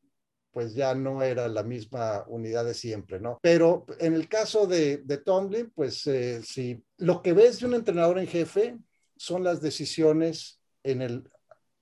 pues 0.51 0.73
ya 0.73 0.93
no 0.93 1.23
era 1.23 1.47
la 1.47 1.63
misma 1.63 2.25
unidad 2.27 2.65
de 2.65 2.73
siempre, 2.73 3.19
¿no? 3.19 3.39
Pero 3.41 3.85
en 3.99 4.13
el 4.13 4.27
caso 4.27 4.67
de, 4.67 4.97
de 4.97 5.17
Tomlin, 5.17 5.71
pues 5.73 6.05
eh, 6.07 6.41
sí, 6.43 6.83
lo 6.97 7.21
que 7.21 7.33
ves 7.33 7.59
de 7.59 7.67
un 7.67 7.73
entrenador 7.73 8.19
en 8.19 8.27
jefe 8.27 8.77
son 9.15 9.43
las 9.43 9.61
decisiones 9.61 10.59
en 10.83 11.01
el, 11.01 11.29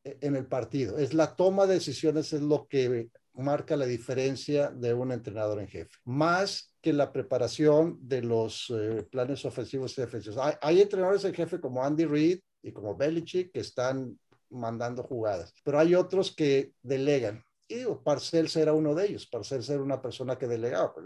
en 0.04 0.36
el 0.36 0.46
partido. 0.46 0.98
Es 0.98 1.14
la 1.14 1.36
toma 1.36 1.66
de 1.66 1.76
decisiones, 1.76 2.32
es 2.34 2.42
lo 2.42 2.68
que 2.68 3.10
marca 3.34 3.76
la 3.76 3.86
diferencia 3.86 4.70
de 4.70 4.94
un 4.94 5.12
entrenador 5.12 5.60
en 5.60 5.68
jefe, 5.68 5.98
más 6.04 6.69
que 6.82 6.94
la 6.94 7.12
preparación 7.12 7.98
de 8.02 8.22
los 8.22 8.70
eh, 8.70 9.06
planes 9.10 9.44
ofensivos 9.46 9.98
y 9.98 10.02
defensivos. 10.02 10.40
Hay, 10.62 10.82
entrenadores 10.82 11.26
en 11.26 11.34
jefe 11.34 11.60
como 11.60 11.84
Andy 11.84 12.06
Reid 12.06 12.40
y 12.62 12.72
como 12.72 12.96
Belichick 12.96 13.52
que 13.52 13.60
están 13.60 14.18
mandando 14.50 15.04
jugadas, 15.04 15.54
pero 15.64 15.80
hay 15.80 15.96
otros 15.96 16.36
que 16.36 16.74
delegan. 16.82 17.44
Y 17.72 17.76
digo, 17.76 18.02
Parcells 18.02 18.56
era 18.56 18.74
uno 18.74 18.96
de 18.96 19.06
ellos. 19.06 19.28
Parcells 19.28 19.70
era 19.70 19.84
una 19.84 20.02
persona 20.02 20.40
que 20.40 20.48
delegaba, 20.48 20.92
pues, 20.92 21.06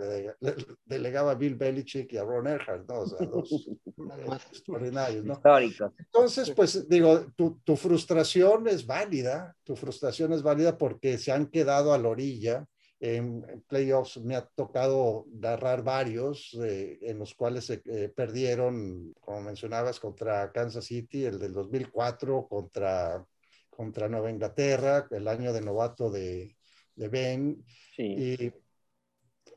delegaba 0.86 1.32
a 1.32 1.36
Bill 1.36 1.56
Belichick 1.56 2.14
y 2.14 2.18
a 2.18 2.24
Ron 2.24 2.48
Earhart, 2.48 2.88
¿no? 2.88 3.00
O 3.02 3.08
sea, 3.08 3.28
dos 3.28 3.68
extraordinarios, 4.50 5.26
¿no? 5.26 5.34
Históricos. 5.34 5.92
Entonces, 5.98 6.52
pues 6.52 6.88
digo, 6.88 7.26
tu, 7.36 7.60
tu, 7.66 7.76
frustración 7.76 8.70
es 8.70 8.88
válida, 8.88 9.54
tu 9.66 9.76
frustración 9.76 10.32
es 10.32 10.42
válida 10.42 10.78
porque 10.78 11.18
se 11.18 11.34
han 11.34 11.48
quedado 11.48 11.94
a 11.94 11.98
la 11.98 12.08
orilla. 12.08 12.66
En, 13.06 13.64
playoffs 13.68 14.18
me 14.22 14.36
ha 14.36 14.46
tocado 14.46 15.26
narrar 15.30 15.84
varios 15.84 16.58
eh, 16.64 17.00
en 17.02 17.20
los 17.20 17.34
cuales 17.34 17.66
se 17.66 17.82
eh, 17.86 18.08
perdieron, 18.08 19.14
como 19.20 19.42
mencionabas, 19.42 20.00
contra 20.00 20.54
Kansas 20.54 20.86
City, 20.86 21.26
el 21.26 21.38
del 21.38 21.52
2004, 21.52 22.48
contra 22.48 23.26
contra 23.76 24.08
Nueva 24.08 24.32
Inglaterra, 24.32 25.08
el 25.12 25.28
año 25.28 25.52
de 25.52 25.62
novato 25.62 26.10
de, 26.10 26.56
de 26.96 27.08
Ben. 27.10 27.66
Y, 27.98 28.52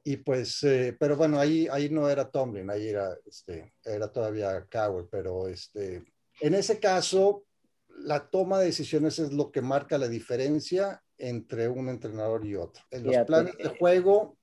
y, 0.04 0.16
pues, 0.18 0.62
eh, 0.64 0.96
pero 0.98 1.16
bueno, 1.16 1.38
ahí, 1.38 1.68
ahí 1.70 1.88
no 1.88 2.08
era 2.08 2.30
Tomlin, 2.30 2.70
ahí 2.70 2.88
era, 2.88 3.16
este, 3.26 3.74
era 3.84 4.10
todavía 4.10 4.66
Cowell, 4.70 5.06
pero 5.10 5.48
este, 5.48 6.02
en 6.40 6.54
ese 6.54 6.80
caso, 6.80 7.44
la 7.88 8.28
toma 8.28 8.58
de 8.58 8.66
decisiones 8.66 9.18
es 9.18 9.32
lo 9.32 9.50
que 9.50 9.62
marca 9.62 9.98
la 9.98 10.08
diferencia 10.08 11.02
entre 11.18 11.68
un 11.68 11.88
entrenador 11.88 12.44
y 12.46 12.56
otro. 12.56 12.82
En 12.90 13.04
los 13.04 13.16
planes 13.26 13.56
de 13.58 13.68
juego, 13.78 14.36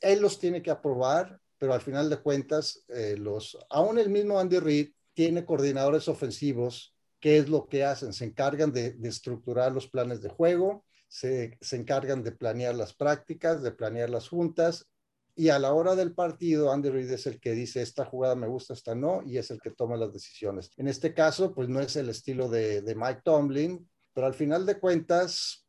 él 0.00 0.20
los 0.20 0.38
tiene 0.38 0.62
que 0.62 0.70
aprobar, 0.70 1.40
pero 1.58 1.74
al 1.74 1.80
final 1.80 2.10
de 2.10 2.18
cuentas, 2.18 2.84
eh, 2.88 3.16
los, 3.18 3.58
aún 3.70 3.98
el 3.98 4.10
mismo 4.10 4.38
Andy 4.38 4.58
Reid 4.58 4.92
tiene 5.14 5.44
coordinadores 5.44 6.08
ofensivos 6.08 6.94
¿Qué 7.20 7.38
es 7.38 7.48
lo 7.48 7.68
que 7.68 7.84
hacen? 7.84 8.12
Se 8.12 8.24
encargan 8.24 8.72
de, 8.72 8.96
estructurar 9.02 9.72
los 9.72 9.88
planes 9.88 10.22
de 10.22 10.28
juego, 10.28 10.84
se, 11.08 11.58
encargan 11.72 12.22
de 12.22 12.32
planear 12.32 12.74
las 12.74 12.94
prácticas, 12.94 13.62
de 13.62 13.72
planear 13.72 14.10
las 14.10 14.28
juntas, 14.28 14.86
y 15.34 15.50
a 15.50 15.58
la 15.58 15.72
hora 15.72 15.94
del 15.94 16.14
partido, 16.14 16.72
Andy 16.72 16.90
Reid 16.90 17.10
es 17.10 17.26
el 17.26 17.40
que 17.40 17.52
dice, 17.52 17.80
esta 17.80 18.04
jugada 18.04 18.34
me 18.34 18.48
gusta, 18.48 18.72
esta 18.72 18.94
no, 18.94 19.22
y 19.24 19.38
es 19.38 19.50
el 19.50 19.60
que 19.60 19.70
toma 19.70 19.96
las 19.96 20.12
decisiones. 20.12 20.70
En 20.76 20.88
este 20.88 21.14
caso, 21.14 21.54
pues 21.54 21.68
no 21.68 21.80
es 21.80 21.94
el 21.96 22.08
estilo 22.08 22.48
de, 22.48 22.82
Mike 22.96 23.22
Tomlin, 23.24 23.88
pero 24.12 24.26
al 24.26 24.34
final 24.34 24.66
de 24.66 24.80
cuentas, 24.80 25.64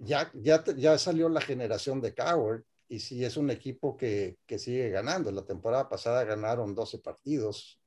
ya, 0.00 0.30
ya, 0.34 0.64
ya 0.76 0.98
salió 0.98 1.28
la 1.28 1.40
generación 1.40 2.00
de 2.00 2.14
Coward, 2.14 2.62
y 2.88 2.98
sí 2.98 3.24
es 3.24 3.36
un 3.36 3.50
equipo 3.50 3.96
que, 3.96 4.38
que 4.46 4.58
sigue 4.58 4.90
ganando. 4.90 5.30
La 5.30 5.44
temporada 5.44 5.88
pasada 5.88 6.24
ganaron 6.24 6.74
12 6.74 6.98
partidos, 6.98 7.80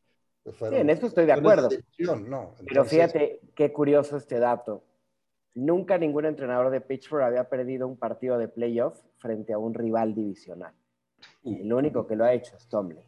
sí, 0.45 0.65
en 0.71 0.89
eso 0.89 1.07
estoy 1.07 1.25
de 1.25 1.33
acuerdo. 1.33 1.69
Pero 2.65 2.85
fíjate 2.85 3.39
qué 3.55 3.71
curioso 3.71 4.17
este 4.17 4.39
dato. 4.39 4.83
Nunca 5.55 5.97
ningún 5.97 6.25
entrenador 6.25 6.71
de 6.71 6.81
Pittsburgh 6.81 7.23
había 7.23 7.47
perdido 7.47 7.87
un 7.87 7.97
partido 7.97 8.37
de 8.37 8.47
playoff 8.47 8.99
frente 9.17 9.53
a 9.53 9.57
un 9.57 9.73
rival 9.73 10.15
divisional. 10.15 10.73
Y 11.43 11.61
el 11.61 11.71
único 11.71 12.07
que 12.07 12.15
lo 12.15 12.25
ha 12.25 12.33
hecho 12.33 12.55
es 12.57 12.67
Tomlin. 12.67 13.05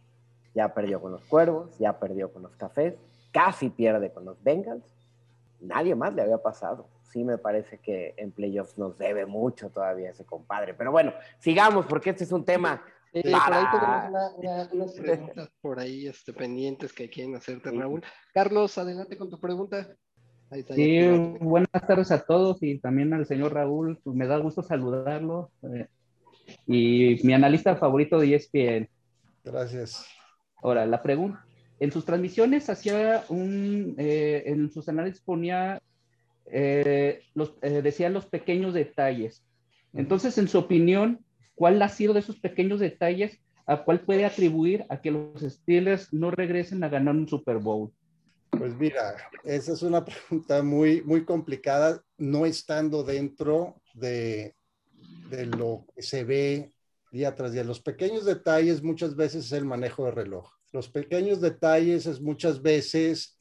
Ya 0.53 0.73
perdió 0.73 1.01
con 1.01 1.11
los 1.11 1.23
Cuervos, 1.23 1.77
ya 1.79 1.99
perdió 1.99 2.31
con 2.31 2.43
los 2.43 2.55
Cafés, 2.55 2.95
casi 3.31 3.69
pierde 3.69 4.11
con 4.13 4.23
los 4.23 4.41
Bengals. 4.41 4.85
Nadie 5.59 5.95
más 5.95 6.13
le 6.13 6.21
había 6.21 6.37
pasado. 6.37 6.87
Sí 7.11 7.23
me 7.23 7.37
parece 7.37 7.79
que 7.79 8.13
en 8.17 8.31
playoffs 8.31 8.77
nos 8.77 8.97
debe 8.97 9.25
mucho 9.25 9.69
todavía 9.69 10.09
ese 10.09 10.25
compadre. 10.25 10.73
Pero 10.73 10.91
bueno, 10.91 11.13
sigamos 11.39 11.85
porque 11.85 12.09
este 12.09 12.23
es 12.25 12.31
un 12.31 12.45
tema 12.45 12.81
por 13.23 13.53
ahí 13.53 13.65
tenemos 13.71 14.73
unas 14.73 14.93
preguntas 14.93 15.49
por 15.61 15.79
ahí 15.79 16.07
este, 16.07 16.33
pendientes 16.33 16.91
que 16.91 17.09
quieren 17.09 17.35
hacerte, 17.35 17.71
Raúl. 17.71 18.03
Carlos, 18.33 18.77
adelante 18.77 19.17
con 19.17 19.29
tu 19.29 19.39
pregunta. 19.39 19.95
sí, 20.71 21.07
buenas 21.39 21.87
tardes 21.87 22.11
a 22.11 22.19
todos 22.25 22.61
y 22.61 22.77
también 22.79 23.13
al 23.13 23.25
señor 23.25 23.53
Raúl. 23.53 23.99
Pues, 24.03 24.15
me 24.15 24.27
da 24.27 24.37
gusto 24.37 24.61
saludarlo. 24.63 25.51
Eh, 25.63 25.87
y 26.67 27.25
mi 27.25 27.33
analista 27.33 27.75
favorito 27.77 28.19
de 28.19 28.35
ESPN. 28.35 28.89
Gracias. 29.43 30.05
Ahora, 30.61 30.85
la 30.85 31.01
pregunta. 31.01 31.45
En 31.79 31.91
sus 31.91 32.05
transmisiones 32.05 32.69
hacía 32.69 33.23
un, 33.29 33.95
eh, 33.97 34.43
en 34.45 34.71
sus 34.71 34.87
análisis 34.89 35.21
ponía, 35.21 35.81
eh, 36.51 37.23
los, 37.33 37.59
decía 37.61 38.09
los 38.09 38.25
pequeños 38.25 38.73
detalles. 38.73 39.45
Entonces, 39.93 40.37
en 40.37 40.47
su 40.47 40.59
opinión, 40.59 41.25
¿Cuál 41.55 41.81
ha 41.81 41.89
sido 41.89 42.13
de 42.13 42.19
esos 42.19 42.37
pequeños 42.37 42.81
detalles 42.81 43.39
a 43.65 43.83
cuál 43.83 44.01
puede 44.01 44.25
atribuir 44.25 44.85
a 44.89 45.01
que 45.01 45.09
los 45.09 45.41
Steelers 45.41 46.13
no 46.13 46.29
regresen 46.29 46.83
a 46.83 46.89
ganar 46.89 47.15
un 47.15 47.27
Super 47.27 47.57
Bowl? 47.57 47.91
Pues 48.51 48.75
mira, 48.77 49.15
esa 49.43 49.73
es 49.73 49.81
una 49.81 50.03
pregunta 50.29 50.61
muy, 50.61 51.01
muy 51.01 51.23
complicada, 51.23 52.03
no 52.17 52.45
estando 52.45 53.03
dentro 53.03 53.81
de, 53.93 54.53
de 55.29 55.45
lo 55.45 55.85
que 55.95 56.03
se 56.03 56.25
ve 56.25 56.73
día 57.11 57.33
tras 57.33 57.53
día. 57.53 57.63
Los 57.63 57.79
pequeños 57.79 58.25
detalles 58.25 58.83
muchas 58.83 59.15
veces 59.15 59.45
es 59.45 59.51
el 59.53 59.65
manejo 59.65 60.05
de 60.05 60.11
reloj. 60.11 60.54
Los 60.75 60.89
pequeños 60.89 61.39
detalles 61.39 62.05
es 62.05 62.19
muchas 62.19 62.61
veces 62.61 63.37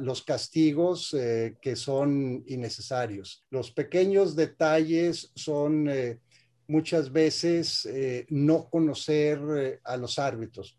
los 0.00 0.22
castigos 0.22 1.14
eh, 1.14 1.56
que 1.62 1.76
son 1.76 2.42
innecesarios. 2.48 3.44
Los 3.50 3.70
pequeños 3.70 4.34
detalles 4.34 5.30
son 5.36 5.88
eh, 5.88 6.18
muchas 6.66 7.12
veces 7.12 7.86
eh, 7.86 8.26
no 8.30 8.68
conocer 8.68 9.80
a 9.84 9.96
los 9.96 10.18
árbitros. 10.18 10.76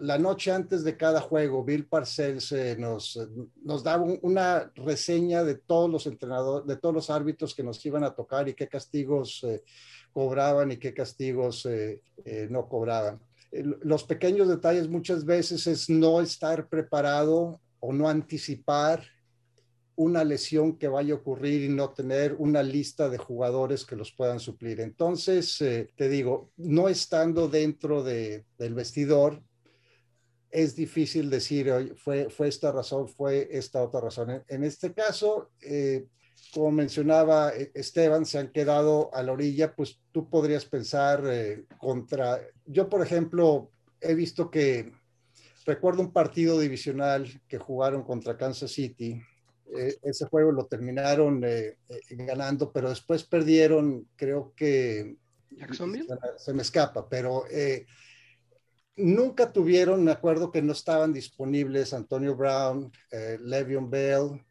la 0.00 0.18
noche 0.18 0.50
antes 0.50 0.82
de 0.82 0.96
cada 0.96 1.20
juego, 1.20 1.62
Bill 1.62 1.86
Parcells 1.86 2.52
nos, 2.76 3.16
nos 3.62 3.84
daba 3.84 4.02
una 4.22 4.72
reseña 4.74 5.44
de 5.44 5.54
todos 5.54 5.88
los 5.88 6.04
entrenadores, 6.08 6.66
de 6.66 6.78
todos 6.78 6.96
los 6.96 7.10
árbitros 7.10 7.54
que 7.54 7.62
nos 7.62 7.86
iban 7.86 8.02
a 8.02 8.12
tocar 8.12 8.48
y 8.48 8.54
qué 8.54 8.66
castigos 8.66 9.46
cobraban 10.12 10.72
y 10.72 10.78
qué 10.78 10.92
castigos 10.92 11.68
no 12.50 12.68
cobraban. 12.68 13.20
Los 13.82 14.04
pequeños 14.04 14.48
detalles 14.48 14.88
muchas 14.88 15.24
veces 15.24 15.66
es 15.66 15.88
no 15.88 16.20
estar 16.20 16.68
preparado 16.68 17.60
o 17.80 17.92
no 17.92 18.08
anticipar 18.08 19.04
una 19.96 20.24
lesión 20.24 20.76
que 20.76 20.88
vaya 20.88 21.14
a 21.14 21.18
ocurrir 21.18 21.62
y 21.62 21.68
no 21.68 21.90
tener 21.90 22.34
una 22.38 22.62
lista 22.62 23.08
de 23.08 23.18
jugadores 23.18 23.84
que 23.84 23.96
los 23.96 24.12
puedan 24.12 24.40
suplir. 24.40 24.80
Entonces, 24.80 25.60
eh, 25.60 25.88
te 25.96 26.08
digo, 26.08 26.50
no 26.56 26.88
estando 26.88 27.48
dentro 27.48 28.02
de, 28.02 28.44
del 28.58 28.74
vestidor, 28.74 29.42
es 30.50 30.74
difícil 30.76 31.30
decir, 31.30 31.94
fue, 31.96 32.30
fue 32.30 32.48
esta 32.48 32.70
razón, 32.72 33.08
fue 33.08 33.48
esta 33.50 33.82
otra 33.82 34.00
razón. 34.00 34.42
En, 34.48 34.64
este 34.64 34.92
caso, 34.92 35.50
eh, 35.60 36.06
como 36.54 36.70
mencionaba 36.70 37.50
eh, 37.54 37.72
Esteban, 37.74 38.24
se 38.24 38.38
han 38.38 38.52
quedado 38.52 39.12
a 39.14 39.22
la 39.22 39.32
orilla, 39.32 39.74
pues 39.74 40.00
tú 40.12 40.30
podrías 40.30 40.64
pensar 40.64 41.22
contra, 41.78 42.40
yo 42.64 42.88
por 42.88 43.02
ejemplo, 43.02 43.70
he 44.00 44.14
visto 44.14 44.50
que, 44.50 44.92
recuerdo 45.66 46.02
un 46.02 46.12
partido 46.12 46.58
divisional 46.60 47.42
que 47.48 47.58
jugaron 47.58 48.02
contra 48.02 48.36
Kansas 48.36 48.70
City, 48.70 49.20
eh, 49.76 49.96
ese 50.02 50.26
juego 50.26 50.52
lo 50.52 50.66
terminaron 50.66 51.42
eh, 51.44 51.78
eh, 51.88 52.00
ganando, 52.10 52.70
pero 52.72 52.90
después 52.90 53.24
perdieron, 53.24 54.08
creo 54.16 54.52
que... 54.54 55.16
Jacksonville. 55.50 56.06
Se, 56.36 56.52
me 56.52 56.62
escapa, 56.62 57.08
pero 57.08 57.44
nunca 58.96 59.52
tuvieron, 59.52 60.02
me 60.04 60.10
acuerdo 60.10 60.50
que 60.50 60.62
no 60.62 60.72
estaban 60.72 61.12
disponibles 61.12 61.92
Antonio 61.92 62.34
Brown, 62.34 62.90
Le'Veon 63.40 63.88
Bell, 63.88 64.44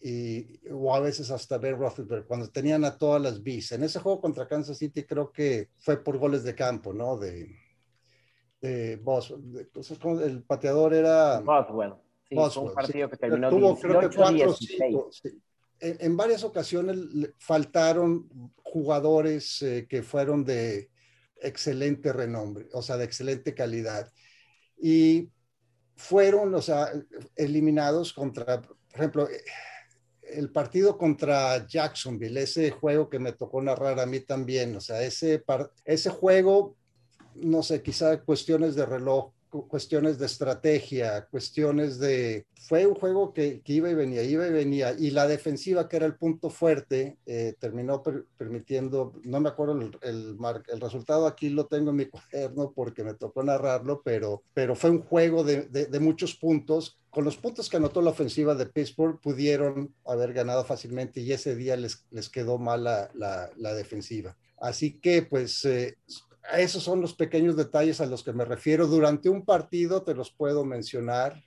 y, 0.00 0.60
o 0.70 0.94
a 0.94 1.00
veces 1.00 1.30
hasta 1.30 1.58
Ben 1.58 1.78
Roethlisberger, 1.78 2.26
cuando 2.26 2.48
tenían 2.48 2.84
a 2.84 2.96
todas 2.96 3.20
las 3.20 3.42
bis. 3.42 3.72
En 3.72 3.84
ese 3.84 4.00
juego 4.00 4.20
contra 4.20 4.48
Kansas 4.48 4.78
City 4.78 5.04
creo 5.04 5.30
que 5.30 5.70
fue 5.78 6.02
por 6.02 6.18
goles 6.18 6.42
de 6.44 6.54
campo, 6.54 6.92
¿no? 6.92 7.18
De, 7.18 7.54
de 8.60 8.96
Boswell. 8.96 9.68
Pues, 9.72 9.90
el 10.22 10.42
pateador 10.42 10.94
era... 10.94 11.40
Boswell 11.40 11.94
un 12.30 12.74
partido 12.74 13.10
que 13.10 13.16
terminó 13.16 13.50
tuvo, 13.50 13.76
creo 13.78 14.00
que 14.00 14.16
cuatro, 14.16 14.54
cinco, 14.54 15.10
en, 15.80 16.16
varias 16.16 16.44
ocasiones 16.44 16.98
faltaron 17.38 18.28
jugadores 18.62 19.62
eh, 19.62 19.86
que 19.88 20.02
fueron 20.02 20.44
de 20.44 20.90
excelente 21.40 22.12
renombre, 22.12 22.68
o 22.72 22.82
sea, 22.82 22.98
de 22.98 23.04
excelente 23.04 23.54
calidad. 23.54 24.12
Y 24.80 25.30
fueron, 25.96 26.54
o 26.54 26.62
sea, 26.62 26.92
eliminados 27.34 28.12
contra, 28.12 28.60
por 28.60 28.76
ejemplo, 28.94 29.28
el 30.32 30.50
partido 30.50 30.96
contra 30.96 31.66
Jacksonville, 31.66 32.42
ese 32.42 32.70
juego 32.70 33.08
que 33.08 33.18
me 33.18 33.32
tocó 33.32 33.60
narrar 33.62 34.00
a 34.00 34.06
mí 34.06 34.20
también, 34.20 34.76
o 34.76 34.80
sea, 34.80 35.02
ese, 35.02 35.44
ese 35.84 36.10
juego, 36.10 36.76
no 37.34 37.62
sé, 37.62 37.82
quizá 37.82 38.22
cuestiones 38.22 38.74
de 38.74 38.86
reloj 38.86 39.32
cuestiones 39.50 40.18
de 40.18 40.26
estrategia, 40.26 41.26
cuestiones 41.26 41.98
de... 41.98 42.46
Fue 42.54 42.86
un 42.86 42.94
juego 42.94 43.32
que, 43.32 43.62
iba 43.66 43.90
y 43.90 43.94
venía, 43.94 44.22
iba 44.22 44.46
y 44.46 44.50
venía, 44.50 44.94
y 44.98 45.10
la 45.10 45.26
defensiva, 45.26 45.88
que 45.88 45.96
era 45.96 46.06
el 46.06 46.14
punto 46.14 46.50
fuerte, 46.50 47.18
eh, 47.26 47.54
terminó 47.58 48.02
permitiendo, 48.36 49.14
no 49.24 49.40
me 49.40 49.48
acuerdo 49.48 49.72
el, 49.80 49.98
el, 50.02 50.36
el, 50.68 50.80
resultado, 50.80 51.26
aquí 51.26 51.48
lo 51.48 51.66
tengo 51.66 51.90
en 51.90 51.96
mi 51.96 52.06
cuaderno 52.06 52.72
porque 52.72 53.02
me 53.02 53.14
tocó 53.14 53.42
narrarlo, 53.42 54.02
pero, 54.04 54.42
pero 54.54 54.76
fue 54.76 54.90
un 54.90 55.02
juego 55.02 55.42
de, 55.42 55.62
de, 55.62 56.00
muchos 56.00 56.36
puntos. 56.36 56.98
Con 57.10 57.24
los 57.24 57.36
puntos 57.36 57.68
que 57.68 57.76
anotó 57.76 58.02
la 58.02 58.10
ofensiva 58.10 58.54
de 58.54 58.66
Pittsburgh, 58.66 59.20
pudieron 59.20 59.94
haber 60.04 60.32
ganado 60.32 60.64
fácilmente 60.64 61.20
y 61.20 61.32
ese 61.32 61.56
día 61.56 61.76
les, 61.76 62.06
les 62.10 62.28
quedó 62.28 62.58
mal 62.58 62.84
la, 62.84 63.10
la, 63.14 63.50
la 63.56 63.74
defensiva. 63.74 64.36
Así 64.60 65.00
que, 65.00 65.22
pues, 65.22 65.64
eh, 65.64 65.96
esos 66.58 66.82
son 66.82 67.00
los 67.00 67.14
pequeños 67.14 67.56
detalles 67.56 68.00
a 68.00 68.06
los 68.06 68.22
que 68.22 68.32
me 68.32 68.44
refiero. 68.44 68.86
Durante 68.86 69.28
un 69.28 69.44
partido 69.44 70.02
te 70.02 70.14
los 70.14 70.30
puedo 70.30 70.64
mencionar. 70.64 71.42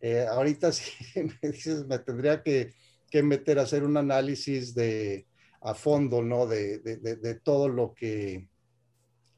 Eh, 0.00 0.26
ahorita 0.28 0.72
sí 0.72 0.92
me 1.14 1.50
dices, 1.50 1.86
me 1.86 1.98
tendría 1.98 2.42
que, 2.42 2.72
meter 3.22 3.58
a 3.58 3.62
hacer 3.62 3.82
un 3.82 3.96
análisis 3.96 4.74
de 4.74 5.26
a 5.62 5.72
fondo, 5.72 6.22
¿no? 6.22 6.46
De, 6.46 7.40
todo 7.42 7.66
lo 7.66 7.94
que 7.94 8.46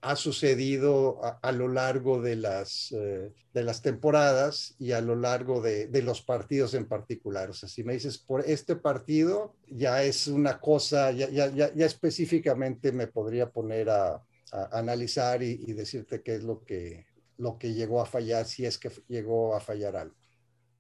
ha 0.00 0.16
sucedido 0.16 1.20
a, 1.22 1.52
lo 1.52 1.68
largo 1.68 2.20
de 2.20 2.34
las, 2.34 2.90
eh, 2.90 3.32
de 3.54 3.62
las 3.62 3.80
temporadas 3.80 4.74
y 4.80 4.92
a 4.92 5.00
lo 5.00 5.14
largo 5.14 5.60
de, 5.62 5.88
los 6.02 6.22
partidos 6.22 6.74
en 6.74 6.86
particular. 6.86 7.50
O 7.50 7.52
sea, 7.52 7.68
si 7.68 7.84
me 7.84 7.92
dices 7.92 8.18
por 8.18 8.40
este 8.44 8.74
partido, 8.74 9.54
ya 9.68 10.02
es 10.02 10.26
una 10.26 10.58
cosa, 10.58 11.12
ya, 11.12 11.28
ya, 11.30 11.48
ya 11.52 11.86
específicamente 11.86 12.90
me 12.90 13.06
podría 13.06 13.48
poner 13.50 13.90
a, 13.90 14.20
analizar 14.52 15.42
y, 15.42 15.72
decirte 15.72 16.22
qué 16.22 16.34
es 16.34 16.44
lo 16.44 16.64
que, 16.64 17.06
lo 17.36 17.58
que 17.58 17.74
llegó 17.74 18.00
a 18.00 18.06
fallar, 18.06 18.44
si 18.44 18.64
es 18.64 18.78
que 18.78 18.90
llegó 19.08 19.54
a 19.54 19.60
fallar 19.60 19.96
algo. 19.96 20.14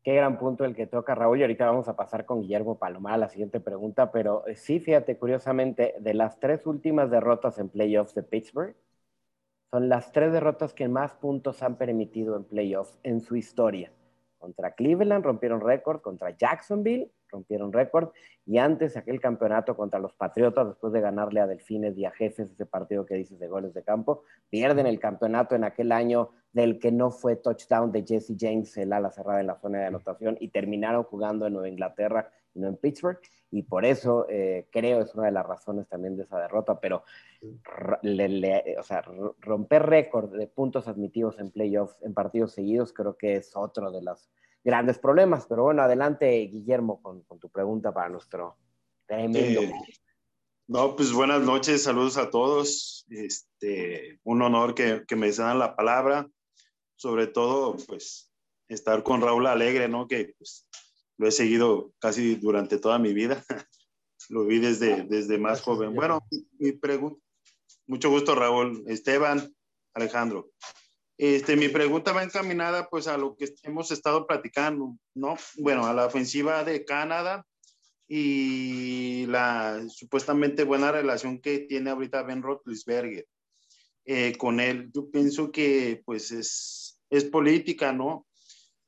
Qué 0.02 0.14
gran 0.14 0.38
punto 0.38 0.64
el 0.64 0.74
que 0.74 0.86
toca 0.86 1.14
Raúl 1.14 1.38
y 1.38 1.42
ahorita 1.42 1.66
vamos 1.66 1.88
a 1.88 1.96
pasar 1.96 2.24
con 2.24 2.40
Guillermo 2.40 2.78
Palomar 2.78 3.14
a 3.14 3.18
la 3.18 3.28
siguiente 3.28 3.60
pregunta, 3.60 4.10
pero 4.10 4.46
eh, 4.46 4.54
sí, 4.54 4.80
fíjate, 4.80 5.18
curiosamente, 5.18 5.94
de 6.00 6.14
las 6.14 6.40
tres 6.40 6.66
últimas 6.66 7.10
derrotas 7.10 7.58
en 7.58 7.68
playoffs 7.68 8.14
de 8.14 8.22
Pittsburgh, 8.22 8.74
son 9.70 9.88
las 9.88 10.12
tres 10.12 10.32
derrotas 10.32 10.72
que 10.72 10.88
más 10.88 11.12
puntos 11.14 11.62
han 11.62 11.76
permitido 11.76 12.36
en 12.36 12.44
playoffs 12.44 12.98
en 13.02 13.20
su 13.20 13.36
historia. 13.36 13.92
Contra 14.38 14.72
Cleveland 14.72 15.24
rompieron 15.24 15.60
récord, 15.60 16.00
contra 16.00 16.30
Jacksonville 16.30 17.10
rompieron 17.30 17.72
récord. 17.72 18.10
Y 18.46 18.58
antes 18.58 18.96
aquel 18.96 19.20
campeonato 19.20 19.76
contra 19.76 20.00
los 20.00 20.14
Patriotas, 20.14 20.68
después 20.68 20.92
de 20.92 21.00
ganarle 21.00 21.40
a 21.40 21.46
Delfines 21.46 21.96
y 21.96 22.04
a 22.04 22.10
Jefes, 22.10 22.50
ese 22.50 22.66
partido 22.66 23.06
que 23.06 23.14
dices 23.14 23.38
de 23.38 23.48
goles 23.48 23.74
de 23.74 23.82
campo, 23.82 24.22
pierden 24.50 24.86
el 24.86 24.98
campeonato 24.98 25.54
en 25.54 25.64
aquel 25.64 25.92
año 25.92 26.30
del 26.52 26.78
que 26.78 26.90
no 26.90 27.10
fue 27.10 27.36
touchdown 27.36 27.92
de 27.92 28.04
Jesse 28.06 28.34
James, 28.38 28.76
el 28.76 28.92
ala 28.92 29.10
cerrada 29.10 29.40
en 29.40 29.48
la 29.48 29.56
zona 29.56 29.80
de 29.80 29.86
anotación, 29.86 30.36
y 30.40 30.48
terminaron 30.48 31.04
jugando 31.04 31.46
en 31.46 31.52
Nueva 31.52 31.68
Inglaterra 31.68 32.30
y 32.54 32.60
no 32.60 32.68
en 32.68 32.76
Pittsburgh. 32.76 33.20
Y 33.50 33.62
por 33.62 33.84
eso 33.84 34.26
eh, 34.28 34.66
creo 34.70 35.00
es 35.00 35.14
una 35.14 35.26
de 35.26 35.32
las 35.32 35.46
razones 35.46 35.88
también 35.88 36.16
de 36.16 36.24
esa 36.24 36.38
derrota, 36.38 36.80
pero 36.80 37.04
o 37.42 38.82
sea, 38.82 39.02
romper 39.40 39.86
récord 39.86 40.36
de 40.36 40.46
puntos 40.48 40.88
admitidos 40.88 41.38
en 41.38 41.50
playoffs 41.50 42.02
en 42.02 42.12
partidos 42.12 42.52
seguidos 42.52 42.92
creo 42.92 43.16
que 43.16 43.36
es 43.36 43.54
otro 43.54 43.92
de 43.92 44.02
las 44.02 44.28
grandes 44.68 44.98
problemas. 44.98 45.46
Pero 45.48 45.62
bueno, 45.62 45.82
adelante, 45.82 46.28
Guillermo, 46.52 47.00
con, 47.00 47.24
tu 47.40 47.48
pregunta 47.48 47.92
para 47.92 48.10
nuestro 48.10 48.58
tremendo. 49.06 49.62
Eh, 49.62 49.72
no, 50.66 50.94
pues 50.94 51.10
buenas 51.12 51.40
noches, 51.40 51.82
saludos 51.82 52.18
a 52.18 52.28
todos. 52.28 53.06
Este, 53.08 54.20
un 54.24 54.42
honor 54.42 54.74
que, 54.74 55.04
que 55.08 55.16
me 55.16 55.32
den 55.32 55.58
la 55.58 55.74
palabra. 55.74 56.28
Sobre 56.96 57.28
todo, 57.28 57.76
pues, 57.86 58.30
estar 58.68 59.02
con 59.02 59.22
Raúl 59.22 59.46
Alegre, 59.46 59.88
¿no? 59.88 60.06
Que 60.06 60.34
pues, 60.36 60.68
lo 61.16 61.26
he 61.26 61.32
seguido 61.32 61.92
casi 61.98 62.34
durante 62.34 62.78
toda 62.78 62.98
mi 62.98 63.14
vida. 63.14 63.42
lo 64.28 64.44
vi 64.44 64.58
desde, 64.58 65.04
desde 65.04 65.38
más 65.38 65.62
joven. 65.62 65.94
Bueno, 65.94 66.26
mi 66.58 66.72
pregunta, 66.72 67.18
mucho 67.86 68.10
gusto, 68.10 68.34
Raúl. 68.34 68.84
Esteban, 68.86 69.50
Alejandro. 69.94 70.50
Este, 71.18 71.56
mi 71.56 71.68
pregunta 71.68 72.12
va 72.12 72.22
encaminada 72.22 72.88
pues 72.88 73.08
a 73.08 73.18
lo 73.18 73.36
que 73.36 73.52
hemos 73.64 73.90
estado 73.90 74.24
platicando, 74.24 74.96
¿no? 75.14 75.36
Bueno, 75.56 75.84
a 75.84 75.92
la 75.92 76.06
ofensiva 76.06 76.62
de 76.62 76.84
Canadá 76.84 77.44
y 78.06 79.26
la 79.26 79.84
supuestamente 79.88 80.62
buena 80.62 80.92
relación 80.92 81.40
que 81.40 81.58
tiene 81.58 81.90
ahorita 81.90 82.22
Ben 82.22 82.40
Roethlisberger 82.40 83.26
eh, 84.04 84.36
con 84.38 84.60
él. 84.60 84.90
Yo 84.94 85.10
pienso 85.10 85.50
que 85.50 86.00
pues 86.04 86.30
es, 86.30 87.00
es 87.10 87.24
política, 87.24 87.92
¿no? 87.92 88.24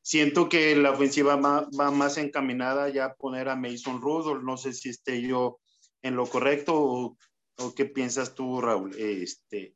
Siento 0.01 0.49
que 0.49 0.77
la 0.77 0.93
ofensiva 0.93 1.35
va, 1.35 1.69
va 1.79 1.91
más 1.91 2.17
encaminada 2.17 2.89
ya 2.91 3.07
a 3.07 3.15
poner 3.15 3.49
a 3.49 3.57
Mason 3.57 4.01
Rudolph. 4.01 4.45
No 4.45 4.57
sé 4.57 4.73
si 4.73 4.89
esté 4.89 5.21
yo 5.21 5.59
en 6.01 6.15
lo 6.15 6.27
correcto 6.27 6.81
o, 6.81 7.19
o 7.59 7.75
qué 7.75 7.87
piensas 7.87 8.37
tú, 8.37 8.61
Raúl. 8.61 8.95
Este, 8.97 9.75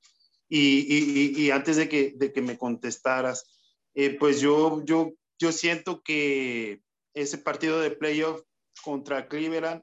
y, 0.48 1.50
antes 1.50 1.76
de 1.76 1.88
que, 1.88 2.12
de 2.16 2.32
que 2.32 2.42
me 2.42 2.58
contestaras, 2.58 3.44
eh, 3.94 4.16
pues 4.18 4.40
yo, 4.40 4.84
yo, 4.84 5.12
yo 5.38 5.52
siento 5.52 6.02
que 6.02 6.80
ese 7.14 7.38
partido 7.38 7.80
de 7.80 7.90
playoff 7.90 8.42
contra 8.82 9.28
Cleveland, 9.28 9.82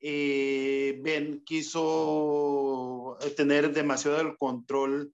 eh, 0.00 0.98
Ben 1.02 1.42
quiso 1.44 3.18
tener 3.36 3.72
demasiado 3.72 4.20
el 4.20 4.36
control 4.36 5.12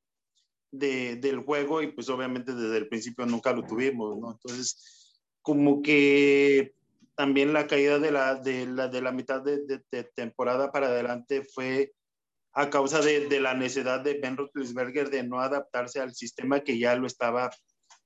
de, 0.71 1.17
del 1.17 1.41
juego 1.41 1.83
y 1.83 1.93
pues 1.93 2.09
obviamente 2.09 2.53
desde 2.53 2.79
el 2.79 2.89
principio 2.89 3.27
nunca 3.27 3.53
lo 3.53 3.63
tuvimos, 3.63 4.19
¿no? 4.19 4.33
Entonces, 4.33 5.21
como 5.41 5.83
que 5.83 6.75
también 7.15 7.53
la 7.53 7.67
caída 7.67 7.99
de 7.99 8.11
la, 8.11 8.35
de 8.35 8.67
la, 8.67 8.89
de 8.89 9.01
la 9.01 9.13
mitad 9.13 9.41
de, 9.41 9.61
de 9.65 10.05
temporada 10.15 10.73
para 10.73 10.89
adelante 10.89 11.45
fue 11.45 11.95
a 12.55 12.71
causa 12.71 13.01
de, 13.01 13.29
de 13.29 13.41
la 13.41 13.55
necesidad 13.55 14.01
de 14.01 14.15
Ben 14.15 14.37
Roethlisberger 14.37 15.11
de 15.11 15.25
no 15.25 15.41
adaptarse 15.41 16.01
al 16.01 16.15
sistema 16.15 16.61
que 16.61 16.79
ya 16.79 16.95
lo 16.95 17.07
estaba 17.07 17.51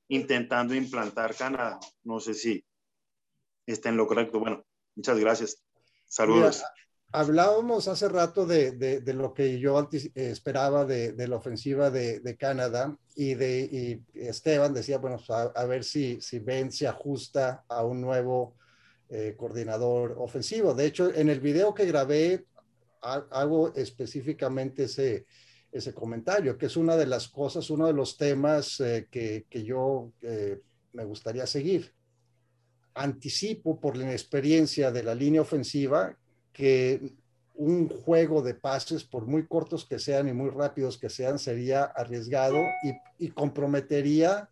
intentando 0.08 0.74
implantar 0.74 1.34
Canadá. 1.36 1.78
No 2.02 2.18
sé 2.18 2.34
si 2.34 2.64
está 3.66 3.90
en 3.90 3.96
lo 3.96 4.06
correcto. 4.06 4.40
Bueno, 4.40 4.64
muchas 4.96 5.18
gracias. 5.18 5.62
Saludos. 6.06 6.64
hablábamos 7.12 7.86
hace 7.88 8.08
rato 8.08 8.46
de, 8.46 8.72
de, 8.72 9.14
lo 9.14 9.34
que 9.34 9.58
yo 9.58 9.88
esperaba 10.14 10.86
de, 10.86 11.28
la 11.28 11.36
ofensiva 11.36 11.90
de, 11.90 12.36
Canadá 12.38 12.96
y, 13.14 13.34
de, 13.34 14.00
Esteban 14.14 14.72
decía, 14.72 14.96
bueno, 14.96 15.18
a, 15.28 15.42
a, 15.42 15.64
ver 15.66 15.84
si, 15.84 16.20
si 16.22 16.38
Ben 16.38 16.72
se 16.72 16.86
ajusta 16.86 17.64
a 17.68 17.84
un 17.84 18.00
nuevo 18.00 18.56
eh, 19.10 19.34
coordinador 19.36 20.16
ofensivo. 20.18 20.74
De 20.74 20.86
hecho, 20.86 21.12
en 21.14 21.28
el 21.28 21.40
video 21.40 21.74
que 21.74 21.86
grabé 21.86 22.44
hago 23.02 23.74
específicamente 23.74 24.84
ese, 24.84 25.26
ese 25.70 25.94
comentario, 25.94 26.56
que 26.56 26.66
es 26.66 26.76
una 26.76 26.96
de 26.96 27.06
las 27.06 27.28
cosas, 27.28 27.70
uno 27.70 27.86
de 27.86 27.92
los 27.92 28.16
temas 28.16 28.80
eh, 28.80 29.08
que, 29.10 29.46
que, 29.48 29.64
yo 29.64 30.12
eh, 30.22 30.60
me 30.92 31.04
gustaría 31.04 31.46
seguir. 31.46 31.92
Anticipo 32.94 33.78
por 33.78 33.96
la 33.96 34.04
inexperiencia 34.04 34.90
de 34.90 35.02
la 35.02 35.14
línea 35.14 35.42
ofensiva 35.42 36.16
que 36.52 37.14
un 37.54 37.88
juego 37.88 38.42
de 38.42 38.54
pases, 38.54 39.04
por 39.04 39.26
muy 39.26 39.46
cortos 39.46 39.84
que 39.84 39.98
sean 39.98 40.28
y 40.28 40.32
muy 40.32 40.50
rápidos 40.50 40.96
que 40.96 41.10
sean, 41.10 41.38
sería 41.38 41.84
arriesgado 41.84 42.58
y, 42.82 43.24
y 43.26 43.30
comprometería 43.30 44.48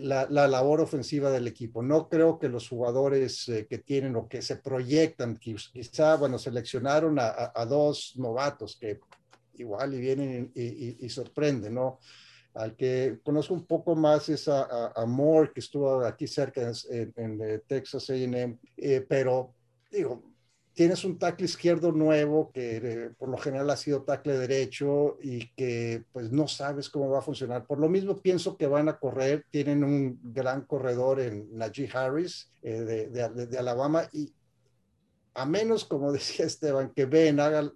la, 0.00 0.26
la, 0.28 0.48
labor 0.48 0.80
ofensiva 0.80 1.30
del 1.30 1.46
equipo. 1.46 1.82
No 1.82 2.08
creo 2.08 2.38
que 2.38 2.48
los 2.48 2.68
jugadores 2.68 3.50
que 3.68 3.78
tienen 3.78 4.16
o 4.16 4.28
que 4.28 4.42
se 4.42 4.56
proyectan, 4.56 5.36
quizá, 5.36 6.16
bueno, 6.16 6.38
seleccionaron 6.38 7.18
a, 7.18 7.52
a 7.54 7.66
dos 7.66 8.14
novatos 8.16 8.76
que 8.80 9.00
igual 9.54 9.94
y 9.94 10.00
vienen 10.00 10.52
y, 10.54 11.08
sorprenden, 11.08 11.74
¿no? 11.74 11.98
Al 12.54 12.76
que 12.76 13.20
conozco 13.22 13.54
un 13.54 13.66
poco 13.66 13.94
más 13.94 14.28
es 14.28 14.46
a, 14.48 14.92
a, 14.94 15.06
Moore, 15.06 15.52
que 15.54 15.60
estuvo 15.60 16.04
aquí 16.04 16.26
cerca 16.26 16.60
en, 16.90 17.12
en 17.16 17.40
eh, 17.40 17.60
Texas 17.66 18.10
AM, 18.10 18.58
eh, 18.76 19.06
pero 19.08 19.54
digo, 19.90 20.22
tienes 20.74 21.04
un 21.04 21.18
tackle 21.18 21.44
izquierdo 21.44 21.92
nuevo 21.92 22.50
que 22.52 22.76
eh, 22.76 23.10
por 23.18 23.28
lo 23.28 23.36
general 23.36 23.70
ha 23.70 23.76
sido 23.76 24.02
tackle 24.02 24.38
derecho 24.38 25.18
y 25.22 25.48
que 25.54 26.04
pues 26.12 26.32
no 26.32 26.48
sabes 26.48 26.88
cómo 26.88 27.10
va 27.10 27.18
a 27.18 27.22
funcionar. 27.22 27.66
Por 27.66 27.78
lo 27.78 27.88
mismo 27.88 28.16
pienso 28.16 28.56
que 28.56 28.66
van 28.66 28.88
a 28.88 28.98
correr, 28.98 29.44
tienen 29.50 29.84
un 29.84 30.18
gran 30.22 30.62
corredor 30.62 31.20
en 31.20 31.48
Najee 31.56 31.90
Harris 31.92 32.50
de, 32.62 33.08
de, 33.08 33.46
de, 33.46 33.58
Alabama 33.58 34.08
y 34.12 34.32
a 35.34 35.46
menos, 35.46 35.84
como 35.84 36.12
decía 36.12 36.46
Esteban, 36.46 36.92
que 36.94 37.06
Ben 37.06 37.40
haga 37.40 37.70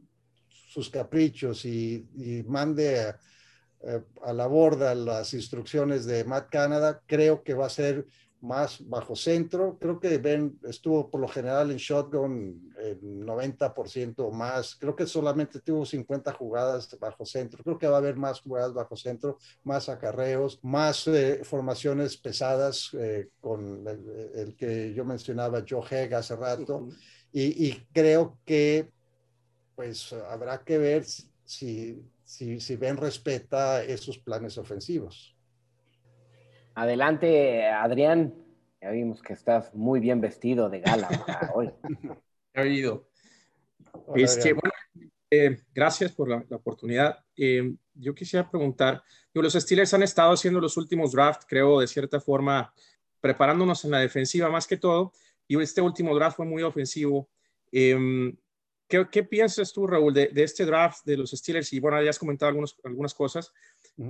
sus 0.49 0.91
caprichos 0.91 1.65
y, 1.65 2.07
mande 2.47 3.01
a, 3.01 4.33
la 4.33 4.47
borda 4.47 4.95
las 4.95 5.33
instrucciones 5.33 6.07
de 6.07 6.25
Matt 6.25 6.51
Canada, 6.51 7.03
creo 7.07 7.43
que 7.43 7.55
va 7.55 7.67
a 7.67 7.71
ser 7.71 8.07
más 8.47 8.89
bajo 8.89 9.17
centro. 9.17 9.77
Creo 9.79 9.99
que 9.99 10.19
Ben 10.19 10.59
estuvo 10.65 11.11
por 11.11 11.21
lo 11.21 11.29
general 11.29 11.71
en 11.71 11.77
shotgun 11.77 12.73
el 12.79 13.01
90% 13.01 14.15
o 14.19 14.31
más. 14.31 14.77
Creo 14.77 14.95
que 14.95 15.07
solamente 15.07 15.61
tuvo 15.61 15.85
50 15.85 16.33
jugadas 16.33 16.97
bajo 16.99 17.27
centro. 17.27 17.63
Creo 17.63 17.79
que 17.79 17.89
va 17.89 17.97
a 17.97 17.99
haber 17.99 18.17
más 18.17 18.41
jugadas 18.41 18.73
bajo 18.73 18.97
centro, 18.97 19.39
más 19.65 19.89
acarreos, 19.89 20.59
más 20.63 21.07
eh, 21.09 21.41
formaciones 21.45 22.17
pesadas 22.17 22.91
eh, 22.95 23.29
con 23.41 23.87
el, 23.87 24.55
que 24.57 24.95
yo 24.95 25.05
mencionaba, 25.05 25.65
Joe 25.69 25.85
Hegg 25.91 26.15
hace 26.15 26.37
rato. 26.37 26.89
y, 27.33 27.67
y, 27.67 27.87
creo 27.93 28.39
que 28.45 28.91
pues 29.75 30.13
habrá 30.13 30.65
que 30.65 30.79
ver 30.79 31.05
si, 31.45 32.03
si, 32.25 32.61
si 32.61 32.77
Ben 32.77 32.97
respeta 32.97 33.85
esos 33.85 34.19
planes 34.19 34.57
ofensivos. 34.57 35.36
Adelante, 36.77 37.67
Adrián. 37.69 38.35
Ya 38.83 38.91
vimos 38.91 39.23
que 39.23 39.33
estás 39.33 39.75
muy 39.75 39.99
bien 39.99 40.21
vestido 40.21 40.69
de 40.69 40.81
gala 40.81 41.09
hoy. 41.55 41.71
He 42.53 42.61
oído. 42.61 43.09
Este, 44.15 44.53
bueno, 44.53 44.75
eh, 45.31 45.57
gracias 45.75 46.13
por 46.13 46.29
la, 46.29 46.45
oportunidad. 46.55 47.19
Eh, 47.35 47.75
yo 47.95 48.15
quisiera 48.15 48.51
preguntar, 48.51 49.03
los 49.33 49.55
Steelers 49.55 49.95
han 49.95 50.03
estado 50.03 50.35
haciendo 50.35 50.61
los 50.61 50.77
últimos 50.77 51.13
drafts, 51.13 51.47
creo, 51.49 51.81
de 51.81 51.87
cierta 51.87 52.21
forma, 52.21 52.75
preparándonos 53.23 53.83
en 53.87 53.93
la 53.93 54.01
defensiva 54.01 54.51
más 54.51 54.67
que 54.67 54.77
todo, 54.77 55.13
y 55.49 55.59
este 55.59 55.81
último 55.81 56.15
draft 56.15 56.37
fue 56.37 56.45
muy 56.45 56.63
ofensivo. 56.63 57.31
Eh, 57.73 58.35
¿Qué, 58.87 59.25
piensas 59.25 59.73
tú, 59.73 59.87
Raúl, 59.87 60.13
de, 60.13 60.31
este 60.35 60.67
draft 60.67 61.07
de 61.07 61.17
los 61.17 61.31
Steelers? 61.31 61.73
Y 61.73 61.81
bueno, 61.81 62.01
ya 62.03 62.11
has 62.11 62.19
comentado 62.19 62.51
algunos, 62.51 62.79
algunas 62.85 63.15
cosas. 63.15 63.51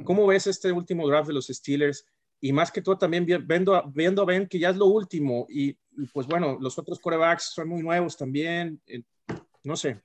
¿Cómo 0.02 0.26
ves 0.26 0.48
este 0.48 0.72
último 0.72 1.06
draft 1.06 1.28
de 1.28 1.34
los 1.34 1.46
Steelers? 1.46 2.04
Y 2.40 2.52
más 2.52 2.70
que 2.70 2.82
todo 2.82 2.98
también 2.98 3.24
viendo, 3.24 3.82
viendo 3.94 4.22
a 4.22 4.24
Ben 4.24 4.46
que 4.46 4.58
ya 4.58 4.70
es 4.70 4.76
lo 4.76 4.86
último. 4.86 5.46
Y, 5.48 5.76
pues 6.12 6.26
bueno, 6.26 6.58
los 6.60 6.78
otros 6.78 7.00
corebacks 7.00 7.52
son 7.54 7.68
muy 7.68 7.82
nuevos 7.82 8.16
también. 8.16 8.80
Eh, 8.86 9.02
no 9.64 9.76
sé. 9.76 10.00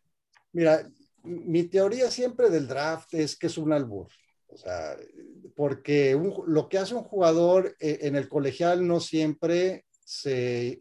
Mira, 0.53 0.87
mi 1.23 1.63
teoría 1.63 2.09
siempre 2.09 2.49
del 2.49 2.67
draft 2.67 3.13
es 3.13 3.35
que 3.35 3.47
es 3.47 3.57
un 3.57 3.73
albur. 3.73 4.07
O 4.47 4.57
sea, 4.57 4.97
porque 5.55 6.19
lo 6.47 6.67
que 6.67 6.77
hace 6.77 6.95
un 6.95 7.03
jugador 7.03 7.75
eh, 7.79 7.99
en 8.01 8.15
el 8.15 8.27
colegial 8.27 8.85
no 8.85 8.99
siempre 8.99 9.85
se 10.03 10.79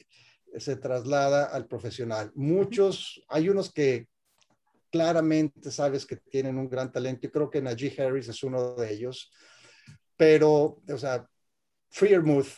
se 0.58 0.76
traslada 0.76 1.44
al 1.44 1.66
profesional. 1.66 2.32
Muchos, 2.34 3.22
hay 3.28 3.48
unos 3.48 3.72
que 3.72 4.08
claramente 4.90 5.70
sabes 5.70 6.04
que 6.04 6.16
tienen 6.16 6.58
un 6.58 6.68
gran 6.68 6.90
talento 6.90 7.26
y 7.26 7.30
creo 7.30 7.50
que 7.50 7.62
Najee 7.62 7.94
Harris 8.02 8.28
es 8.28 8.42
uno 8.42 8.74
de 8.74 8.92
ellos, 8.92 9.30
pero, 10.16 10.82
o 10.86 10.98
sea, 10.98 11.26
Freermuth 11.90 12.48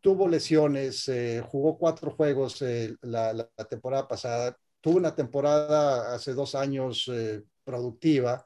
tuvo 0.00 0.28
lesiones, 0.28 1.08
eh, 1.08 1.42
jugó 1.46 1.78
cuatro 1.78 2.10
juegos 2.10 2.60
eh, 2.62 2.94
la, 3.02 3.48
temporada 3.68 4.06
pasada, 4.06 4.56
tuvo 4.80 4.98
una 4.98 5.14
temporada 5.14 6.14
hace 6.14 6.34
dos 6.34 6.54
años 6.54 7.10
eh, 7.12 7.42
productiva. 7.64 8.44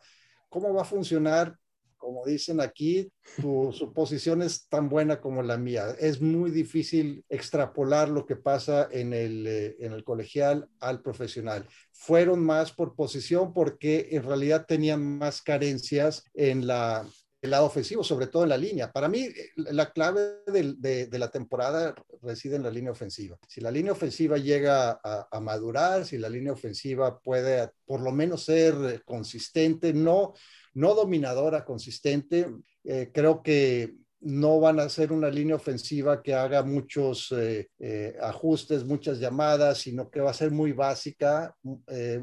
¿Cómo 0.48 0.72
va 0.72 0.82
a 0.82 0.86
funcionar 0.86 1.56
como 1.96 2.24
dicen 2.24 2.60
aquí, 2.60 3.12
tu, 3.40 3.72
su 3.72 3.92
posición 3.92 4.40
es 4.40 4.68
tan 4.68 4.88
buena 4.88 5.20
como 5.20 5.42
la 5.42 5.58
mía. 5.58 5.96
Es 5.98 6.20
muy 6.20 6.52
difícil 6.52 7.24
extrapolar 7.28 8.08
lo 8.08 8.24
que 8.24 8.36
pasa 8.36 8.88
en 8.92 9.12
el, 9.12 9.44
en 9.80 9.92
el 9.92 10.04
colegial 10.04 10.68
al 10.78 11.02
profesional. 11.02 11.66
Fueron 11.90 12.38
más 12.38 12.70
por 12.70 12.94
posición 12.94 13.52
porque 13.52 14.10
en 14.12 14.22
realidad 14.22 14.64
tenían 14.66 15.18
más 15.18 15.42
carencias 15.42 16.22
en 16.34 16.68
la, 16.68 17.04
lado 17.42 17.66
ofensivo, 17.66 18.02
sobre 18.02 18.26
todo 18.26 18.42
en 18.42 18.48
la 18.48 18.56
línea. 18.56 18.90
Para 18.90 19.08
mí, 19.08 19.20
eh, 19.20 19.50
la 19.56 19.92
clave 19.92 20.38
de, 20.46 21.08
la 21.12 21.30
temporada 21.30 21.94
reside 22.22 22.56
en 22.56 22.64
la 22.64 22.70
línea 22.70 22.90
ofensiva. 22.90 23.38
Si 23.48 23.60
la 23.60 23.70
línea 23.70 23.92
ofensiva 23.92 24.38
llega 24.38 25.00
a, 25.02 25.40
madurar, 25.40 26.04
si 26.04 26.18
la 26.18 26.28
línea 26.28 26.52
ofensiva 26.52 27.18
puede 27.20 27.70
por 27.86 28.00
lo 28.00 28.12
menos 28.12 28.44
ser 28.44 29.02
consistente, 29.04 29.92
no 29.92 30.34
no 30.78 30.94
dominadora, 30.94 31.64
consistente. 31.64 32.46
Eh, 32.84 33.10
creo 33.12 33.42
que 33.42 33.94
no 34.20 34.60
van 34.60 34.78
a 34.78 34.88
ser 34.88 35.12
una 35.12 35.28
línea 35.28 35.56
ofensiva 35.56 36.22
que 36.22 36.34
haga 36.34 36.62
muchos 36.62 37.32
eh, 37.32 37.68
eh, 37.80 38.16
ajustes, 38.20 38.84
muchas 38.84 39.18
llamadas, 39.18 39.78
sino 39.78 40.08
que 40.08 40.20
va 40.20 40.30
a 40.30 40.34
ser 40.34 40.52
muy 40.52 40.72
básica, 40.72 41.54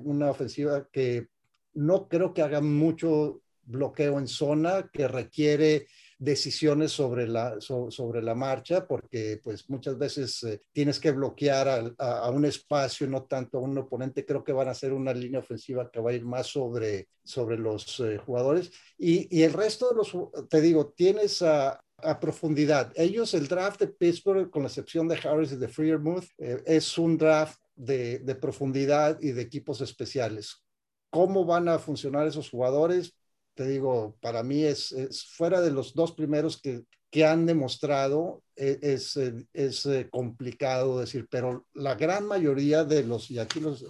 una 0.03 0.31
ofensiva 0.31 0.87
que 0.89 1.27
no 1.73 2.07
creo 2.07 2.33
que 2.33 2.41
haga 2.41 2.61
mucho 2.61 3.41
bloqueo 3.65 4.19
en 4.19 4.27
zona, 4.27 4.89
que 4.91 5.07
requiere 5.07 5.87
decisiones 6.17 6.91
sobre 6.91 7.27
la, 7.27 7.59
sobre 7.59 8.21
la 8.21 8.35
marcha, 8.35 8.87
porque 8.87 9.39
pues 9.43 9.69
muchas 9.69 9.97
veces 9.97 10.43
eh, 10.43 10.61
tienes 10.71 10.99
que 10.99 11.11
bloquear 11.11 11.93
a, 11.97 12.29
un 12.29 12.45
espacio, 12.45 13.07
no 13.07 13.23
tanto 13.23 13.57
a 13.57 13.61
un 13.61 13.77
oponente. 13.77 14.25
Creo 14.25 14.43
que 14.43 14.53
van 14.53 14.69
a 14.69 14.73
ser 14.73 14.93
una 14.93 15.13
línea 15.13 15.39
ofensiva 15.39 15.89
que 15.91 15.99
va 15.99 16.11
a 16.11 16.13
ir 16.13 16.23
más 16.23 16.47
sobre, 16.47 17.09
sobre 17.23 17.57
los 17.57 17.99
eh, 17.99 18.17
jugadores. 18.17 18.71
Y, 18.97 19.27
y, 19.35 19.43
el 19.43 19.53
resto 19.53 19.89
de 19.89 19.95
los, 19.95 20.15
te 20.49 20.61
digo, 20.61 20.93
tienes 20.95 21.41
a, 21.41 21.81
a 21.97 22.19
profundidad. 22.19 22.91
Ellos, 22.95 23.33
el 23.33 23.47
draft 23.47 23.81
de 23.81 23.87
Pittsburgh, 23.87 24.49
con 24.49 24.63
la 24.63 24.69
excepción 24.69 25.07
de 25.07 25.17
Harris 25.17 25.51
y 25.51 25.57
de 25.57 25.67
Freermuth, 25.67 26.25
eh, 26.37 26.61
es 26.65 26.97
un 26.97 27.17
draft 27.17 27.59
de, 27.75 28.19
de 28.19 28.35
profundidad 28.35 29.17
y 29.21 29.31
de 29.31 29.41
equipos 29.41 29.81
especiales. 29.81 30.63
¿Cómo 31.09 31.45
van 31.45 31.67
a 31.67 31.79
funcionar 31.79 32.27
esos 32.27 32.49
jugadores? 32.49 33.15
Te 33.55 33.65
digo, 33.67 34.17
para 34.21 34.43
mí 34.43 34.63
es, 34.63 34.93
fuera 35.35 35.61
de 35.61 35.71
los 35.71 35.93
dos 35.93 36.11
primeros 36.11 36.61
que, 36.61 36.83
que 37.09 37.25
han 37.25 37.45
demostrado, 37.45 38.43
e, 38.57 38.77
es, 38.81 39.17
es, 39.53 39.85
eh, 39.85 40.09
complicado 40.11 40.99
decir, 40.99 41.27
pero 41.31 41.65
la 41.73 41.95
gran 41.95 42.25
mayoría 42.25 42.83
de 42.83 43.03
los, 43.03 43.31
y 43.31 43.39
aquí 43.39 43.61
los, 43.61 43.85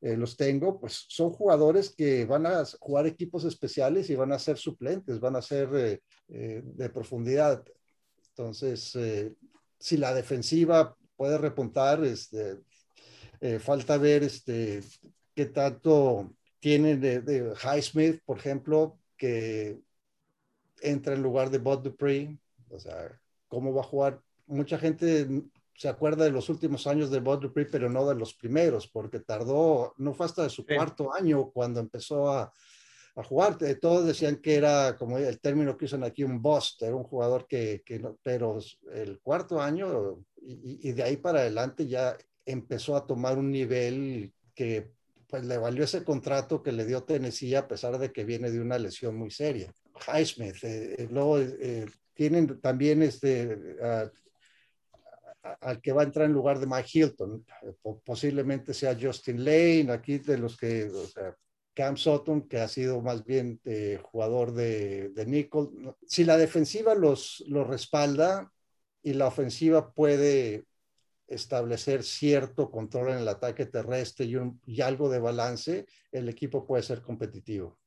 eh, 0.00 0.16
los 0.16 0.36
tengo, 0.36 0.80
pues 0.80 1.06
son 1.08 1.30
jugadores 1.30 1.94
que 1.94 2.24
van 2.24 2.46
a 2.46 2.64
jugar 2.80 3.06
equipos 3.06 3.44
especiales 3.44 4.10
y 4.10 4.16
van 4.16 4.32
a 4.32 4.40
ser 4.40 4.58
suplentes, 4.58 5.20
van 5.20 5.36
a 5.36 5.42
ser 5.42 6.00
eh, 6.28 6.62
de 6.64 6.90
profundidad. 6.90 7.64
Entonces, 8.30 8.98
si 9.78 9.96
la 9.96 10.12
defensiva 10.12 10.96
puede 11.14 11.38
repuntar, 11.38 12.04
este, 12.04 12.58
falta 13.60 13.96
ver 13.96 14.24
este, 14.24 14.82
qué 15.36 15.46
tanto 15.46 16.34
tiene 16.58 16.96
de, 16.96 17.20
de 17.20 17.54
Highsmith, 17.62 18.20
por 18.24 18.38
ejemplo, 18.38 18.98
que 19.16 19.78
entra 20.80 21.14
en 21.14 21.22
lugar 21.22 21.50
de 21.50 21.58
Bud 21.58 21.78
Dupree, 21.78 22.38
o 22.70 22.78
sea, 22.78 23.20
cómo 23.48 23.72
va 23.72 23.82
a 23.82 23.84
jugar. 23.84 24.20
Mucha 24.46 24.78
gente 24.78 25.26
se 25.76 25.88
acuerda 25.88 26.24
de 26.24 26.30
los 26.30 26.48
últimos 26.48 26.86
años 26.86 27.10
de 27.10 27.20
Bud 27.20 27.40
Dupree, 27.40 27.66
pero 27.66 27.88
no 27.88 28.06
de 28.06 28.14
los 28.14 28.34
primeros, 28.34 28.86
porque 28.86 29.20
tardó, 29.20 29.94
no 29.98 30.14
fue 30.14 30.26
hasta 30.26 30.42
de 30.42 30.50
su 30.50 30.64
cuarto 30.66 31.12
año 31.12 31.50
cuando 31.50 31.80
empezó 31.80 32.30
a, 32.30 32.52
a 33.16 33.22
jugar. 33.22 33.58
Todos 33.80 34.06
decían 34.06 34.36
que 34.36 34.54
era, 34.54 34.96
como 34.96 35.18
el 35.18 35.40
término 35.40 35.76
que 35.76 35.86
usan 35.86 36.04
aquí, 36.04 36.22
un 36.24 36.40
bust, 36.40 36.82
era 36.82 36.94
un 36.94 37.04
jugador 37.04 37.46
que, 37.46 37.82
que 37.84 37.98
no, 37.98 38.18
pero 38.22 38.58
el 38.92 39.20
cuarto 39.20 39.60
año 39.60 40.24
y, 40.40 40.88
y, 40.88 40.92
de 40.92 41.02
ahí 41.02 41.16
para 41.16 41.40
adelante 41.40 41.86
ya 41.86 42.16
empezó 42.44 42.96
a 42.96 43.06
tomar 43.06 43.38
un 43.38 43.50
nivel 43.50 44.32
que 44.54 44.92
pues 45.34 45.46
le 45.46 45.58
valió 45.58 45.82
ese 45.82 46.04
contrato 46.04 46.62
que 46.62 46.70
le 46.70 46.86
dio 46.86 47.02
Tennessee 47.02 47.56
a 47.56 47.66
pesar 47.66 47.98
de 47.98 48.12
que 48.12 48.22
viene 48.22 48.52
de 48.52 48.60
una 48.60 48.78
lesión 48.78 49.16
muy 49.16 49.32
seria. 49.32 49.74
Highsmith, 50.06 50.62
eh, 50.62 50.94
eh, 50.96 51.08
luego 51.10 51.40
eh, 51.40 51.86
tienen 52.12 52.60
también 52.60 53.02
este, 53.02 53.58
al 55.60 55.80
que 55.80 55.90
va 55.90 56.02
a 56.02 56.04
entrar 56.04 56.26
en 56.26 56.32
lugar 56.32 56.60
de 56.60 56.68
Mike 56.68 56.88
Hilton, 56.88 57.44
posiblemente 58.04 58.72
sea 58.72 58.96
Justin 58.96 59.44
Lane, 59.44 59.90
aquí 59.90 60.18
de 60.18 60.38
los 60.38 60.56
que, 60.56 60.88
Cam 61.74 61.96
Sutton, 61.96 62.42
que 62.46 62.60
ha 62.60 62.68
sido 62.68 63.02
más 63.02 63.24
bien 63.24 63.60
jugador 64.02 64.52
de, 64.52 65.08
de. 65.08 65.50
Si 66.06 66.22
la 66.22 66.36
defensiva 66.36 66.94
los, 66.94 67.42
los 67.48 67.66
respalda 67.66 68.52
y 69.02 69.14
la 69.14 69.26
ofensiva 69.26 69.92
puede 69.92 70.64
establecer 71.26 72.02
cierto 72.02 72.70
control 72.70 73.10
en 73.10 73.18
el 73.18 73.28
ataque 73.28 73.66
terrestre 73.66 74.26
y, 74.26 74.36
y, 74.66 74.80
algo 74.80 75.08
de 75.08 75.20
balance, 75.20 75.86
el 76.12 76.28
equipo 76.28 76.66
puede 76.66 76.82
ser 76.82 77.02
competitivo. 77.02 77.78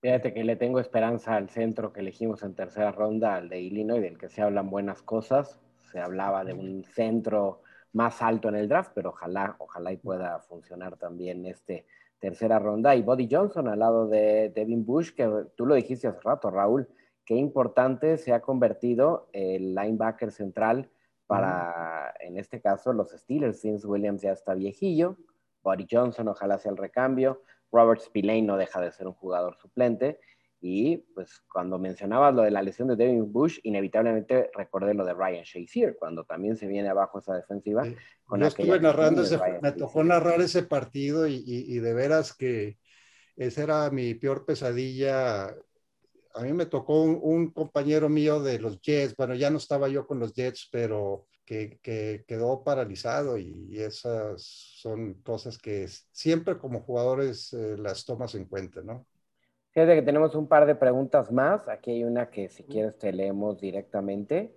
Fíjate 0.00 0.32
que 0.32 0.44
le 0.44 0.56
tengo 0.56 0.78
esperanza 0.78 1.36
al 1.36 1.48
centro 1.50 1.92
que 1.92 2.00
elegimos 2.00 2.42
en 2.42 2.54
tercera 2.54 2.92
ronda, 2.92 3.34
al 3.34 3.48
de 3.48 3.60
Illinois, 3.60 4.02
del 4.02 4.18
que 4.18 4.28
se 4.28 4.42
hablan 4.42 4.70
buenas 4.70 5.02
cosas. 5.02 5.60
Se 5.90 6.00
hablaba 6.00 6.44
de 6.44 6.52
un 6.52 6.84
centro 6.84 7.62
más 7.92 8.20
alto 8.22 8.48
en 8.48 8.56
el 8.56 8.68
draft, 8.68 8.92
pero 8.94 9.10
ojalá, 9.10 9.56
ojalá 9.58 9.92
y 9.92 9.96
pueda 9.96 10.40
funcionar 10.40 10.96
también 10.96 11.46
este 11.46 11.86
tercera 12.18 12.58
ronda. 12.58 12.94
Y 12.94 13.02
Body 13.02 13.28
Johnson 13.30 13.68
al 13.68 13.78
lado 13.78 14.06
de 14.08 14.52
Devin 14.54 14.84
Bush, 14.84 15.12
que 15.12 15.28
tú 15.56 15.66
lo 15.66 15.74
dijiste 15.74 16.08
hace 16.08 16.20
rato, 16.22 16.50
Raúl, 16.50 16.88
qué 17.24 17.34
importante 17.34 18.18
se 18.18 18.32
ha 18.32 18.40
convertido 18.40 19.28
el 19.32 19.74
linebacker 19.74 20.30
central 20.30 20.90
para, 21.26 22.14
en 22.20 22.38
este 22.38 22.60
caso, 22.60 22.92
los 22.92 23.10
Steelers. 23.10 23.62
Vince 23.62 23.86
Williams 23.86 24.22
ya 24.22 24.32
está 24.32 24.54
viejillo, 24.54 25.16
Buddy 25.62 25.86
Johnson 25.90 26.28
ojalá 26.28 26.58
sea 26.58 26.70
el 26.70 26.76
recambio, 26.76 27.42
Robert 27.72 28.00
Spillane 28.00 28.42
no 28.42 28.56
deja 28.56 28.80
de 28.80 28.92
ser 28.92 29.06
un 29.06 29.14
jugador 29.14 29.56
suplente. 29.56 30.20
Y 30.60 30.96
pues 31.14 31.42
cuando 31.52 31.78
mencionabas 31.78 32.34
lo 32.34 32.42
de 32.42 32.50
la 32.50 32.62
lesión 32.62 32.88
de 32.88 32.96
Devin 32.96 33.30
Bush, 33.30 33.58
inevitablemente 33.62 34.50
recordé 34.54 34.94
lo 34.94 35.04
de 35.04 35.12
Ryan 35.12 35.44
Shazier, 35.44 35.96
cuando 35.98 36.24
también 36.24 36.56
se 36.56 36.66
viene 36.66 36.88
abajo 36.88 37.18
esa 37.18 37.34
defensiva. 37.34 37.84
Yo 37.84 38.46
estuve 38.46 38.80
narrando, 38.80 39.22
ese, 39.22 39.38
me 39.60 39.72
tocó 39.72 40.02
narrar 40.02 40.40
ese 40.40 40.62
partido 40.62 41.28
y, 41.28 41.44
y, 41.46 41.78
de 41.78 41.92
veras 41.92 42.34
que 42.34 42.78
esa 43.36 43.62
era 43.62 43.90
mi 43.90 44.14
peor 44.14 44.46
pesadilla 44.46 45.54
a 46.36 46.42
mí 46.42 46.52
me 46.52 46.66
tocó 46.66 47.02
un, 47.02 47.50
compañero 47.50 48.08
mío 48.08 48.42
de 48.42 48.58
los 48.58 48.80
Jets, 48.80 49.16
bueno, 49.16 49.34
ya 49.34 49.50
no 49.50 49.56
estaba 49.56 49.88
yo 49.88 50.06
con 50.06 50.18
los 50.18 50.34
Jets, 50.34 50.68
pero 50.70 51.26
que, 51.44 51.78
quedó 52.26 52.62
paralizado 52.62 53.38
y 53.38 53.80
esas 53.80 54.42
son 54.42 55.14
cosas 55.22 55.58
que 55.58 55.88
siempre 56.12 56.58
como 56.58 56.80
jugadores 56.80 57.52
eh, 57.52 57.76
las 57.78 58.04
tomas 58.04 58.34
en 58.34 58.44
cuenta, 58.44 58.82
¿no? 58.82 59.06
Fíjate 59.76 59.94
que 59.94 60.02
tenemos 60.02 60.34
un 60.34 60.48
par 60.48 60.64
de 60.64 60.74
preguntas 60.74 61.30
más. 61.30 61.68
Aquí 61.68 61.90
hay 61.90 62.04
una 62.04 62.30
que 62.30 62.48
si 62.48 62.62
quieres 62.62 62.96
te 62.96 63.12
leemos 63.12 63.60
directamente. 63.60 64.56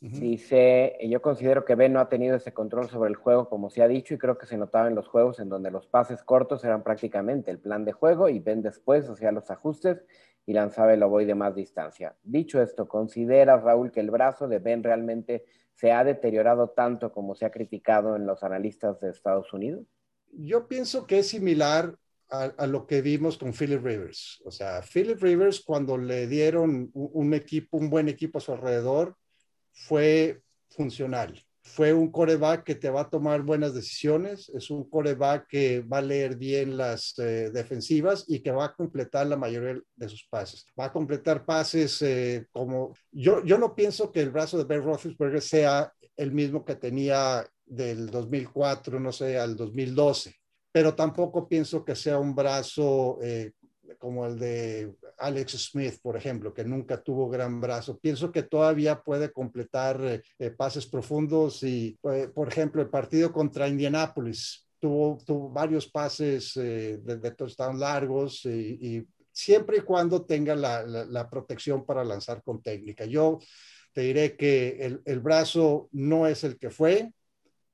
Dice, 0.00 0.98
yo 1.08 1.22
considero 1.22 1.64
que 1.64 1.76
Ben 1.76 1.92
no 1.92 2.00
ha 2.00 2.08
tenido 2.08 2.36
ese 2.36 2.52
control 2.52 2.88
sobre 2.90 3.08
el 3.10 3.16
juego 3.16 3.48
como 3.48 3.70
se 3.70 3.82
ha 3.82 3.88
dicho 3.88 4.12
y 4.12 4.18
creo 4.18 4.36
que 4.38 4.46
se 4.46 4.58
notaba 4.58 4.88
en 4.88 4.96
los 4.96 5.06
juegos 5.08 5.38
en 5.38 5.48
donde 5.48 5.70
los 5.70 5.86
pases 5.86 6.22
cortos 6.22 6.64
eran 6.64 6.82
prácticamente 6.82 7.50
el 7.50 7.58
plan 7.58 7.84
de 7.84 7.92
juego 7.92 8.28
y 8.28 8.40
Ben 8.40 8.60
después 8.60 9.08
hacía 9.08 9.32
los 9.32 9.50
ajustes 9.50 10.04
y 10.46 10.52
lanzaba 10.52 10.94
el 10.94 11.04
voy 11.04 11.24
de 11.24 11.34
más 11.34 11.54
distancia. 11.54 12.16
Dicho 12.22 12.62
esto, 12.62 12.88
¿consideras, 12.88 13.62
Raúl, 13.62 13.90
que 13.90 14.00
el 14.00 14.10
brazo 14.10 14.46
de 14.46 14.60
Ben 14.60 14.82
realmente 14.82 15.44
se 15.74 15.92
ha 15.92 16.04
deteriorado 16.04 16.70
tanto 16.70 17.12
como 17.12 17.34
se 17.34 17.44
ha 17.44 17.50
criticado 17.50 18.16
en 18.16 18.26
los 18.26 18.42
analistas 18.42 19.00
de 19.00 19.10
Estados 19.10 19.52
Unidos? 19.52 19.84
Yo 20.32 20.68
pienso 20.68 21.06
que 21.06 21.18
es 21.18 21.28
similar 21.28 21.96
a, 22.28 22.66
lo 22.66 22.86
que 22.86 23.02
vimos 23.02 23.38
con 23.38 23.52
Philip 23.52 23.84
Rivers. 23.84 24.42
O 24.44 24.50
sea, 24.50 24.82
Philip 24.82 25.20
Rivers 25.20 25.60
cuando 25.60 25.96
le 25.96 26.26
dieron 26.26 26.90
un 26.92 27.34
equipo, 27.34 27.76
un 27.76 27.88
buen 27.90 28.08
equipo 28.08 28.38
a 28.38 28.40
su 28.40 28.52
alrededor, 28.52 29.16
fue 29.72 30.42
funcional 30.70 31.45
fue 31.66 31.92
un 31.92 32.10
coreback 32.12 32.62
que 32.62 32.76
te 32.76 32.88
va 32.88 33.02
a 33.02 33.10
tomar 33.10 33.42
buenas 33.42 33.74
decisiones, 33.74 34.48
es 34.50 34.70
un 34.70 34.88
coreback 34.88 35.48
que 35.48 35.80
va 35.80 35.98
a 35.98 36.02
leer 36.02 36.36
bien 36.36 36.76
las 36.76 37.18
eh, 37.18 37.50
defensivas 37.50 38.24
y 38.28 38.40
que 38.40 38.52
va 38.52 38.66
a 38.66 38.74
completar 38.74 39.26
la 39.26 39.36
mayoría 39.36 39.82
de 39.96 40.08
sus 40.08 40.26
pases. 40.30 40.64
Va 40.78 40.86
a 40.86 40.92
completar 40.92 41.44
pases 41.44 42.00
eh, 42.02 42.46
como 42.52 42.94
yo, 43.10 43.44
yo 43.44 43.58
no 43.58 43.74
pienso 43.74 44.12
que 44.12 44.20
el 44.20 44.30
brazo 44.30 44.58
de 44.58 44.64
Ben 44.64 44.82
Roethlisberger 44.82 45.42
sea 45.42 45.92
el 46.16 46.32
mismo 46.32 46.64
que 46.64 46.76
tenía 46.76 47.44
del 47.64 48.10
2004, 48.10 49.00
no 49.00 49.10
sé, 49.10 49.36
al 49.36 49.56
2012, 49.56 50.34
pero 50.70 50.94
tampoco 50.94 51.48
pienso 51.48 51.84
que 51.84 51.96
sea 51.96 52.18
un 52.18 52.34
brazo 52.34 53.18
eh, 53.22 53.52
como 53.98 54.26
el 54.26 54.38
de 54.38 54.94
Alex 55.18 55.70
Smith, 55.70 55.98
por 56.02 56.16
ejemplo, 56.16 56.52
que 56.52 56.64
nunca 56.64 57.02
tuvo 57.02 57.28
gran 57.28 57.60
brazo. 57.60 57.98
Pienso 57.98 58.32
que 58.32 58.42
todavía 58.42 59.02
puede 59.02 59.32
completar 59.32 60.00
eh, 60.04 60.22
eh, 60.38 60.50
pases 60.50 60.86
profundos 60.86 61.62
y, 61.62 61.98
eh, 62.12 62.28
por 62.34 62.48
ejemplo, 62.48 62.82
el 62.82 62.88
partido 62.88 63.32
contra 63.32 63.68
Indianapolis 63.68 64.66
tuvo, 64.78 65.18
tuvo 65.24 65.50
varios 65.50 65.88
pases 65.88 66.52
de, 66.54 66.98
de, 66.98 67.30
touchdown 67.30 67.78
largos 67.78 68.44
y, 68.44 69.06
siempre 69.32 69.78
y 69.78 69.80
cuando 69.80 70.24
tenga 70.24 70.54
la, 70.54 70.82
la, 70.82 71.28
protección 71.28 71.84
para 71.84 72.04
lanzar 72.04 72.42
con 72.42 72.62
técnica. 72.62 73.04
Yo 73.04 73.38
te 73.92 74.02
diré 74.02 74.36
que 74.36 74.78
el, 74.80 75.02
el 75.04 75.20
brazo 75.20 75.88
no 75.92 76.26
es 76.26 76.44
el 76.44 76.58
que 76.58 76.70
fue, 76.70 77.12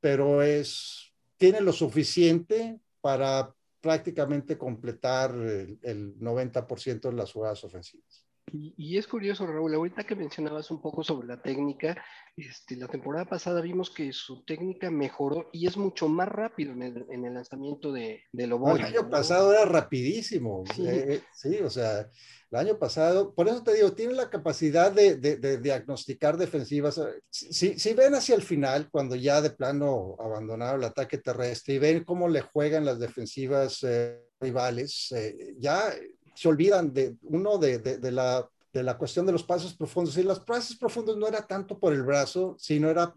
pero 0.00 0.42
es, 0.42 1.12
tiene 1.36 1.60
lo 1.60 1.72
suficiente 1.72 2.80
para 3.00 3.54
prácticamente 3.82 4.56
completar 4.56 5.34
el, 5.34 6.18
90% 6.18 7.10
de 7.10 7.12
las 7.12 7.32
jugadas 7.32 7.64
ofensivas. 7.64 8.24
Y, 8.52 8.98
es 8.98 9.06
curioso, 9.06 9.46
Raúl, 9.46 9.74
ahorita 9.74 10.04
que 10.04 10.14
mencionabas 10.14 10.70
un 10.70 10.82
poco 10.82 11.02
sobre 11.02 11.26
la 11.26 11.40
técnica, 11.40 11.96
este, 12.36 12.76
la 12.76 12.86
temporada 12.86 13.24
pasada 13.24 13.62
vimos 13.62 13.90
que 13.90 14.12
su 14.12 14.44
técnica 14.44 14.90
mejoró 14.90 15.48
y 15.52 15.66
es 15.66 15.76
mucho 15.76 16.08
más 16.08 16.28
rápido 16.28 16.72
en 16.72 16.82
el, 16.82 17.34
lanzamiento 17.34 17.92
de, 17.92 18.24
de 18.30 18.46
Lobo. 18.46 18.76
El 18.76 18.84
año 18.84 19.08
pasado 19.08 19.52
era 19.52 19.64
rapidísimo, 19.64 20.64
sí. 20.74 20.86
Eh, 20.86 21.22
sí, 21.34 21.58
o 21.60 21.70
sea, 21.70 22.10
el 22.52 22.58
año 22.58 22.78
pasado, 22.78 23.34
por 23.34 23.48
eso 23.48 23.62
te 23.62 23.72
digo, 23.72 23.92
tiene 23.92 24.12
la 24.12 24.28
capacidad 24.28 24.92
de, 24.92 25.16
de, 25.16 25.58
diagnosticar 25.58 26.36
defensivas. 26.36 27.00
Si, 27.30 27.78
si, 27.78 27.94
ven 27.94 28.14
hacia 28.14 28.34
el 28.34 28.42
final, 28.42 28.90
cuando 28.90 29.16
ya 29.16 29.40
de 29.40 29.48
plano 29.48 30.16
abandonaron 30.18 30.80
el 30.82 30.88
ataque 30.88 31.16
terrestre 31.16 31.74
y 31.74 31.78
ven 31.78 32.04
cómo 32.04 32.28
le 32.28 32.42
juegan 32.42 32.84
las 32.84 32.98
defensivas 32.98 33.82
eh, 33.84 34.20
rivales, 34.38 35.10
eh, 35.12 35.54
ya 35.58 35.94
se 36.34 36.48
olvidan 36.48 36.92
de 36.92 37.16
uno 37.22 37.58
de, 37.58 37.78
de, 37.78 38.10
la, 38.10 38.48
de 38.72 38.82
la 38.82 38.96
cuestión 38.98 39.26
de 39.26 39.32
los 39.32 39.44
pasos 39.44 39.74
profundos. 39.74 40.16
Y 40.16 40.22
los 40.22 40.40
pasos 40.40 40.76
profundos 40.76 41.16
no 41.16 41.26
era 41.26 41.46
tanto 41.46 41.78
por 41.78 41.92
el 41.92 42.02
brazo, 42.02 42.56
sino 42.58 42.90
era 42.90 43.14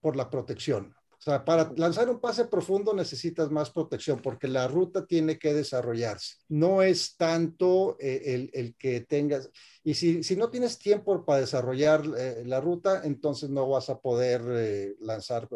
por 0.00 0.16
la 0.16 0.28
protección. 0.30 0.94
O 1.16 1.30
sea, 1.30 1.42
para 1.42 1.72
lanzar 1.78 2.10
un 2.10 2.20
pase 2.20 2.44
profundo 2.44 2.92
necesitas 2.92 3.50
más 3.50 3.70
protección 3.70 4.20
porque 4.20 4.46
la 4.46 4.68
ruta 4.68 5.06
tiene 5.06 5.38
que 5.38 5.54
desarrollarse. 5.54 6.34
No 6.48 6.82
es 6.82 7.16
tanto 7.16 7.96
eh, 7.98 8.20
el, 8.26 8.50
el, 8.52 8.76
que 8.76 9.00
tengas, 9.00 9.48
y 9.82 9.94
si, 9.94 10.22
si, 10.22 10.36
no 10.36 10.50
tienes 10.50 10.78
tiempo 10.78 11.24
para 11.24 11.40
desarrollar 11.40 12.02
eh, 12.18 12.42
la 12.44 12.60
ruta, 12.60 13.00
entonces 13.04 13.48
no 13.48 13.66
vas 13.66 13.88
a 13.88 14.00
poder 14.00 14.42
eh, 14.50 14.96
lanzar 15.00 15.48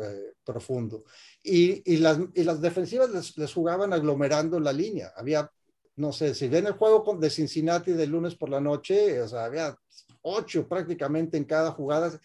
profundo. 0.42 1.04
Y, 1.42 1.82
y, 1.84 1.98
las, 1.98 2.18
y, 2.34 2.44
las, 2.44 2.62
defensivas 2.62 3.10
les, 3.10 3.36
les, 3.36 3.52
jugaban 3.52 3.92
aglomerando 3.92 4.58
la 4.60 4.72
línea. 4.72 5.12
Había, 5.16 5.52
no 5.98 6.12
sé, 6.12 6.34
si 6.34 6.48
ven 6.48 6.66
el 6.66 6.72
juego 6.72 7.16
de 7.16 7.28
Cincinnati 7.28 7.92
de 7.92 8.06
lunes 8.06 8.34
por 8.34 8.48
la 8.48 8.60
noche, 8.60 9.20
o 9.20 9.28
sea, 9.28 9.44
había 9.44 9.76
ocho 10.22 10.66
prácticamente 10.66 11.36
en 11.36 11.44
cada 11.44 11.72
jugada 11.72 12.18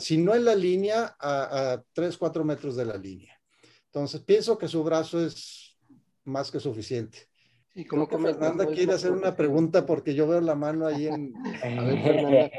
si 0.00 0.18
no 0.18 0.34
en 0.34 0.44
la 0.44 0.54
línea, 0.54 1.16
a, 1.20 1.80
3, 1.92 2.16
4 2.18 2.44
metros 2.44 2.76
de 2.76 2.84
la 2.84 2.96
línea. 2.96 3.40
Entonces, 3.86 4.20
pienso 4.20 4.58
que 4.58 4.68
su 4.68 4.82
brazo 4.82 5.24
es 5.24 5.76
más 6.24 6.50
que 6.50 6.60
suficiente. 6.60 7.28
Y 7.74 7.84
como 7.84 8.08
que 8.08 8.18
Fernanda 8.18 8.66
quiere 8.66 8.92
hacer 8.92 9.12
una 9.12 9.36
pregunta 9.36 9.86
porque 9.86 10.14
yo 10.14 10.26
veo 10.26 10.40
la 10.40 10.56
mano 10.56 10.86
ahí 10.86 11.06
en... 11.06 11.32
A 11.62 11.84
ver, 11.84 12.02
Fernanda, 12.02 12.50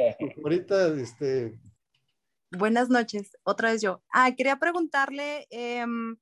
ahorita, 0.43 0.87
este... 0.99 1.59
Buenas 2.51 2.89
noches, 2.89 3.37
otra 3.43 3.71
vez 3.71 3.81
yo. 3.81 4.01
Ah, 4.11 4.33
quería 4.35 4.57
preguntarle 4.57 5.45
em, 5.51 6.17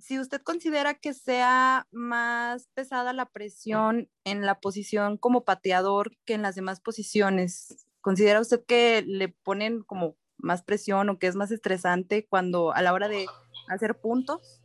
si 0.00 0.18
usted 0.18 0.40
considera 0.42 0.94
que 0.94 1.14
sea 1.14 1.86
más 1.90 2.68
pesada 2.74 3.12
la 3.12 3.26
presión 3.26 4.08
en 4.24 4.46
la 4.46 4.60
posición 4.60 5.16
como 5.16 5.44
pateador 5.44 6.16
que 6.24 6.34
en 6.34 6.42
las 6.42 6.54
demás 6.54 6.80
posiciones 6.80 7.86
¿considera 8.00 8.40
usted 8.40 8.64
que 8.64 9.02
le 9.06 9.28
ponen 9.28 9.82
como 9.82 10.16
más 10.38 10.62
presión 10.62 11.08
o 11.10 11.18
que 11.18 11.26
es 11.26 11.34
más 11.34 11.50
estresante 11.50 12.26
cuando 12.26 12.72
a 12.72 12.82
la 12.82 12.92
hora 12.92 13.08
de 13.08 13.26
hacer 13.68 13.98
puntos? 13.98 14.62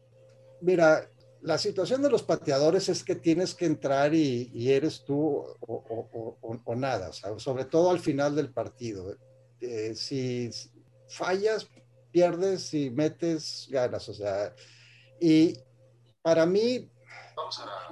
Mira, 0.62 1.10
la 1.42 1.58
situación 1.58 2.02
de 2.02 2.10
los 2.10 2.24
pateadores 2.24 2.90
es 2.90 3.04
que 3.04 3.16
tienes 3.16 3.54
que 3.54 3.66
entrar 3.66 4.14
y, 4.14 4.72
eres 4.72 5.04
tú 5.06 5.44
o, 5.60 6.76
nada, 6.76 7.12
sobre 7.14 7.66
todo 7.66 7.92
al 7.92 8.00
final 8.00 8.36
del 8.36 8.52
partido. 8.52 9.16
Eh, 9.60 9.94
si 9.96 10.50
fallas, 11.08 11.70
pierdes, 12.12 12.64
si 12.64 12.90
metes, 12.90 13.68
ganas, 13.70 14.08
o 14.10 14.14
sea, 14.14 14.56
y 15.20 15.58
para 16.22 16.46
mí, 16.46 16.90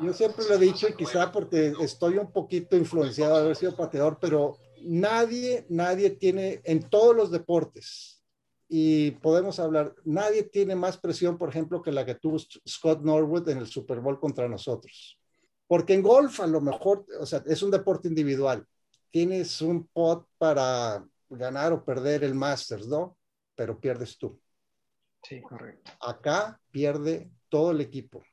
yo 0.02 0.14
siempre 0.14 0.46
lo 0.48 0.56
he 0.56 0.60
dicho 0.60 0.88
y 0.88 0.96
quizá 0.96 1.32
porque 1.32 1.74
estoy 1.82 2.18
un 2.18 2.32
poquito 2.32 2.76
influenciado 2.76 3.36
de 3.36 3.42
haber 3.42 3.56
sido 3.56 3.76
pateador, 3.76 4.18
pero 4.20 4.58
nadie, 4.82 5.66
nadie 5.70 6.10
tiene 6.12 6.62
en 6.64 6.90
todos 6.90 7.16
los 7.16 7.32
deportes, 7.32 8.14
y 8.76 9.12
podemos 9.12 9.60
hablar, 9.60 9.94
nadie 10.04 10.42
tiene 10.42 10.76
más 10.76 10.98
presión, 10.98 11.38
por 11.38 11.50
ejemplo, 11.50 11.84
que 11.84 11.92
la 11.92 12.04
que 12.04 12.16
tuvo 12.16 12.40
Scott 12.40 13.02
Norwood 13.04 13.48
en 13.50 13.60
el 13.60 13.68
Super 13.68 14.00
Bowl 14.00 14.20
contra 14.20 14.50
nosotros. 14.50 15.20
Porque 15.68 15.94
en 15.94 16.02
golf 16.02 16.40
a 16.40 16.48
lo 16.48 16.60
mejor, 16.60 17.06
o 17.20 17.26
sea, 17.28 17.44
es 17.46 17.62
un 17.62 17.70
deporte 17.70 18.08
individual. 18.08 18.66
Tienes 19.12 19.62
un 19.62 19.86
pot 19.86 20.26
para 20.40 21.06
ganar 21.30 21.72
o 21.72 21.86
perder 21.86 22.24
el 22.24 22.34
Masters, 22.34 22.88
¿no? 22.88 23.16
Pero 23.56 23.80
pierdes 23.80 24.18
tú. 24.18 24.42
Sí, 25.24 25.42
correcto. 25.42 25.92
Acá 26.02 26.60
pierde 26.72 27.32
todo 27.50 27.72
el 27.72 27.82
equipo 27.82 28.24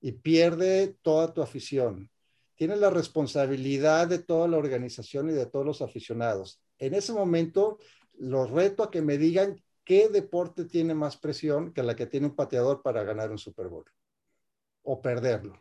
y 0.00 0.12
pierde 0.12 0.96
toda 1.02 1.32
tu 1.32 1.42
afición. 1.42 2.10
Tienes 2.54 2.78
la 2.78 2.90
responsabilidad 2.90 4.08
de 4.08 4.18
toda 4.18 4.48
la 4.48 4.58
organización 4.58 5.30
y 5.30 5.32
de 5.32 5.46
todos 5.46 5.64
los 5.64 5.82
aficionados. 5.82 6.60
En 6.78 6.94
ese 6.94 7.12
momento, 7.12 7.78
los 8.18 8.50
reto 8.50 8.82
a 8.82 8.90
que 8.90 9.00
me 9.00 9.16
digan 9.16 9.62
qué 9.84 10.08
deporte 10.08 10.64
tiene 10.64 10.94
más 10.94 11.16
presión 11.16 11.72
que 11.72 11.82
la 11.82 11.96
que 11.96 12.06
tiene 12.06 12.26
un 12.26 12.36
pateador 12.36 12.82
para 12.82 13.04
ganar 13.04 13.30
un 13.30 13.38
Super 13.38 13.68
Bowl 13.68 13.84
o 14.82 15.00
perderlo. 15.00 15.58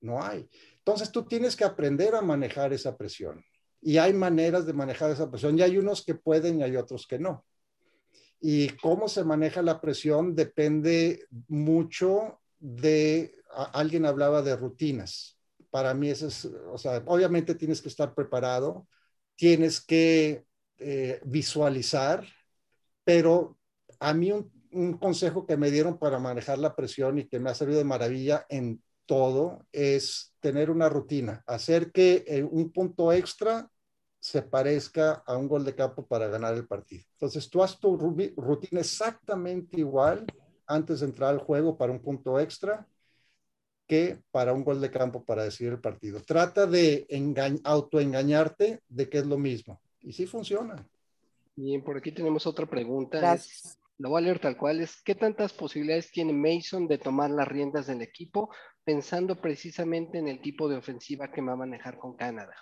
No 0.00 0.22
hay. 0.22 0.48
Entonces 0.78 1.10
tú 1.10 1.24
tienes 1.24 1.56
que 1.56 1.64
aprender 1.64 2.14
a 2.14 2.22
manejar 2.22 2.72
esa 2.72 2.96
presión. 2.96 3.44
Y 3.80 3.98
hay 3.98 4.12
maneras 4.12 4.66
de 4.66 4.72
manejar 4.72 5.10
esa 5.10 5.30
presión. 5.30 5.58
Y 5.58 5.62
hay 5.62 5.78
unos 5.78 6.04
que 6.04 6.14
pueden 6.14 6.60
y 6.60 6.62
hay 6.62 6.76
otros 6.76 7.06
que 7.06 7.18
no. 7.18 7.44
Y 8.40 8.68
cómo 8.76 9.08
se 9.08 9.24
maneja 9.24 9.62
la 9.62 9.80
presión 9.80 10.34
depende 10.34 11.26
mucho 11.48 12.40
de, 12.58 13.34
alguien 13.72 14.06
hablaba 14.06 14.42
de 14.42 14.56
rutinas. 14.56 15.38
Para 15.70 15.94
mí 15.94 16.10
eso 16.10 16.28
es, 16.28 16.44
o 16.44 16.78
sea, 16.78 17.02
obviamente 17.06 17.54
tienes 17.54 17.80
que 17.80 17.88
estar 17.88 18.14
preparado, 18.14 18.86
tienes 19.36 19.80
que 19.80 20.44
eh, 20.78 21.20
visualizar, 21.24 22.26
pero 23.04 23.58
a 24.00 24.12
mí 24.14 24.32
un, 24.32 24.98
consejo 24.98 25.46
que 25.46 25.56
me 25.56 25.70
dieron 25.70 25.98
para 25.98 26.18
manejar 26.18 26.58
la 26.58 26.76
presión 26.76 27.18
y 27.18 27.26
que 27.26 27.40
me 27.40 27.48
ha 27.48 27.54
servido 27.54 27.78
de 27.78 27.84
maravilla 27.84 28.44
en 28.50 28.82
todo 29.06 29.64
es 29.72 30.34
tener 30.40 30.70
una 30.70 30.90
rutina, 30.90 31.42
hacer 31.46 31.92
que 31.92 32.24
eh, 32.26 32.42
un 32.42 32.72
punto 32.72 33.10
extra 33.12 33.70
se 34.26 34.42
parezca 34.42 35.22
a 35.24 35.36
un 35.36 35.46
gol 35.46 35.64
de 35.64 35.76
campo 35.76 36.04
para 36.04 36.26
ganar 36.26 36.52
el 36.54 36.66
partido. 36.66 37.04
Entonces 37.12 37.48
tú 37.48 37.62
haz 37.62 37.78
tu 37.78 37.96
rutina 37.96 38.80
exactamente 38.80 39.78
igual 39.78 40.26
antes 40.66 40.98
de 40.98 41.06
entrar 41.06 41.30
al 41.30 41.38
juego 41.38 41.78
para 41.78 41.92
un 41.92 42.02
punto 42.02 42.40
extra 42.40 42.88
que 43.86 44.18
para 44.32 44.52
un 44.52 44.64
gol 44.64 44.80
de 44.80 44.90
campo 44.90 45.24
para 45.24 45.44
decidir 45.44 45.74
el 45.74 45.80
partido. 45.80 46.20
Trata 46.20 46.66
de 46.66 47.06
autoengañarte 47.62 48.80
de 48.88 49.08
que 49.08 49.18
es 49.18 49.26
lo 49.26 49.38
mismo. 49.38 49.80
Y 50.00 50.12
sí 50.12 50.26
funciona. 50.26 50.74
Bien, 51.54 51.84
por 51.84 51.96
aquí 51.96 52.10
tenemos 52.10 52.48
otra 52.48 52.66
pregunta. 52.66 53.18
Gracias. 53.18 53.78
lo 53.98 54.08
voy 54.10 54.22
a 54.22 54.24
leer 54.24 54.40
tal 54.40 54.56
cual. 54.56 54.80
Es, 54.80 55.00
¿Qué 55.02 55.14
tantas 55.14 55.52
posibilidades 55.52 56.10
tiene 56.10 56.32
Mason 56.32 56.88
de 56.88 56.98
tomar 56.98 57.30
las 57.30 57.46
riendas 57.46 57.86
del 57.86 58.02
equipo 58.02 58.50
pensando 58.82 59.40
precisamente 59.40 60.18
en 60.18 60.26
el 60.26 60.40
tipo 60.40 60.68
de 60.68 60.78
ofensiva 60.78 61.30
que 61.30 61.42
va 61.42 61.52
a 61.52 61.56
manejar 61.56 61.96
con 61.96 62.16
Canadá? 62.16 62.56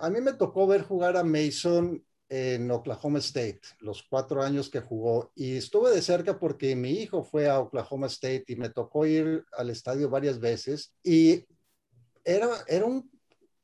A 0.00 0.10
mí 0.10 0.20
me 0.20 0.34
tocó 0.34 0.66
ver 0.66 0.82
jugar 0.82 1.16
a 1.16 1.24
Mason 1.24 2.04
en 2.28 2.70
Oklahoma 2.70 3.18
State, 3.18 3.60
los 3.80 4.02
cuatro 4.04 4.42
años 4.42 4.70
que 4.70 4.80
jugó, 4.80 5.32
y 5.34 5.56
estuve 5.56 5.90
de 5.90 6.00
cerca 6.00 6.38
porque 6.38 6.74
mi 6.74 6.90
hijo 6.92 7.24
fue 7.24 7.48
a 7.48 7.60
Oklahoma 7.60 8.06
State 8.06 8.44
y 8.48 8.56
me 8.56 8.70
tocó 8.70 9.04
ir 9.06 9.44
al 9.56 9.70
estadio 9.70 10.08
varias 10.08 10.40
veces, 10.40 10.94
y 11.02 11.44
era, 12.24 12.48
era 12.68 12.86
un 12.86 13.10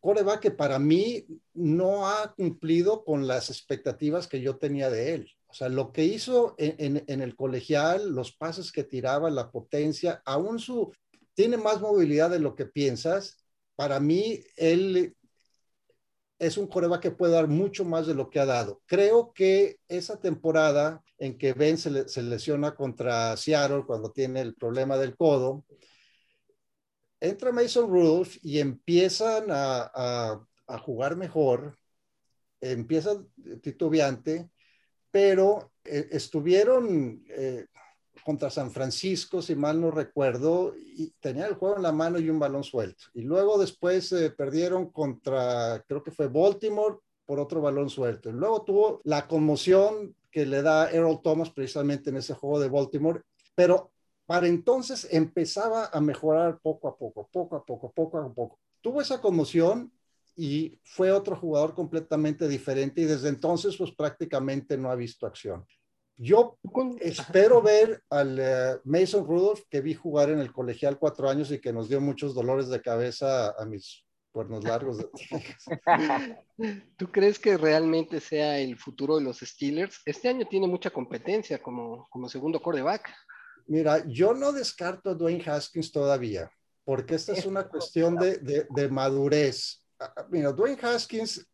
coreback 0.01 0.41
que 0.41 0.51
para 0.51 0.79
mí 0.79 1.25
no 1.55 2.09
ha 2.09 2.35
cumplido 2.35 3.05
con 3.05 3.27
las 3.27 3.49
expectativas 3.49 4.27
que 4.27 4.41
yo 4.41 4.57
tenía 4.57 4.91
de 4.91 5.15
él. 5.15 5.31
O 5.47 5.55
sea, 5.55 5.69
lo 5.69 5.93
que 5.93 6.05
hizo 6.05 6.55
en, 6.59 7.03
el 7.07 7.37
colegial, 7.37 8.11
los 8.11 8.33
pases 8.33 8.71
que 8.71 8.85
tiraba, 8.85 9.31
la 9.31 9.51
potencia, 9.51 10.23
aún 10.27 10.59
su, 10.59 10.93
tiene 11.35 11.57
más 11.57 11.81
movilidad 11.81 12.31
de 12.31 12.39
lo 12.39 12.55
que 12.55 12.67
piensas. 12.67 13.39
Para 13.75 13.99
mí, 13.99 14.41
él 14.57 15.17
es 16.39 16.57
un 16.57 16.69
coreback 16.69 17.03
que 17.03 17.11
puede 17.11 17.33
dar 17.33 17.49
mucho 17.49 17.85
más 17.85 18.07
de 18.07 18.15
lo 18.15 18.31
que 18.31 18.39
ha 18.41 18.47
dado. 18.47 18.81
Creo 18.87 19.33
que 19.33 19.79
esa 19.89 20.21
temporada 20.21 21.03
en 21.19 21.37
que 21.37 21.53
Ben 21.53 21.77
se, 21.79 21.91
lesiona 22.23 22.75
contra 22.75 23.37
Seattle 23.37 23.85
cuando 23.87 24.13
tiene 24.13 24.41
el 24.41 24.55
problema 24.55 24.97
del 24.97 25.17
codo, 25.17 25.65
entra 27.21 27.51
Mason 27.51 27.91
Rudolph 27.91 28.37
y 28.43 28.61
empiezan 28.61 29.47
a, 29.51 30.45
jugar 30.85 31.17
mejor, 31.17 31.77
empieza 32.61 33.25
titubeante, 33.63 34.51
pero 35.11 35.73
eh, 35.85 36.09
estuvieron 36.13 37.25
eh, 37.29 37.67
contra 38.29 38.51
San 38.51 38.71
Francisco, 38.71 39.41
si 39.41 39.55
mal 39.55 39.81
no 39.81 39.91
recuerdo, 39.91 40.75
y 40.77 41.15
tenían 41.19 41.49
el 41.49 41.55
juego 41.55 41.77
en 41.77 41.83
la 41.83 41.93
mano 41.93 42.19
y 42.19 42.29
un 42.29 42.39
balón 42.39 42.63
suelto. 42.63 43.05
Y 43.15 43.23
luego 43.23 43.57
después 43.57 44.13
eh, 44.13 44.29
perdieron 44.29 44.91
contra, 44.91 45.83
creo 45.89 46.03
que 46.03 46.11
fue 46.11 46.29
Baltimore, 46.29 46.99
por 47.25 47.41
otro 47.41 47.63
balón 47.63 47.89
suelto. 47.89 48.29
Y 48.29 48.35
luego 48.35 48.65
tuvo 48.65 49.01
la 49.05 49.27
conmoción 49.27 50.15
que 50.31 50.45
le 50.45 50.61
da 50.61 50.91
Errol 50.91 51.23
Thomas 51.23 51.49
precisamente 51.49 52.11
en 52.11 52.19
ese 52.19 52.35
juego 52.35 52.61
de 52.61 52.69
Baltimore, 52.69 53.23
pero 53.55 53.93
para 54.27 54.47
entonces 54.47 55.09
empezaba 55.11 55.87
a 55.91 55.99
mejorar 56.03 56.59
poco 56.63 56.87
a 56.87 56.99
poco, 56.99 57.31
poco 57.33 57.57
a 57.57 57.65
poco, 57.65 57.91
poco 57.93 58.19
a 58.19 58.31
poco. 58.31 58.59
Tuvo 58.83 59.01
esa 59.01 59.23
conmoción 59.23 59.91
y 60.37 60.79
fue 60.85 61.13
otro 61.13 61.35
jugador 61.35 61.75
completamente 61.75 62.47
diferente 62.47 63.01
y 63.01 63.05
desde 63.05 63.31
entonces 63.31 63.75
pues 63.79 63.91
prácticamente 63.93 64.77
no 64.77 64.91
ha 64.91 64.97
visto 64.97 65.27
acción. 65.27 65.65
Yo 66.21 66.59
espero 67.01 67.63
ver 67.63 68.03
al 68.11 68.39
eh, 68.41 68.81
Mason 68.83 69.25
Rudolph 69.25 69.61
que 69.71 69.81
vi 69.81 69.95
jugar 69.95 70.31
en 70.31 70.41
el 70.41 70.53
colegial 70.53 70.99
cuatro 70.99 71.31
años 71.31 71.53
y 71.53 71.61
que 71.61 71.73
nos 71.73 71.89
dio 71.89 72.01
muchos 72.01 72.35
dolores 72.35 72.69
de 72.69 72.83
cabeza 72.83 73.51
a 73.51 73.65
mis 73.65 74.05
cuernos 74.33 74.65
largos. 74.65 74.99
¿Tú 76.97 77.13
crees 77.13 77.39
que 77.39 77.57
realmente 77.57 78.19
sea 78.19 78.59
el 78.59 78.77
futuro 78.77 79.17
de 79.17 79.23
los 79.23 79.39
Steelers? 79.39 80.01
Este 80.05 80.29
año 80.29 80.45
tiene 80.49 80.67
mucha 80.67 80.91
competencia 80.91 81.63
como, 81.63 82.09
como 82.11 82.29
segundo 82.29 82.61
quarterback. 82.61 83.15
Mira, 83.69 84.05
yo 84.09 84.35
no 84.35 84.51
descarto 84.53 85.11
a 85.11 85.15
Dwayne 85.15 85.45
Haskins 85.47 85.93
todavía, 85.93 86.51
porque 86.85 87.15
esta 87.15 87.33
es 87.33 87.47
una 87.47 87.63
cuestión 87.69 88.17
de, 88.17 88.67
de, 88.69 88.89
madurez. 88.89 89.85
Ah, 90.01 90.13
ah, 90.17 90.27
mira, 90.31 90.51
Dwayne 90.51 90.81
Haskins 90.83 91.47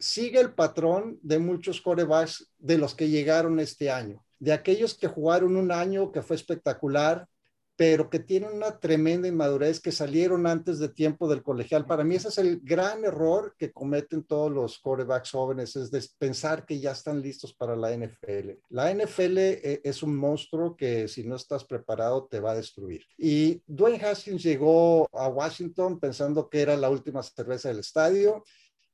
sigue 0.00 0.40
el 0.40 0.54
patrón 0.54 1.18
de 1.22 1.38
muchos 1.38 1.80
corebacks 1.80 2.50
de 2.58 2.78
los 2.78 2.94
que 2.94 3.08
llegaron 3.08 3.60
este 3.60 3.90
año, 3.90 4.24
de 4.38 4.52
aquellos 4.52 4.94
que 4.94 5.08
jugaron 5.08 5.56
un 5.56 5.70
año 5.70 6.10
que 6.10 6.22
fue 6.22 6.36
espectacular, 6.36 7.28
pero 7.76 8.10
que 8.10 8.18
tienen 8.18 8.52
una 8.52 8.78
tremenda 8.78 9.26
inmadurez, 9.26 9.80
que 9.80 9.90
salieron 9.90 10.46
antes 10.46 10.78
de 10.78 10.90
tiempo 10.90 11.26
del 11.28 11.42
colegial. 11.42 11.86
Para 11.86 12.04
mí 12.04 12.14
ese 12.14 12.28
es 12.28 12.36
el 12.36 12.60
gran 12.60 13.06
error 13.06 13.54
que 13.56 13.72
cometen 13.72 14.22
todos 14.24 14.52
los 14.52 14.78
quarterbacks 14.80 15.30
jóvenes, 15.30 15.76
es 15.76 16.14
pensar 16.18 16.66
que 16.66 16.78
ya 16.78 16.92
están 16.92 17.22
listos 17.22 17.54
para 17.54 17.76
la 17.76 17.96
NFL. 17.96 18.50
La 18.68 18.92
NFL 18.92 19.38
eh, 19.38 19.80
es 19.82 20.02
un 20.02 20.14
monstruo 20.14 20.76
que 20.76 21.08
si 21.08 21.24
no 21.24 21.36
estás 21.36 21.64
preparado 21.64 22.26
te 22.26 22.38
va 22.38 22.50
a 22.50 22.56
destruir. 22.56 23.02
Y 23.16 23.62
Dwayne 23.66 24.04
Haskins 24.04 24.42
llegó 24.42 25.08
a 25.14 25.28
Washington 25.28 25.98
pensando 25.98 26.50
que 26.50 26.60
era 26.60 26.76
la 26.76 26.90
última 26.90 27.22
cerveza 27.22 27.70
del 27.70 27.78
estadio 27.78 28.44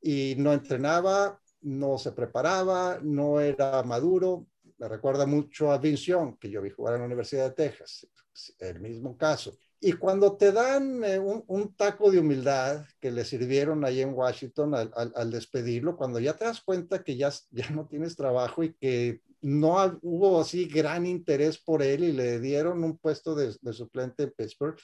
y 0.06 0.36
no 0.36 0.52
entrenaba, 0.52 1.40
no 1.62 1.98
se 1.98 2.12
preparaba, 2.12 3.00
no 3.02 3.40
era 3.40 3.82
maduro. 3.82 4.46
Me 4.78 4.88
recuerda 4.88 5.26
mucho 5.26 5.72
a 5.72 5.78
Vince 5.78 6.12
Young, 6.12 6.38
que 6.38 6.48
yo 6.48 6.62
vi 6.62 6.70
jugar 6.70 6.94
en 6.94 7.00
la 7.00 7.06
Universidad 7.06 7.48
de 7.48 7.54
Texas 7.56 8.06
el 8.60 8.78
mismo 8.78 9.16
caso. 9.16 9.58
Y 9.80 9.94
cuando 9.94 10.36
te 10.36 10.52
dan 10.52 11.02
eh, 11.02 11.18
un, 11.18 11.74
taco 11.74 12.12
de 12.12 12.20
humildad 12.20 12.84
que 13.00 13.10
le 13.10 13.24
sirvieron 13.24 13.84
ahí 13.84 14.00
en 14.00 14.14
Washington 14.14 14.74
al, 14.74 15.30
despedirlo, 15.32 15.96
cuando 15.96 16.20
ya 16.20 16.34
te 16.34 16.44
das 16.44 16.60
cuenta 16.60 17.02
que 17.02 17.16
ya, 17.16 17.32
ya 17.50 17.68
no 17.70 17.88
tienes 17.88 18.14
trabajo 18.14 18.62
y 18.62 18.74
que 18.74 19.22
no 19.40 19.98
hubo 20.02 20.40
así 20.40 20.66
gran 20.66 21.04
interés 21.04 21.58
por 21.58 21.82
él 21.82 22.04
y 22.04 22.12
le 22.12 22.38
dieron 22.38 22.84
un 22.84 22.96
puesto 22.96 23.34
de, 23.34 23.52
suplente 23.72 24.24
en 24.24 24.32
Pittsburgh, 24.36 24.76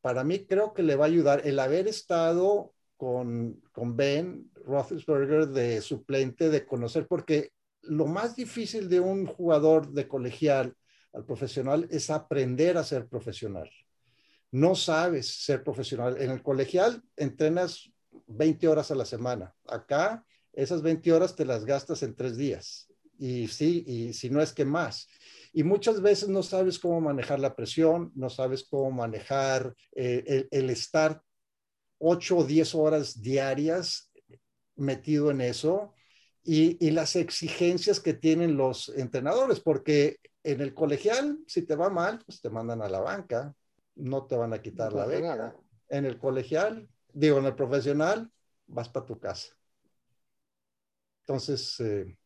para 0.00 0.22
mí 0.22 0.46
creo 0.46 0.72
que 0.72 0.84
le 0.84 0.94
va 0.94 1.06
a 1.06 1.08
ayudar 1.08 1.42
el 1.44 1.58
haber 1.58 1.88
estado 1.88 2.74
con, 2.98 3.62
con 3.72 3.96
Ben 3.96 4.50
Roethlisberger 4.66 5.48
de 5.48 5.80
suplente, 5.80 6.50
de 6.50 6.66
conocer, 6.66 7.06
porque 7.06 7.52
lo 7.82 8.06
más 8.06 8.36
difícil 8.36 8.90
de 8.90 9.00
un 9.00 9.24
jugador 9.24 9.90
de 9.92 10.06
colegial 10.06 10.76
al 11.14 11.24
profesional 11.24 11.88
es 11.90 12.10
aprender 12.10 12.76
a 12.76 12.84
ser 12.84 13.08
profesional. 13.08 13.70
No 14.50 14.74
sabes 14.74 15.44
ser 15.44 15.62
profesional. 15.62 16.20
En 16.20 16.30
el 16.30 16.42
colegial 16.42 17.02
entrenas 17.16 17.90
20 18.26 18.68
horas 18.68 18.90
a 18.90 18.94
la 18.94 19.04
semana. 19.04 19.54
Acá 19.66 20.24
esas 20.52 20.82
20 20.82 21.12
horas 21.12 21.36
te 21.36 21.44
las 21.44 21.64
gastas 21.64 22.02
en 22.02 22.14
tres 22.14 22.36
días. 22.36 22.88
Y 23.18 23.48
sí, 23.48 23.84
y 23.86 24.12
si 24.12 24.30
no 24.30 24.42
es 24.42 24.52
que 24.52 24.64
más. 24.64 25.08
Y 25.52 25.62
muchas 25.64 26.00
veces 26.00 26.28
no 26.28 26.42
sabes 26.42 26.78
cómo 26.78 27.00
manejar 27.00 27.40
la 27.40 27.56
presión, 27.56 28.12
no 28.14 28.30
sabes 28.30 28.64
cómo 28.68 28.90
manejar 28.90 29.74
eh, 29.94 30.46
el, 30.50 30.70
estar 30.70 31.22
8 31.98 32.38
o 32.38 32.44
10 32.44 32.74
horas 32.74 33.20
diarias 33.20 34.10
metido 34.76 35.30
en 35.30 35.40
eso 35.40 35.94
y, 36.44 36.84
y, 36.84 36.92
las 36.92 37.16
exigencias 37.16 38.00
que 38.00 38.14
tienen 38.14 38.56
los 38.56 38.88
entrenadores, 38.90 39.60
porque 39.60 40.18
en 40.42 40.60
el 40.60 40.72
colegial, 40.72 41.38
si 41.46 41.62
te 41.62 41.76
va 41.76 41.90
mal, 41.90 42.22
pues 42.24 42.40
te 42.40 42.48
mandan 42.48 42.80
a 42.80 42.88
la 42.88 43.00
banca, 43.00 43.54
no 43.96 44.26
te 44.26 44.36
van 44.36 44.54
a 44.54 44.62
quitar 44.62 44.92
la 44.92 45.06
beca. 45.06 45.54
En 45.88 46.04
el 46.04 46.18
colegial, 46.18 46.88
digo, 47.12 47.38
en 47.38 47.46
el 47.46 47.54
profesional, 47.54 48.30
vas 48.66 48.88
para 48.88 49.06
tu 49.06 49.18
casa. 49.18 49.54
Entonces, 51.20 51.78
eh, 51.80 52.16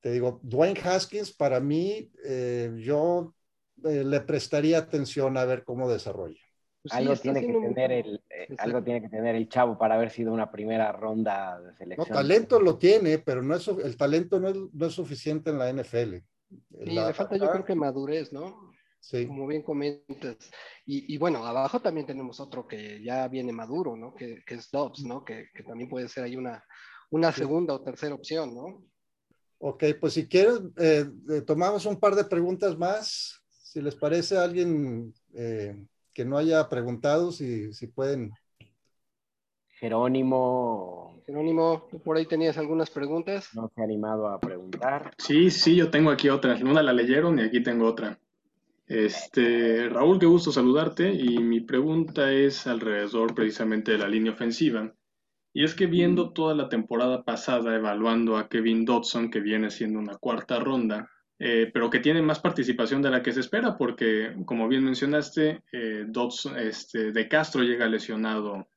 te 0.00 0.12
digo, 0.12 0.40
Dwayne 0.42 0.80
Haskins, 0.80 1.32
para 1.32 1.60
mí, 1.60 2.10
eh, 2.24 2.74
yo 2.78 3.34
eh, 3.84 4.04
le 4.04 4.20
prestaría 4.20 4.78
atención 4.78 5.36
a 5.36 5.44
ver 5.44 5.64
cómo 5.64 5.88
desarrolla. 5.88 6.40
Pues 6.88 7.00
algo, 7.00 7.16
tiene 7.16 7.40
que 7.40 7.52
tener 7.52 7.92
el, 7.92 8.22
algo 8.58 8.82
tiene 8.82 9.02
que 9.02 9.08
tener 9.08 9.34
el 9.34 9.48
chavo 9.48 9.78
para 9.78 9.94
haber 9.94 10.10
sido 10.10 10.32
una 10.32 10.50
primera 10.50 10.92
ronda 10.92 11.60
de 11.60 11.74
selección. 11.74 12.08
No, 12.08 12.14
talento 12.14 12.60
lo 12.60 12.78
tiene, 12.78 13.18
pero 13.18 13.42
no 13.42 13.54
es, 13.54 13.68
el 13.68 13.96
talento 13.96 14.40
no 14.40 14.48
es, 14.48 14.56
no 14.72 14.86
es 14.86 14.92
suficiente 14.92 15.50
en 15.50 15.58
la 15.58 15.72
NFL. 15.72 16.16
Sí, 16.84 16.90
le 16.90 17.12
falta 17.14 17.36
yo 17.36 17.50
creo 17.50 17.64
que 17.64 17.74
madurez, 17.74 18.32
¿no? 18.32 18.72
Sí. 19.00 19.26
Como 19.26 19.46
bien 19.46 19.62
comentas. 19.62 20.36
Y, 20.84 21.14
y, 21.14 21.18
bueno, 21.18 21.44
abajo 21.46 21.80
también 21.80 22.06
tenemos 22.06 22.40
otro 22.40 22.66
que 22.66 23.02
ya 23.02 23.28
viene 23.28 23.52
maduro, 23.52 23.96
¿no? 23.96 24.14
Que, 24.14 24.42
que 24.44 24.54
es 24.54 24.70
Dobbs, 24.70 25.04
¿no? 25.04 25.24
Que, 25.24 25.48
que, 25.54 25.62
también 25.62 25.88
puede 25.88 26.08
ser 26.08 26.24
ahí 26.24 26.36
una, 26.36 26.64
una 27.10 27.32
segunda 27.32 27.74
o 27.74 27.82
tercera 27.82 28.14
opción, 28.14 28.54
¿no? 28.54 28.82
Ok, 29.58 29.84
pues 30.00 30.14
si 30.14 30.28
quieres, 30.28 30.60
eh, 30.76 31.10
eh, 31.30 31.40
tomamos 31.42 31.84
un 31.86 31.98
par 31.98 32.14
de 32.14 32.24
preguntas 32.24 32.76
más. 32.78 33.40
Si 33.50 33.80
les 33.80 33.94
parece 33.94 34.36
a 34.36 34.44
alguien 34.44 35.12
eh, 35.34 35.84
que 36.18 36.24
no 36.24 36.36
haya 36.36 36.68
preguntado, 36.68 37.30
si, 37.30 37.72
si 37.72 37.86
pueden. 37.86 38.32
Jerónimo. 39.68 41.22
Jerónimo, 41.24 41.86
¿tú 41.88 42.02
por 42.02 42.16
ahí 42.16 42.26
tenías 42.26 42.58
algunas 42.58 42.90
preguntas? 42.90 43.50
No 43.54 43.70
se 43.72 43.80
ha 43.80 43.84
animado 43.84 44.26
a 44.26 44.40
preguntar. 44.40 45.12
Sí, 45.16 45.48
sí, 45.52 45.76
yo 45.76 45.92
tengo 45.92 46.10
aquí 46.10 46.28
otra. 46.28 46.56
Una 46.56 46.82
la 46.82 46.92
leyeron 46.92 47.38
y 47.38 47.42
aquí 47.42 47.62
tengo 47.62 47.86
otra. 47.86 48.18
Este, 48.88 49.88
Raúl, 49.88 50.18
qué 50.18 50.26
gusto 50.26 50.50
saludarte 50.50 51.08
y 51.12 51.38
mi 51.38 51.60
pregunta 51.60 52.32
es 52.32 52.66
alrededor 52.66 53.32
precisamente 53.32 53.92
de 53.92 53.98
la 53.98 54.08
línea 54.08 54.32
ofensiva. 54.32 54.92
Y 55.52 55.62
es 55.62 55.76
que 55.76 55.86
viendo 55.86 56.32
toda 56.32 56.56
la 56.56 56.68
temporada 56.68 57.22
pasada, 57.22 57.76
evaluando 57.76 58.38
a 58.38 58.48
Kevin 58.48 58.84
Dodson, 58.84 59.30
que 59.30 59.38
viene 59.38 59.70
siendo 59.70 60.00
una 60.00 60.16
cuarta 60.16 60.58
ronda, 60.58 61.08
eh, 61.38 61.70
pero 61.72 61.88
que 61.88 62.00
tiene 62.00 62.20
más 62.20 62.40
participación 62.40 63.00
de 63.00 63.10
la 63.10 63.22
que 63.22 63.32
se 63.32 63.40
espera, 63.40 63.76
porque 63.76 64.34
como 64.44 64.66
bien 64.66 64.84
mencionaste, 64.84 65.62
eh, 65.72 66.06
este, 66.56 67.12
de 67.12 67.28
Castro 67.28 67.62
llega 67.62 67.86
lesionado 67.86 68.68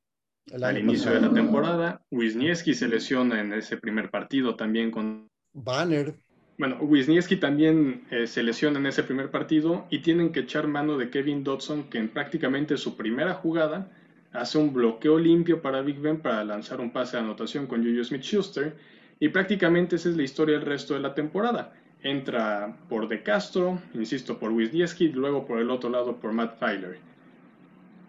al 0.52 0.78
inicio 0.78 1.12
de 1.12 1.22
la 1.22 1.34
temporada, 1.34 2.02
Wisniewski 2.12 2.74
se 2.74 2.88
lesiona 2.88 3.40
en 3.40 3.54
ese 3.54 3.78
primer 3.78 4.10
partido 4.10 4.56
también 4.56 4.92
con... 4.92 5.30
Banner. 5.54 6.16
Bueno, 6.58 6.78
Wisniewski 6.82 7.38
también 7.38 8.06
eh, 8.12 8.28
se 8.28 8.44
lesiona 8.44 8.78
en 8.78 8.86
ese 8.86 9.04
primer 9.04 9.32
partido 9.32 9.88
y 9.90 10.00
tienen 10.00 10.32
que 10.32 10.42
echar 10.42 10.68
mano 10.68 10.98
de 10.98 11.10
Kevin 11.10 11.44
Dodson, 11.44 11.90
que 11.90 11.98
en 11.98 12.10
prácticamente 12.10 12.78
su 12.78 12.96
primera 12.96 13.34
jugada 13.34 13.92
hace 14.32 14.58
un 14.58 14.72
bloqueo 14.74 15.18
limpio 15.18 15.62
para 15.62 15.82
Big 15.82 16.00
Ben 16.00 16.22
para 16.22 16.44
lanzar 16.44 16.80
un 16.80 16.92
pase 16.92 17.18
de 17.18 17.24
anotación 17.24 17.66
con 17.66 17.84
Juju 17.84 18.04
Smith-Schuster 18.04 18.76
y 19.20 19.30
prácticamente 19.30 19.96
esa 19.96 20.10
es 20.10 20.18
la 20.18 20.24
historia 20.24 20.58
del 20.58 20.66
resto 20.66 20.94
de 20.94 21.00
la 21.00 21.14
temporada. 21.14 21.74
Entra 22.04 22.78
por 22.90 23.08
De 23.08 23.22
Castro, 23.22 23.80
insisto, 23.94 24.40
por 24.40 24.52
Wisniewski, 24.52 25.10
luego 25.10 25.46
por 25.46 25.60
el 25.60 25.70
otro 25.70 25.90
lado 25.90 26.18
por 26.18 26.34
Matt 26.34 26.58
Filer. 26.60 27.00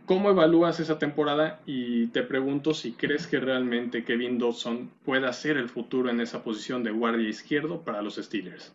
¿Cómo 0.07 0.31
evalúas 0.31 0.81
esa 0.81 0.99
temporada? 0.99 1.61
Y 1.67 2.09
te 2.09 2.23
pregunto 2.23 2.75
si 2.75 2.93
crees 2.93 3.27
que 3.27 3.39
realmente 3.39 4.05
Kevin 4.05 4.39
Dawson 4.39 4.91
pueda 5.05 5.33
ser 5.33 5.57
el 5.57 5.69
futuro 5.69 6.11
en 6.11 6.21
esa 6.21 6.43
posición 6.43 6.83
de 6.83 6.91
guardia 6.91 7.29
izquierdo 7.29 7.83
para 7.83 8.03
los 8.03 8.17
Steelers 8.17 8.73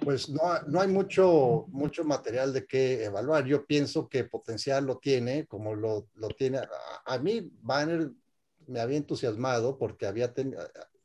pues 0.00 0.28
no, 0.28 0.42
no, 0.66 0.80
hay 0.80 0.88
mucho, 0.88 1.66
mucho 1.68 2.04
material 2.04 2.52
de 2.52 2.66
qué 2.66 3.04
evaluar. 3.04 3.44
Yo 3.44 3.64
pienso 3.64 4.08
que 4.08 4.24
potencial 4.24 4.84
lo 4.84 4.98
tiene, 4.98 5.46
como 5.46 5.74
lo, 5.74 6.08
lo 6.14 6.28
tiene. 6.28 6.60
A, 7.04 7.18
mí, 7.18 7.50
Banner 7.62 8.10
me 8.66 8.80
había 8.80 8.96
entusiasmado 8.96 9.78
porque 9.78 10.06
había 10.06 10.32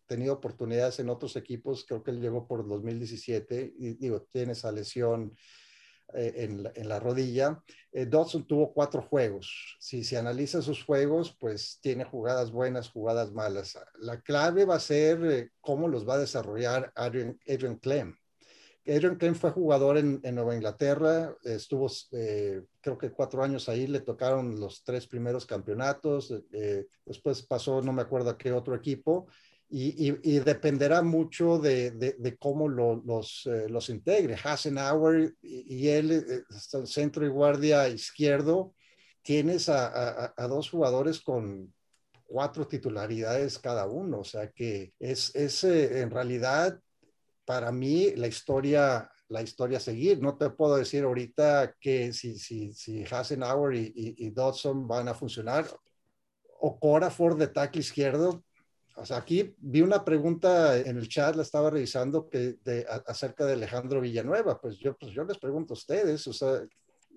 tenido 0.10 0.34
oportunidades 0.34 1.00
en 1.00 1.10
otros 1.10 1.36
equipos. 1.36 1.86
Creo 1.88 2.04
que 2.04 2.12
él 2.12 2.20
llegó 2.20 2.48
por 2.48 2.68
2017 2.68 3.74
y 3.78 3.94
digo, 3.94 4.28
tiene 4.32 4.54
esa 4.54 4.72
lesión 4.72 5.36
eh, 6.16 6.34
en, 6.38 6.64
la, 6.64 6.72
en, 6.76 6.90
la, 6.90 7.00
rodilla. 7.00 7.64
Eh, 7.92 8.08
Dodson 8.08 8.48
tuvo 8.48 8.74
cuatro 8.74 9.04
juegos. 9.04 9.78
Si 9.80 10.04
se 10.04 10.18
analiza 10.18 10.64
sus 10.64 10.84
juegos, 10.84 11.38
pues 11.40 11.80
tiene 11.82 12.04
jugadas 12.04 12.52
buenas, 12.52 12.90
jugadas 12.90 13.32
malas. 13.32 13.78
La 14.00 14.20
clave 14.22 14.66
va 14.66 14.76
a 14.76 14.80
ser 14.80 15.24
eh, 15.26 15.50
cómo 15.62 15.88
los 15.88 16.10
va 16.10 16.16
a 16.16 16.20
desarrollar 16.20 16.92
Adrian, 16.96 17.40
Adrian 17.48 17.78
Clem 17.78 18.16
Adrian 18.90 19.16
Klein 19.16 19.36
fue 19.36 19.52
jugador 19.52 19.98
en, 19.98 20.22
Nueva 20.34 20.56
Inglaterra, 20.56 21.36
estuvo 21.44 21.88
eh, 22.12 22.64
creo 22.82 22.98
que 22.98 23.12
cuatro 23.12 23.44
años 23.44 23.70
ahí, 23.70 23.88
le 23.88 24.00
tocaron 24.00 24.60
los 24.60 24.84
tres 24.84 25.08
primeros 25.08 25.46
campeonatos, 25.46 26.34
eh, 26.52 26.88
después 27.06 27.44
pasó, 27.44 27.82
no 27.82 27.94
me 27.94 28.02
acuerdo 28.02 28.32
a 28.32 28.38
qué 28.38 28.52
otro 28.52 28.76
equipo, 28.76 29.28
y, 29.70 30.40
dependerá 30.40 31.02
mucho 31.02 31.60
de, 31.60 32.38
cómo 32.40 32.68
los, 32.68 33.46
eh, 33.46 33.68
los 33.70 33.90
integre. 33.90 34.36
Hasenauer 34.42 35.36
y, 35.42 35.76
y 35.76 35.90
él, 35.90 36.44
centro 36.86 37.26
y 37.26 37.30
guardia 37.30 37.88
izquierdo, 37.88 38.74
tienes 39.22 39.70
a, 39.70 40.34
dos 40.48 40.70
jugadores 40.70 41.20
con 41.20 41.74
cuatro 42.26 42.68
titularidades 42.68 43.60
cada 43.60 43.88
uno, 43.88 44.20
o 44.20 44.24
sea 44.24 44.52
que 44.52 44.94
es, 45.00 45.36
es 45.36 45.64
en 45.64 46.10
realidad 46.12 46.80
para 47.50 47.72
mí 47.72 48.12
la 48.16 48.28
historia, 48.28 49.12
la 49.28 49.42
historia 49.42 49.80
a 49.80 49.82
seguir. 49.82 50.22
No 50.22 50.38
te 50.38 50.52
puedo 50.52 50.78
decir 50.78 51.04
ahorita 51.04 51.76
que 51.80 52.14
si, 52.14 52.38
si, 52.38 52.74
si 52.74 53.04
Hasenauer 53.04 53.74
y, 53.76 53.92
y, 53.96 54.30
Dodson 54.30 54.88
van 54.88 55.08
a 55.08 55.16
funcionar. 55.16 55.66
O 56.60 56.80
Cora 56.80 57.10
Ford 57.10 57.40
de 57.40 57.48
tackle 57.48 57.82
izquierdo. 57.82 58.44
Aquí 59.12 59.56
vi 59.58 59.82
una 59.82 60.04
pregunta 60.04 60.78
en 60.78 60.98
el 60.98 61.08
chat, 61.08 61.36
la 61.36 61.44
estaba 61.44 61.70
revisando, 61.70 62.28
que 62.28 62.58
acerca 63.08 63.46
de 63.46 63.54
Alejandro 63.54 64.02
Villanueva. 64.02 64.60
Pues 64.60 64.78
yo, 64.78 64.98
pues 64.98 65.12
yo 65.14 65.24
les 65.24 65.38
pregunto 65.38 65.74
a 65.74 65.78
ustedes, 65.78 66.28
o 66.28 66.34
sea, 66.34 66.62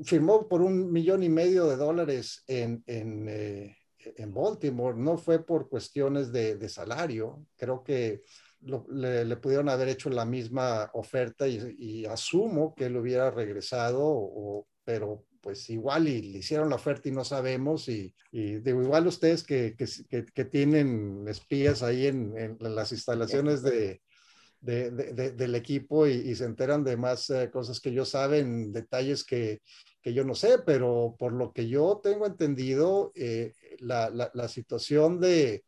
firmó 0.04 0.48
por 0.48 0.62
un 0.62 0.90
millón 0.92 1.22
y 1.22 1.28
medio 1.28 1.66
de 1.66 1.76
dólares 1.76 2.44
en, 2.46 2.82
en, 2.86 3.28
eh, 3.28 3.76
en 3.98 4.34
Baltimore. 4.34 4.96
No 4.96 5.18
fue 5.18 5.44
por 5.44 5.68
cuestiones 5.68 6.32
de, 6.32 6.56
de 6.56 6.68
salario. 6.68 7.46
Creo 7.56 7.82
que 7.82 8.22
le, 8.62 9.36
pudieron 9.36 9.68
haber 9.68 9.88
hecho 9.88 10.08
la 10.10 10.24
misma 10.24 10.90
oferta 10.94 11.46
y, 11.48 12.04
asumo 12.06 12.74
que 12.74 12.86
él 12.86 12.96
hubiera 12.96 13.30
regresado, 13.30 14.66
pero 14.84 15.24
pues 15.42 15.68
igual 15.70 16.08
y 16.08 16.22
le 16.22 16.38
hicieron 16.38 16.70
la 16.70 16.76
oferta 16.76 17.08
y 17.08 17.12
no 17.12 17.24
sabemos 17.24 17.88
y, 17.88 18.14
digo, 18.30 18.82
igual 18.82 19.06
ustedes 19.06 19.42
que, 19.42 19.76
que, 19.76 20.44
tienen 20.44 21.26
espías 21.28 21.82
ahí 21.82 22.06
en, 22.06 22.56
las 22.60 22.92
instalaciones 22.92 23.62
de, 23.62 24.00
del 24.60 25.54
equipo 25.54 26.06
y, 26.06 26.34
se 26.36 26.44
enteran 26.44 26.84
de 26.84 26.96
más 26.96 27.28
eh, 27.30 27.50
cosas 27.52 27.80
que 27.80 27.92
yo 27.92 28.04
saben, 28.04 28.72
detalles 28.72 29.24
que, 29.24 29.60
yo 30.04 30.24
no 30.24 30.34
sé, 30.34 30.60
pero 30.64 31.16
por 31.18 31.32
lo 31.32 31.52
que 31.52 31.68
yo 31.68 32.00
tengo 32.02 32.26
entendido, 32.26 33.12
eh, 33.14 33.52
la, 33.80 34.10
la 34.32 34.48
situación 34.48 35.20
de, 35.20 35.64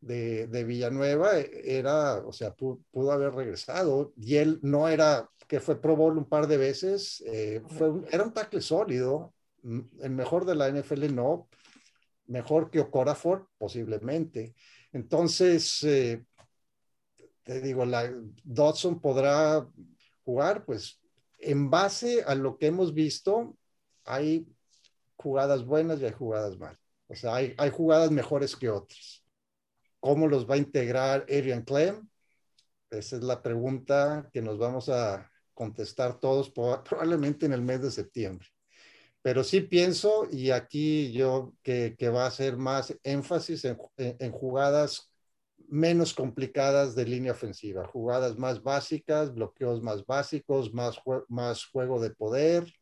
de, 0.00 0.64
Villanueva 0.64 1.38
era, 1.38 2.18
o 2.18 2.32
sea, 2.32 2.54
pudo, 2.54 3.12
haber 3.12 3.32
regresado 3.32 4.12
y 4.16 4.36
él 4.36 4.58
no 4.62 4.88
era, 4.88 5.28
que 5.46 5.60
fue 5.60 5.80
Pro 5.80 5.96
Bowl 5.96 6.18
un 6.18 6.28
par 6.28 6.46
de 6.46 6.56
veces, 6.56 7.22
eh, 7.26 7.62
era 8.10 8.24
un 8.24 8.32
tackle 8.32 8.60
sólido, 8.60 9.32
el 9.62 10.10
mejor 10.10 10.44
de 10.44 10.54
la 10.54 10.68
NFL 10.68 11.14
no, 11.14 11.48
mejor 12.26 12.70
que 12.70 12.80
Ocorafor 12.80 13.48
posiblemente. 13.58 14.54
Entonces, 14.92 15.82
eh, 15.84 16.24
te 17.42 17.60
digo, 17.60 17.84
la, 17.84 18.12
Dodson 18.42 19.00
podrá 19.00 19.66
jugar, 20.24 20.64
pues 20.64 21.00
en 21.38 21.70
base 21.70 22.22
a 22.26 22.34
lo 22.34 22.58
que 22.58 22.66
hemos 22.66 22.92
visto, 22.92 23.56
hay 24.04 24.46
jugadas 25.16 25.64
buenas 25.64 26.00
y 26.00 26.06
hay 26.06 26.12
jugadas 26.12 26.58
malas. 26.58 26.80
O 27.08 27.14
sea, 27.14 27.36
hay, 27.36 27.54
hay 27.58 27.70
jugadas 27.70 28.10
mejores 28.10 28.56
que 28.56 28.68
otras. 28.68 29.24
¿Cómo 30.00 30.26
los 30.28 30.48
va 30.48 30.54
a 30.54 30.58
integrar 30.58 31.22
Adrian 31.22 31.62
Clem? 31.62 32.08
Esa 32.90 33.16
es 33.16 33.22
la 33.22 33.42
pregunta 33.42 34.28
que 34.32 34.42
nos 34.42 34.58
vamos 34.58 34.88
a 34.88 35.30
contestar 35.56 36.20
todos 36.20 36.50
probablemente 36.84 37.46
en 37.46 37.52
el 37.52 37.62
mes 37.62 37.82
de 37.82 37.90
septiembre. 37.90 38.46
Pero 39.22 39.42
sí 39.42 39.62
pienso, 39.62 40.28
y 40.30 40.52
aquí 40.52 41.10
yo, 41.10 41.52
que, 41.64 41.96
que 41.98 42.10
va 42.10 42.26
a 42.26 42.30
ser 42.30 42.56
más 42.56 42.96
énfasis 43.02 43.64
en, 43.64 43.76
en, 43.96 44.30
jugadas 44.30 45.10
menos 45.68 46.14
complicadas 46.14 46.94
de 46.94 47.06
línea 47.06 47.32
ofensiva, 47.32 47.88
jugadas 47.88 48.38
más 48.38 48.62
básicas, 48.62 49.34
bloqueos 49.34 49.82
más 49.82 50.06
básicos, 50.06 50.72
más, 50.72 51.00
más 51.28 51.64
juego 51.64 52.00
de 52.00 52.10
poder, 52.10 52.72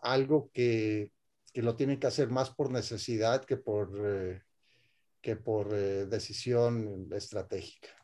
algo 0.00 0.48
que, 0.52 1.10
que, 1.52 1.62
lo 1.62 1.74
tienen 1.74 1.98
que 1.98 2.06
hacer 2.06 2.28
más 2.28 2.50
por 2.50 2.70
necesidad 2.70 3.44
que 3.44 3.56
por, 3.56 3.90
eh, 4.00 4.42
que 5.20 5.34
por 5.34 5.74
eh, 5.74 6.06
decisión 6.06 7.08
estratégica. 7.12 8.03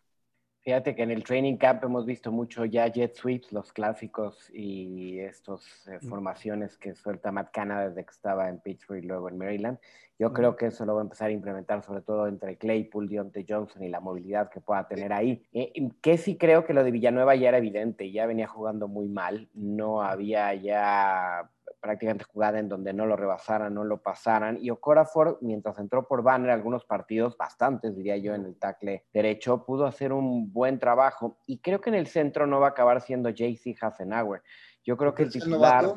Fíjate 0.63 0.95
que 0.95 1.03
en 1.03 1.11
el 1.11 1.25
training 1.25 1.57
camp 1.57 1.83
hemos 1.85 2.05
visto 2.05 2.31
mucho 2.31 2.67
ya 2.67 2.87
jet 2.87 3.15
sweeps, 3.15 3.51
los 3.51 3.73
clásicos 3.73 4.51
y 4.53 5.19
estas 5.19 5.63
eh, 5.89 5.99
mm. 6.03 6.09
formaciones 6.09 6.77
que 6.77 6.95
suelta 6.95 7.33
Matt 7.33 7.51
Canada 7.51 7.89
desde 7.89 8.05
que 8.05 8.11
estaba 8.11 8.49
en 8.49 8.59
Pittsburgh 8.59 9.03
y 9.03 9.07
luego 9.07 9.31
en 9.31 9.39
Maryland. 9.39 9.79
Yo 10.19 10.29
mm. 10.29 10.33
creo 10.35 10.57
que 10.57 10.67
eso 10.67 10.85
lo 10.85 10.95
va 10.95 11.01
a 11.01 11.05
empezar 11.05 11.31
a 11.31 11.33
implementar 11.33 11.83
sobre 11.83 12.03
todo 12.03 12.27
entre 12.27 12.59
Claypool, 12.59 13.09
Deontay 13.09 13.47
Johnson 13.49 13.83
y 13.83 13.89
la 13.89 14.01
movilidad 14.01 14.51
que 14.51 14.61
pueda 14.61 14.87
tener 14.87 15.15
ahí. 15.15 15.43
Eh, 15.55 15.73
que 16.03 16.19
sí 16.19 16.37
creo 16.37 16.67
que 16.67 16.75
lo 16.75 16.85
de 16.85 16.91
Villanueva 16.91 17.35
ya 17.37 17.49
era 17.49 17.59
evidente, 17.59 18.13
ya 18.13 18.27
venía 18.27 18.47
jugando 18.47 18.87
muy 18.87 19.09
mal, 19.09 19.49
no 19.55 20.03
había 20.03 20.55
ya 20.55 21.49
prácticamente 21.81 22.25
jugada 22.25 22.59
en 22.59 22.69
donde 22.69 22.93
no 22.93 23.07
lo 23.07 23.17
rebasaran, 23.17 23.75
no 23.75 23.85
lo 23.85 24.03
pasaran. 24.03 24.59
Y 24.61 24.71
Okorafor, 24.71 25.39
mientras 25.41 25.79
entró 25.79 26.07
por 26.07 26.23
banner 26.23 26.51
algunos 26.51 26.85
partidos, 26.85 27.37
bastantes 27.37 27.97
diría 27.97 28.17
yo, 28.17 28.35
en 28.35 28.45
el 28.45 28.57
tackle 28.57 29.07
derecho, 29.13 29.65
pudo 29.65 29.87
hacer 29.87 30.13
un 30.13 30.53
buen 30.53 30.79
trabajo. 30.79 31.39
Y 31.47 31.59
creo 31.59 31.81
que 31.81 31.91
en 31.91 31.97
el 31.97 32.07
centro 32.07 32.47
no 32.47 32.61
va 32.61 32.69
a 32.69 32.71
acabar 32.71 33.01
siendo 33.01 33.31
JC 33.31 33.77
Hassenauer. 33.81 34.43
Yo 34.85 34.97
creo 34.97 35.15
que 35.15 35.25
el 35.25 35.31
titular... 35.31 35.95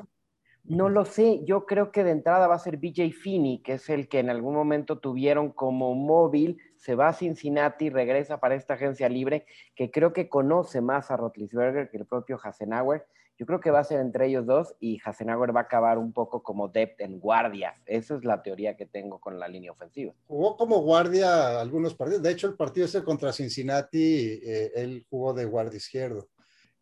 No 0.66 0.88
lo 0.88 1.04
sé, 1.04 1.44
yo 1.44 1.66
creo 1.66 1.92
que 1.92 2.06
de 2.06 2.12
entrada 2.12 2.48
va 2.48 2.56
a 2.56 2.60
ser 2.60 2.78
BJ 2.78 3.12
Finney, 3.12 3.62
que 3.62 3.74
es 3.74 3.90
el 3.90 4.08
que 4.08 4.20
en 4.20 4.30
algún 4.30 4.56
momento 4.56 4.98
tuvieron 4.98 5.52
como 5.52 5.94
móvil, 5.94 6.58
se 6.78 6.96
va 6.96 7.10
a 7.10 7.14
Cincinnati, 7.14 7.90
regresa 7.90 8.40
para 8.40 8.56
esta 8.56 8.76
agencia 8.76 9.10
libre, 9.10 9.46
que 9.76 9.92
creo 9.92 10.14
que 10.14 10.30
conoce 10.30 10.80
más 10.80 11.12
a 11.12 11.18
Rotlisberger 11.18 11.90
que 11.90 11.98
el 11.98 12.06
propio 12.06 12.40
Hassenauer 12.42 13.06
yo 13.38 13.46
creo 13.46 13.60
que 13.60 13.72
va 13.72 13.80
a 13.80 13.84
ser 13.84 14.00
entre 14.00 14.28
ellos 14.28 14.46
dos 14.46 14.76
y 14.80 15.00
Hasenauer 15.04 15.56
va 15.56 15.62
a 15.62 15.64
acabar 15.64 15.98
un 15.98 16.14
poco 16.14 16.44
como 16.44 16.68
depth 16.68 17.02
en 17.02 17.20
guardia. 17.20 17.76
Esa 17.86 18.16
es 18.16 18.24
la 18.24 18.44
teoría 18.44 18.78
que 18.78 18.86
tengo 18.86 19.20
con 19.20 19.40
la 19.40 19.48
línea 19.48 19.72
ofensiva. 19.72 20.14
Jugó 20.28 20.56
como 20.56 20.82
guardia 20.82 21.60
algunos 21.60 21.96
partidos. 21.96 22.22
De 22.22 22.32
hecho, 22.32 22.48
el 22.48 22.56
partido 22.56 22.86
ese 22.86 23.04
contra 23.04 23.34
Cincinnati, 23.34 24.40
eh, 24.44 24.72
él 24.76 25.06
jugó 25.10 25.34
de 25.34 25.46
guardia 25.46 25.78
izquierdo. 25.78 26.30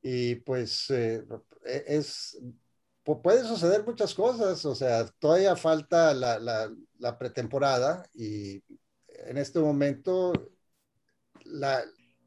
Y 0.02 0.36
pues 0.36 0.90
eh, 0.90 1.24
e, 1.66 1.84
es, 1.88 2.38
puede 3.04 3.44
suceder 3.44 3.86
muchas 3.86 4.14
cosas. 4.14 4.66
O 4.66 4.76
sea, 4.76 5.06
todavía 5.20 5.56
falta 5.56 6.14
la, 6.14 6.38
la, 6.38 6.70
la 7.00 7.18
pretemporada 7.18 8.04
y 8.14 8.62
en 9.26 9.38
este 9.38 9.60
momento 9.60 10.34
la, 11.46 11.82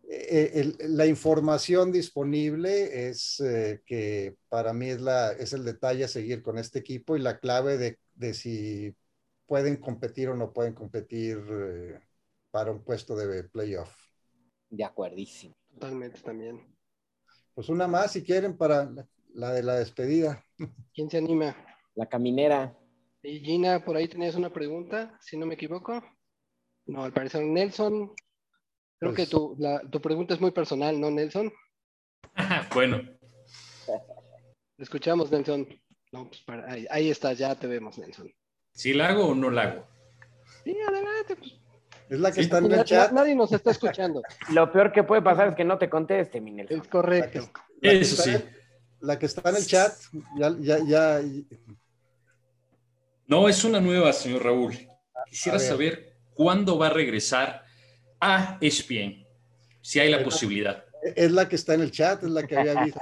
eh, 0.08 0.74
la 0.88 1.06
información 1.06 1.92
disponible 1.92 3.08
es 3.08 3.40
eh, 3.40 3.82
que 3.86 4.36
para 4.48 4.72
mí 4.72 4.88
es, 4.88 5.00
la, 5.00 5.32
es 5.32 5.52
el 5.52 5.64
detalle 5.64 6.04
a 6.04 6.08
seguir 6.08 6.42
con 6.42 6.58
este 6.58 6.78
equipo 6.78 7.16
y 7.16 7.20
la 7.20 7.38
clave 7.38 7.78
de, 7.78 7.98
de 8.14 8.34
si 8.34 8.94
pueden 9.46 9.76
competir 9.76 10.28
o 10.28 10.36
no 10.36 10.52
pueden 10.52 10.74
competir 10.74 11.38
eh, 11.50 12.00
para 12.50 12.70
un 12.70 12.82
puesto 12.82 13.16
de 13.16 13.44
playoff. 13.44 13.92
De 14.70 14.84
acuerdísimo. 14.84 15.56
Totalmente 15.72 16.20
también. 16.20 16.74
Pues 17.54 17.68
una 17.68 17.86
más 17.86 18.12
si 18.12 18.22
quieren 18.22 18.56
para 18.56 18.90
la, 19.32 19.52
de 19.52 19.62
la 19.62 19.76
despedida. 19.76 20.44
¿Quién 20.94 21.10
se 21.10 21.18
anima? 21.18 21.56
La 21.94 22.08
caminera. 22.08 22.76
Y 23.22 23.40
Gina, 23.40 23.84
por 23.84 23.96
ahí 23.96 24.08
tenías 24.08 24.34
una 24.34 24.52
pregunta, 24.52 25.18
si 25.20 25.36
no 25.36 25.46
me 25.46 25.54
equivoco. 25.54 26.02
No, 26.86 27.04
al 27.04 27.12
parecer 27.12 27.44
Nelson 27.44 28.12
Creo 29.04 29.14
que 29.14 29.26
pues 29.26 29.90
tu, 29.90 30.00
pregunta 30.00 30.32
es 30.32 30.40
muy 30.40 30.50
personal, 30.50 30.98
¿no, 30.98 31.10
Nelson? 31.10 31.52
bueno. 32.74 33.02
Escuchamos, 34.78 35.30
Nelson. 35.30 35.68
No, 36.10 36.30
pues 36.30 36.42
ahí, 36.90 37.10
está, 37.10 37.32
ya 37.34 37.54
te 37.54 37.66
vemos, 37.66 37.98
Nelson. 37.98 38.32
¿Sí 38.72 38.94
la 38.94 39.08
hago 39.08 39.26
o 39.26 39.34
no 39.34 39.50
la 39.50 39.62
hago? 39.62 39.86
Sí, 40.64 40.76
adelante. 40.88 41.36
Pues. 41.36 41.52
Es 42.08 42.20
la 42.20 42.32
que 42.32 42.40
está 42.40 42.58
en 42.58 42.72
el 42.72 42.84
chat. 42.84 43.12
Nadie 43.12 43.34
nos 43.34 43.52
está 43.52 43.72
escuchando. 43.72 44.22
Lo 44.52 44.72
peor 44.72 44.92
que 44.92 45.02
puede 45.02 45.20
pasar 45.20 45.48
es 45.48 45.54
que 45.54 45.64
no 45.64 45.76
te 45.76 45.90
conteste, 45.90 46.40
mi 46.40 46.52
Nelson. 46.52 46.80
Es 46.80 46.88
correcto. 46.88 47.50
Eso 47.82 48.22
sí. 48.22 48.32
La 49.00 49.18
que 49.18 49.26
está 49.26 49.50
en 49.50 49.56
el 49.56 49.66
chat, 49.66 49.92
ya, 50.38 50.54
ya, 50.60 50.78
ya. 50.86 51.20
No, 53.26 53.48
es 53.50 53.62
una 53.64 53.80
nueva, 53.80 54.14
señor 54.14 54.44
Raúl. 54.44 54.74
Quisiera 55.28 55.58
saber 55.58 56.16
cuándo 56.32 56.78
va 56.78 56.86
a 56.86 56.90
regresar 56.90 57.63
a 58.20 58.58
ESPN, 58.60 59.26
si 59.80 60.00
hay 60.00 60.10
la 60.10 60.22
posibilidad. 60.22 60.84
Es 61.14 61.30
la 61.32 61.48
que 61.48 61.56
está 61.56 61.74
en 61.74 61.82
el 61.82 61.90
chat, 61.90 62.22
es 62.22 62.30
la 62.30 62.46
que 62.46 62.56
había 62.56 62.82
visto. 62.82 63.00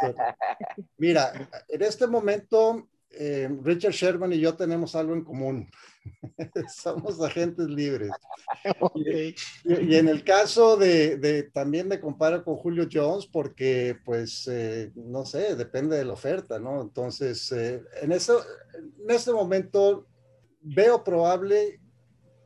Mira, 0.99 1.33
en 1.69 1.83
este 1.83 2.07
momento, 2.07 2.89
eh, 3.11 3.49
Richard 3.63 3.93
Sherman 3.93 4.33
y 4.33 4.41
yo 4.41 4.55
tenemos 4.55 4.95
algo 4.97 5.15
en 5.15 5.23
común. 5.23 5.71
Somos 6.75 7.21
agentes 7.21 7.69
libres. 7.69 8.11
Y, 8.97 9.35
en 9.95 10.09
el 10.09 10.25
caso 10.25 10.77
de, 10.77 11.51
también 11.53 11.89
me 11.89 12.01
comparo 12.01 12.43
con 12.43 12.57
Julio 12.57 12.89
Jones 12.91 13.27
porque, 13.27 13.97
pues, 14.05 14.49
eh, 14.51 14.91
no 14.95 15.25
sé, 15.25 15.55
depende 15.55 15.97
de 15.97 16.05
la 16.05 16.15
oferta, 16.15 16.59
¿no? 16.59 16.81
Entonces, 16.81 17.53
eh, 17.53 17.83
en, 18.01 18.13
eso, 18.13 18.43
en 18.75 19.11
este 19.11 19.33
momento 19.33 20.07
veo 20.61 21.05
probable 21.05 21.82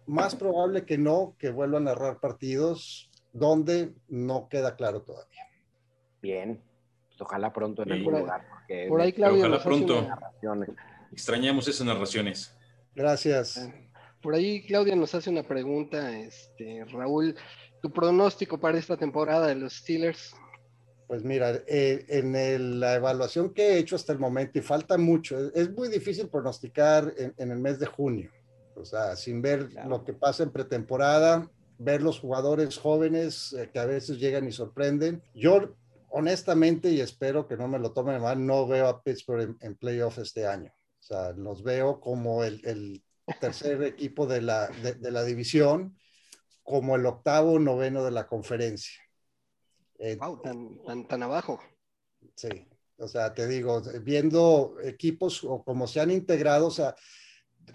más 0.07 0.35
probable 0.35 0.85
que 0.85 0.99
no 0.99 1.37
que 1.39 1.51
vuelva 1.51 1.79
a 1.79 1.83
narrar 1.83 2.21
partidos 2.21 3.11
donde 3.33 3.95
no 4.09 4.49
queda 4.49 4.77
claro 4.77 5.03
todavía. 5.03 5.43
Bien, 6.23 6.63
pues 7.09 7.21
ojalá 7.21 7.53
pronto 7.53 7.83
en 7.83 7.93
algún 7.93 8.21
lugar. 8.21 8.43
por 8.89 9.01
ahí, 9.01 9.13
Claudia, 9.13 9.47
ojalá 9.47 9.63
pronto. 9.63 10.09
Extrañamos 11.13 11.69
esas 11.69 11.87
narraciones. 11.87 12.57
Gracias. 12.95 13.69
Por 14.23 14.35
ahí 14.35 14.65
Claudia 14.67 14.97
nos 14.97 15.15
hace 15.15 15.31
una 15.31 15.43
pregunta, 15.43 16.19
este, 16.19 16.85
Raúl, 16.87 17.37
tu 17.83 17.93
pronóstico 17.93 18.59
para 18.59 18.79
esta 18.79 18.97
temporada 18.97 19.49
de 19.49 19.55
los 19.57 19.75
Steelers. 19.75 20.35
Pues 21.07 21.23
mira, 21.23 21.63
eh, 21.69 22.05
en 22.09 22.81
la 22.81 22.95
evaluación 22.95 23.55
que 23.55 23.75
he 23.75 23.79
hecho 23.79 23.95
hasta 23.95 24.13
el 24.13 24.19
momento, 24.19 24.59
y 24.59 24.63
falta 24.63 24.99
mucho, 24.99 25.53
es 25.55 25.71
muy 25.71 25.89
difícil 25.89 26.29
pronosticar 26.29 27.13
en 27.17 27.51
el 27.51 27.59
mes 27.59 27.79
de 27.79 27.87
junio 27.87 28.31
o 28.77 28.85
sea, 28.85 29.17
sin 29.17 29.43
ver 29.43 29.73
lo 29.87 30.05
que 30.05 30.13
pasa 30.13 30.43
en 30.43 30.51
pretemporada, 30.51 31.51
ver 31.79 32.03
los 32.03 32.21
jugadores 32.21 32.79
jóvenes 32.79 33.53
eh, 33.53 33.71
que 33.73 33.79
a 33.79 33.87
veces 33.87 34.19
llegan 34.19 34.47
y 34.47 34.53
sorprenden. 34.53 35.23
Yo, 35.35 35.77
honestamente, 36.11 36.91
y 36.91 37.01
espero 37.01 37.47
que 37.47 37.57
no 37.57 37.69
me 37.69 37.79
lo 37.79 37.93
tomen 37.93 38.21
mal, 38.21 38.45
no 38.45 38.67
veo 38.67 38.87
a 38.87 39.03
Pittsburgh 39.03 39.57
en, 39.61 39.77
playoff 39.77 40.19
este 40.19 40.47
año. 40.47 40.73
O 41.01 41.03
sea, 41.03 41.33
los 41.33 41.63
veo 41.63 42.01
como 42.01 42.45
el, 42.45 43.03
tercer 43.41 43.83
equipo 43.83 44.27
de 44.27 44.43
la, 44.43 44.69
de, 44.69 45.11
la 45.11 45.25
división, 45.25 45.97
como 46.63 46.97
el 46.97 47.07
octavo, 47.07 47.59
noveno 47.59 48.05
de 48.05 48.11
la 48.11 48.27
conferencia. 48.27 49.01
wow, 49.99 50.37
eh, 50.37 50.41
tan, 50.43 51.09
tan, 51.09 51.23
abajo. 51.23 51.61
Sí, 52.35 52.69
o 52.99 53.09
sea, 53.09 53.35
te 53.35 53.47
digo, 53.47 53.83
viendo 54.03 54.77
equipos 54.83 55.45
o 55.45 55.63
como 55.63 55.87
se 55.87 56.01
han 56.01 56.11
integrado, 56.11 56.67
o 56.67 56.71
sea, 56.71 56.95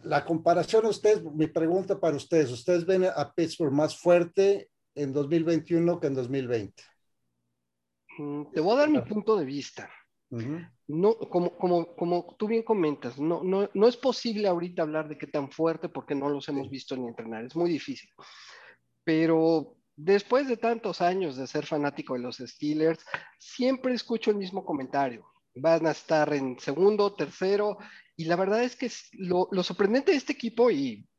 la 0.03 0.25
comparación, 0.25 0.85
ustedes, 0.85 1.23
mi 1.23 1.47
pregunta 1.47 1.99
para 1.99 2.15
ustedes, 2.15 2.51
¿ustedes 2.51 2.85
ven 2.85 3.05
a 3.05 3.33
Pittsburgh 3.33 3.73
más 3.73 3.97
fuerte 3.97 4.69
en 4.95 5.13
2021 5.13 5.99
que 5.99 6.07
en 6.07 6.15
2020? 6.15 6.83
Mm, 8.17 8.51
te 8.51 8.59
voy 8.59 8.73
a 8.73 8.79
dar 8.79 8.89
mi 8.89 9.01
punto 9.01 9.35
de 9.37 9.45
vista. 9.45 9.89
No, 10.87 11.17
como, 11.17 11.57
como, 11.57 11.93
como 11.93 12.35
tú 12.39 12.47
bien 12.47 12.63
comentas, 12.63 13.19
no, 13.19 13.43
no, 13.43 13.69
no 13.73 13.87
es 13.87 13.97
posible 13.97 14.47
ahorita 14.47 14.81
hablar 14.81 15.09
de 15.09 15.17
qué 15.17 15.27
tan 15.27 15.51
fuerte 15.51 15.89
porque 15.89 16.15
no 16.15 16.29
los 16.29 16.47
hemos 16.47 16.69
visto 16.69 16.95
ni 16.95 17.07
entrenar, 17.07 17.43
es 17.43 17.55
muy 17.55 17.69
difícil. 17.69 18.09
Pero 19.03 19.75
después 19.95 20.47
de 20.47 20.55
tantos 20.55 21.01
años 21.01 21.35
de 21.35 21.47
ser 21.47 21.65
fanático 21.65 22.13
de 22.13 22.21
los 22.21 22.37
Steelers, 22.37 23.05
siempre 23.39 23.93
escucho 23.93 24.31
el 24.31 24.37
mismo 24.37 24.63
comentario. 24.63 25.25
Van 25.53 25.85
a 25.85 25.91
estar 25.91 26.33
en 26.33 26.57
segundo, 26.59 27.13
tercero, 27.13 27.77
y 28.21 28.25
la 28.25 28.35
verdad 28.35 28.63
es 28.63 28.75
que 28.75 28.91
lo, 29.13 29.47
sorprendente 29.63 30.11
de 30.11 30.17
este 30.17 30.33
equipo, 30.33 30.69
y 30.69 31.09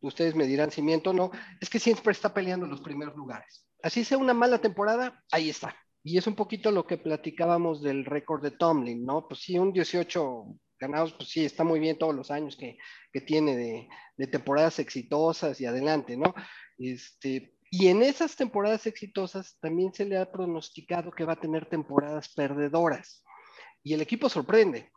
ustedes 0.00 0.36
me 0.36 0.46
dirán 0.46 0.70
si 0.70 0.82
miento 0.82 1.10
o 1.10 1.12
no, 1.12 1.32
es 1.60 1.68
que 1.68 1.80
siempre 1.80 2.12
está 2.12 2.32
peleando 2.32 2.64
en 2.64 2.70
los 2.70 2.80
primeros 2.80 3.16
lugares. 3.16 3.66
Así 3.82 4.04
sea 4.04 4.18
una 4.18 4.34
mala 4.34 4.58
temporada, 4.58 5.20
ahí 5.32 5.50
está. 5.50 5.76
Y 6.04 6.16
es 6.16 6.28
un 6.28 6.36
poquito 6.36 6.70
lo 6.70 6.86
que 6.86 6.96
platicábamos 6.96 7.82
del 7.82 8.04
récord 8.04 8.40
de 8.40 8.52
Tomlin, 8.52 9.04
¿no? 9.04 9.26
Pues 9.26 9.40
sí, 9.40 9.58
un 9.58 9.72
18 9.72 10.44
ganados, 10.78 11.14
pues 11.14 11.28
sí, 11.28 11.44
está 11.44 11.64
muy 11.64 11.80
bien 11.80 11.98
todos 11.98 12.14
los 12.14 12.30
años 12.30 12.56
que, 12.56 12.78
que 13.12 13.20
tiene 13.20 13.56
de, 13.56 13.88
de, 14.16 14.26
temporadas 14.28 14.78
exitosas 14.78 15.60
y 15.60 15.66
adelante, 15.66 16.16
¿no? 16.16 16.36
Este, 16.78 17.56
y 17.68 17.88
en 17.88 18.04
esas 18.04 18.36
temporadas 18.36 18.86
exitosas 18.86 19.58
también 19.60 19.92
se 19.92 20.04
le 20.04 20.18
ha 20.18 20.30
pronosticado 20.30 21.10
que 21.10 21.24
va 21.24 21.32
a 21.32 21.40
tener 21.40 21.68
temporadas 21.68 22.32
perdedoras. 22.32 23.24
Y 23.82 23.92
el 23.94 24.02
equipo 24.02 24.28
sorprende. 24.28 24.92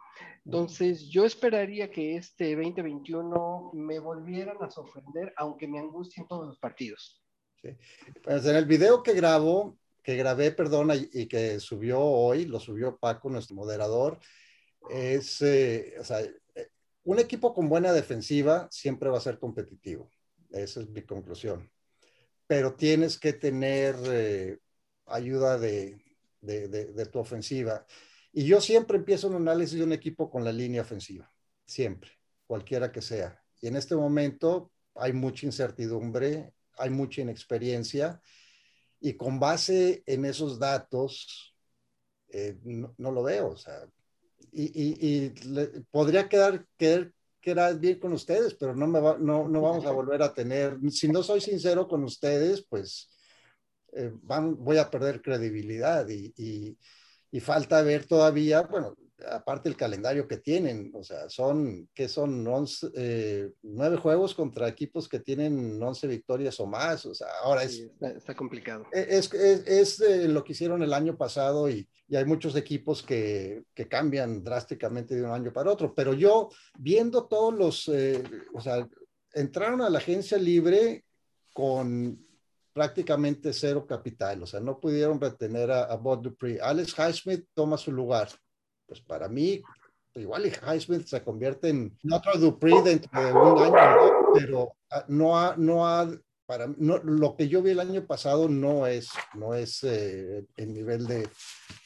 Entonces, 0.48 1.10
yo 1.10 1.26
esperaría 1.26 1.92
que 1.92 2.16
este 2.16 2.56
2021 2.56 3.72
me 3.74 4.00
volvieran 4.00 4.56
a 4.62 4.72
sorprender, 4.72 5.34
aunque 5.36 5.68
me 5.68 5.78
angustien 5.78 6.26
todos 6.26 6.48
los 6.48 6.58
partidos. 6.58 7.22
Sí. 7.62 7.72
Pues 8.24 8.46
en 8.46 8.56
el 8.56 8.66
video 8.66 9.04
que 9.04 9.12
grabo, 9.12 9.78
que 10.02 10.16
grabé, 10.16 10.54
perdona, 10.54 10.96
y 10.96 11.28
que 11.28 11.60
subió 11.60 12.00
hoy, 12.00 12.46
lo 12.46 12.62
subió 12.62 12.98
Paco, 12.98 13.30
nuestro 13.30 13.58
moderador, 13.58 14.20
es, 14.90 15.42
eh, 15.42 15.96
o 16.00 16.04
sea, 16.06 16.22
eh, 16.22 16.70
un 17.04 17.20
equipo 17.20 17.54
con 17.54 17.68
buena 17.68 17.92
defensiva 17.92 18.70
siempre 18.72 19.10
va 19.10 19.18
a 19.18 19.22
ser 19.22 19.40
competitivo. 19.40 20.10
Esa 20.50 20.80
es 20.80 20.88
mi 20.88 21.02
conclusión. 21.02 21.70
Pero 22.48 22.76
tienes 22.76 23.20
que 23.20 23.34
tener 23.34 23.98
eh, 24.06 24.60
ayuda 25.08 25.58
de, 25.58 26.02
de, 26.40 26.70
de, 26.70 27.06
tu 27.08 27.20
ofensiva. 27.20 27.86
Y 28.38 28.46
yo 28.46 28.62
siempre 28.62 29.00
empiezo 29.00 29.30
un 29.30 29.34
análisis 29.34 29.80
de 29.80 29.84
un 29.84 29.94
equipo 29.94 30.30
con 30.30 30.44
la 30.44 30.52
línea 30.52 30.84
ofensiva, 30.84 31.28
siempre, 31.66 32.12
cualquiera 32.46 32.92
que 32.92 33.02
sea. 33.02 33.44
Y 33.60 33.68
en 33.68 33.76
este 33.76 33.96
momento 33.96 34.72
hay 34.94 35.12
mucha 35.12 35.48
incertidumbre, 35.48 36.54
hay 36.78 36.92
mucha 36.92 37.22
inexperiencia 37.22 38.22
y 39.00 39.14
con 39.14 39.40
base 39.40 40.04
en 40.06 40.24
esos 40.24 40.60
datos, 40.60 41.56
eh, 42.30 42.60
no, 42.64 43.12
lo 43.12 43.24
veo. 43.24 43.48
O 43.48 43.58
sea, 43.58 43.88
y, 44.52 45.30
podría 45.90 46.30
quedar, 46.30 46.64
quedar, 46.78 47.12
quedar, 47.42 47.80
bien 47.80 48.00
con 48.00 48.14
ustedes, 48.14 48.54
pero 48.54 48.76
no, 48.76 48.86
me 48.86 49.00
no, 49.02 49.50
no, 49.50 49.62
vamos 49.62 49.88
a 49.88 49.92
volver 49.92 50.22
a 50.22 50.32
tener, 50.32 50.78
si 50.92 51.08
no 51.08 51.24
soy 51.24 51.42
sincero 51.42 51.88
con 51.88 52.04
ustedes, 52.04 52.64
pues 52.70 53.10
eh, 53.94 54.12
van, 54.22 54.64
voy 54.64 54.78
a 54.78 54.92
perder 54.92 55.24
credibilidad 55.24 56.08
y, 56.08 56.32
y 56.38 56.78
falta 57.40 57.82
ver 57.82 58.06
todavía, 58.06 58.62
bueno, 58.62 58.96
aparte 59.32 59.68
el 59.70 59.76
calendario 59.76 60.28
que 60.28 60.38
tienen, 60.38 60.92
o 60.94 61.04
sea, 61.04 61.30
son, 61.30 61.90
que 61.94 62.08
son 62.08 62.46
eh, 62.96 63.50
nueve 63.64 63.98
juegos 63.98 64.34
contra 64.36 64.68
equipos 64.68 65.10
que 65.10 65.20
tienen 65.20 65.82
11 65.82 66.08
victorias 66.08 66.60
o 66.60 66.68
más, 66.68 67.06
o 67.06 67.14
sea, 67.14 67.28
ahora 67.44 67.64
es... 67.64 67.90
está, 68.00 68.36
complicado. 68.36 68.86
E, 68.94 69.08
es, 69.10 69.34
es, 69.34 70.02
eh, 70.02 70.28
lo 70.28 70.44
que 70.44 70.52
hicieron 70.54 70.84
el 70.84 70.94
año 70.94 71.18
pasado 71.18 71.70
y, 71.70 71.88
y 72.08 72.16
hay 72.16 72.26
muchos 72.26 72.56
equipos 72.56 73.02
que, 73.02 73.64
que, 73.74 73.88
cambian 73.88 74.44
drásticamente 74.44 75.16
de 75.16 75.24
un 75.24 75.32
año 75.32 75.52
para 75.52 75.72
otro, 75.72 75.94
pero 75.96 76.14
yo 76.14 76.50
viendo 76.78 77.26
todos 77.26 77.54
los, 77.54 77.88
eh, 77.90 78.24
o 78.54 78.62
sea, 78.62 78.88
entraron 79.34 79.82
a 79.82 79.90
la 79.90 79.98
agencia 79.98 80.38
libre 80.38 81.04
con 81.54 82.27
prácticamente 82.78 83.54
cero 83.54 83.88
capital, 83.88 84.44
o 84.44 84.46
sea, 84.46 84.60
no 84.60 84.80
pudieron 84.80 85.20
retener 85.20 85.72
a, 85.72 85.86
a 85.86 85.96
Bob 85.96 86.22
Dupree. 86.22 86.60
Alex 86.62 86.94
Highsmith 86.96 87.48
toma 87.56 87.76
su 87.76 87.92
lugar. 87.92 88.30
Pues 88.86 89.02
para 89.02 89.28
mí, 89.28 89.64
igual 90.14 90.46
y 90.46 90.50
Highsmith 90.50 91.08
se 91.08 91.24
convierte 91.24 91.70
en 91.70 91.98
otro 92.12 92.38
Dupree 92.38 92.84
dentro 92.84 93.20
de 93.20 93.34
un 93.34 93.76
año, 93.76 94.12
pero 94.32 94.76
ah, 94.92 95.06
no 95.08 95.40
ha, 95.40 95.56
no 95.58 95.88
ha, 95.88 96.08
para 96.46 96.68
no, 96.78 97.00
lo 97.00 97.36
que 97.36 97.48
yo 97.48 97.64
vi 97.64 97.72
el 97.72 97.80
año 97.80 98.06
pasado 98.06 98.48
no 98.48 98.86
es, 98.86 99.10
no 99.34 99.56
es 99.56 99.84
eh, 99.84 100.46
el 100.56 100.72
nivel 100.72 101.08
de, 101.08 101.28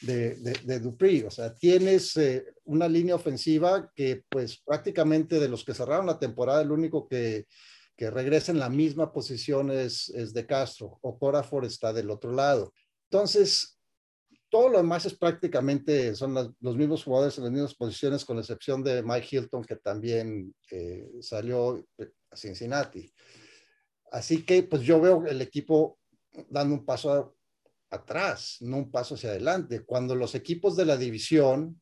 de, 0.01 0.35
de, 0.35 0.79
Dupree. 0.81 1.25
O 1.25 1.31
sea, 1.31 1.55
tienes 1.55 2.17
eh, 2.17 2.47
una 2.65 2.89
línea 2.89 3.15
ofensiva 3.15 3.89
que 3.95 4.25
pues 4.27 4.61
prácticamente 4.65 5.39
de 5.39 5.47
los 5.47 5.63
que 5.63 5.73
cerraron 5.73 6.05
la 6.05 6.19
temporada, 6.19 6.61
el 6.61 6.71
único 6.73 7.07
que 7.07 7.45
que 8.01 8.09
regresa 8.09 8.51
en 8.51 8.57
la 8.57 8.67
misma 8.67 9.13
posición 9.13 9.69
es, 9.69 10.09
es 10.09 10.33
de 10.33 10.47
Castro, 10.47 10.97
o 11.03 11.19
Corafor 11.19 11.65
está 11.65 11.93
del 11.93 12.09
otro 12.09 12.31
lado. 12.31 12.73
Entonces, 13.11 13.79
todo 14.49 14.69
lo 14.69 14.77
demás 14.79 15.05
es 15.05 15.13
prácticamente, 15.13 16.15
son 16.15 16.33
los 16.33 16.75
mismos 16.75 17.03
jugadores 17.03 17.37
en 17.37 17.43
las 17.43 17.53
mismas 17.53 17.75
posiciones, 17.75 18.25
con 18.25 18.39
excepción 18.39 18.83
de 18.83 19.03
Mike 19.03 19.27
Hilton, 19.29 19.63
que 19.63 19.75
también 19.75 20.51
eh, 20.71 21.11
salió 21.19 21.85
a 22.31 22.35
Cincinnati. 22.35 23.13
Así 24.11 24.43
que, 24.47 24.63
pues 24.63 24.81
yo 24.81 24.99
veo 24.99 25.23
el 25.27 25.39
equipo 25.39 25.99
dando 26.49 26.73
un 26.73 26.83
paso 26.83 27.35
atrás, 27.91 28.57
no 28.61 28.77
un 28.77 28.89
paso 28.89 29.13
hacia 29.13 29.29
adelante. 29.29 29.85
Cuando 29.85 30.15
los 30.15 30.33
equipos 30.33 30.75
de 30.75 30.85
la 30.85 30.97
división, 30.97 31.79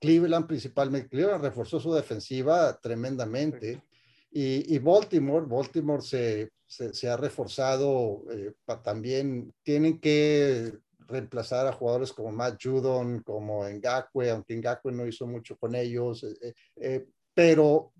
Cleveland 0.00 0.48
principalmente, 0.48 1.10
Cleveland 1.10 1.44
reforzó 1.44 1.78
su 1.78 1.94
defensiva 1.94 2.76
tremendamente. 2.82 3.84
Y, 4.32 4.78
Baltimore, 4.78 5.44
Baltimore 5.44 6.02
se, 6.02 6.52
se, 6.66 7.08
ha 7.08 7.16
reforzado 7.16 8.22
eh, 8.30 8.52
también, 8.84 9.52
tienen 9.64 9.98
que 9.98 10.72
reemplazar 10.98 11.66
a 11.66 11.72
jugadores 11.72 12.12
como 12.12 12.30
Matt 12.30 12.62
Judon, 12.62 13.24
como 13.24 13.68
Ngakwe, 13.68 14.30
aunque 14.30 14.56
Ngakwe 14.56 14.92
no 14.92 15.04
hizo 15.04 15.26
mucho 15.26 15.56
con 15.56 15.74
ellos, 15.74 16.22
eh, 16.22 16.54
eh, 16.76 17.06
pero 17.34 17.92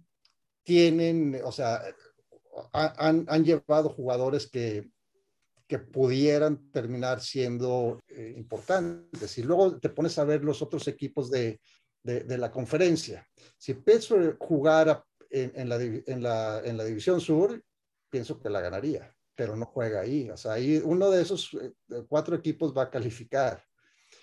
tienen, 0.62 1.40
o 1.44 1.50
sea, 1.50 1.82
han, 2.72 3.26
han 3.28 3.44
llevado 3.44 3.88
jugadores 3.88 4.48
que, 4.48 4.88
que 5.66 5.80
pudieran 5.80 6.70
terminar 6.70 7.20
siendo 7.20 8.00
importantes. 8.36 9.36
Y 9.38 9.42
luego 9.42 9.80
te 9.80 9.88
pones 9.88 10.16
a 10.18 10.24
ver 10.24 10.44
los 10.44 10.62
otros 10.62 10.86
equipos 10.86 11.30
de, 11.30 11.60
de, 12.04 12.20
de 12.20 12.38
la 12.38 12.52
conferencia. 12.52 13.26
Si 13.56 13.74
Pittsburgh 13.74 14.36
jugara 14.38 15.04
en, 15.30 15.68
la, 15.68 15.76
en, 15.82 16.22
la, 16.22 16.60
en 16.64 16.76
la 16.76 16.84
división 16.84 17.20
sur, 17.20 17.62
pienso 18.08 18.40
que 18.40 18.50
la 18.50 18.60
ganaría, 18.60 19.14
pero 19.34 19.56
no 19.56 19.66
juega 19.66 20.00
ahí. 20.00 20.28
O 20.30 20.36
sea, 20.36 20.52
ahí 20.54 20.80
uno 20.84 21.10
de 21.10 21.22
esos 21.22 21.54
eh, 21.54 21.72
cuatro 22.08 22.36
equipos 22.36 22.76
va 22.76 22.82
a 22.84 22.90
calificar. 22.90 23.64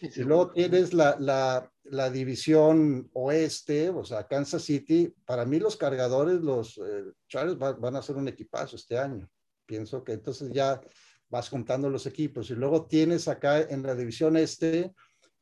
y 0.01 0.21
luego 0.21 0.51
tienes 0.51 0.93
la, 0.93 1.17
la, 1.19 1.71
la, 1.85 2.09
división 2.09 3.09
oeste, 3.13 3.89
o 3.89 4.03
sea, 4.03 4.27
Kansas 4.27 4.63
City. 4.63 5.13
Para 5.25 5.45
mí 5.45 5.59
los 5.59 5.77
cargadores, 5.77 6.41
los 6.41 6.77
eh, 6.77 7.05
Charles 7.27 7.57
van 7.57 7.95
a 7.95 8.01
ser 8.01 8.17
un 8.17 8.27
equipazo 8.27 8.75
este 8.75 8.97
año. 8.97 9.29
Pienso 9.65 10.03
que 10.03 10.13
entonces 10.13 10.51
ya 10.51 10.81
vas 11.29 11.49
juntando 11.49 11.89
los 11.89 12.05
equipos. 12.05 12.49
Y 12.49 12.55
luego 12.55 12.85
tienes 12.85 13.27
acá 13.27 13.61
en 13.61 13.83
la 13.83 13.95
división 13.95 14.37
este 14.37 14.93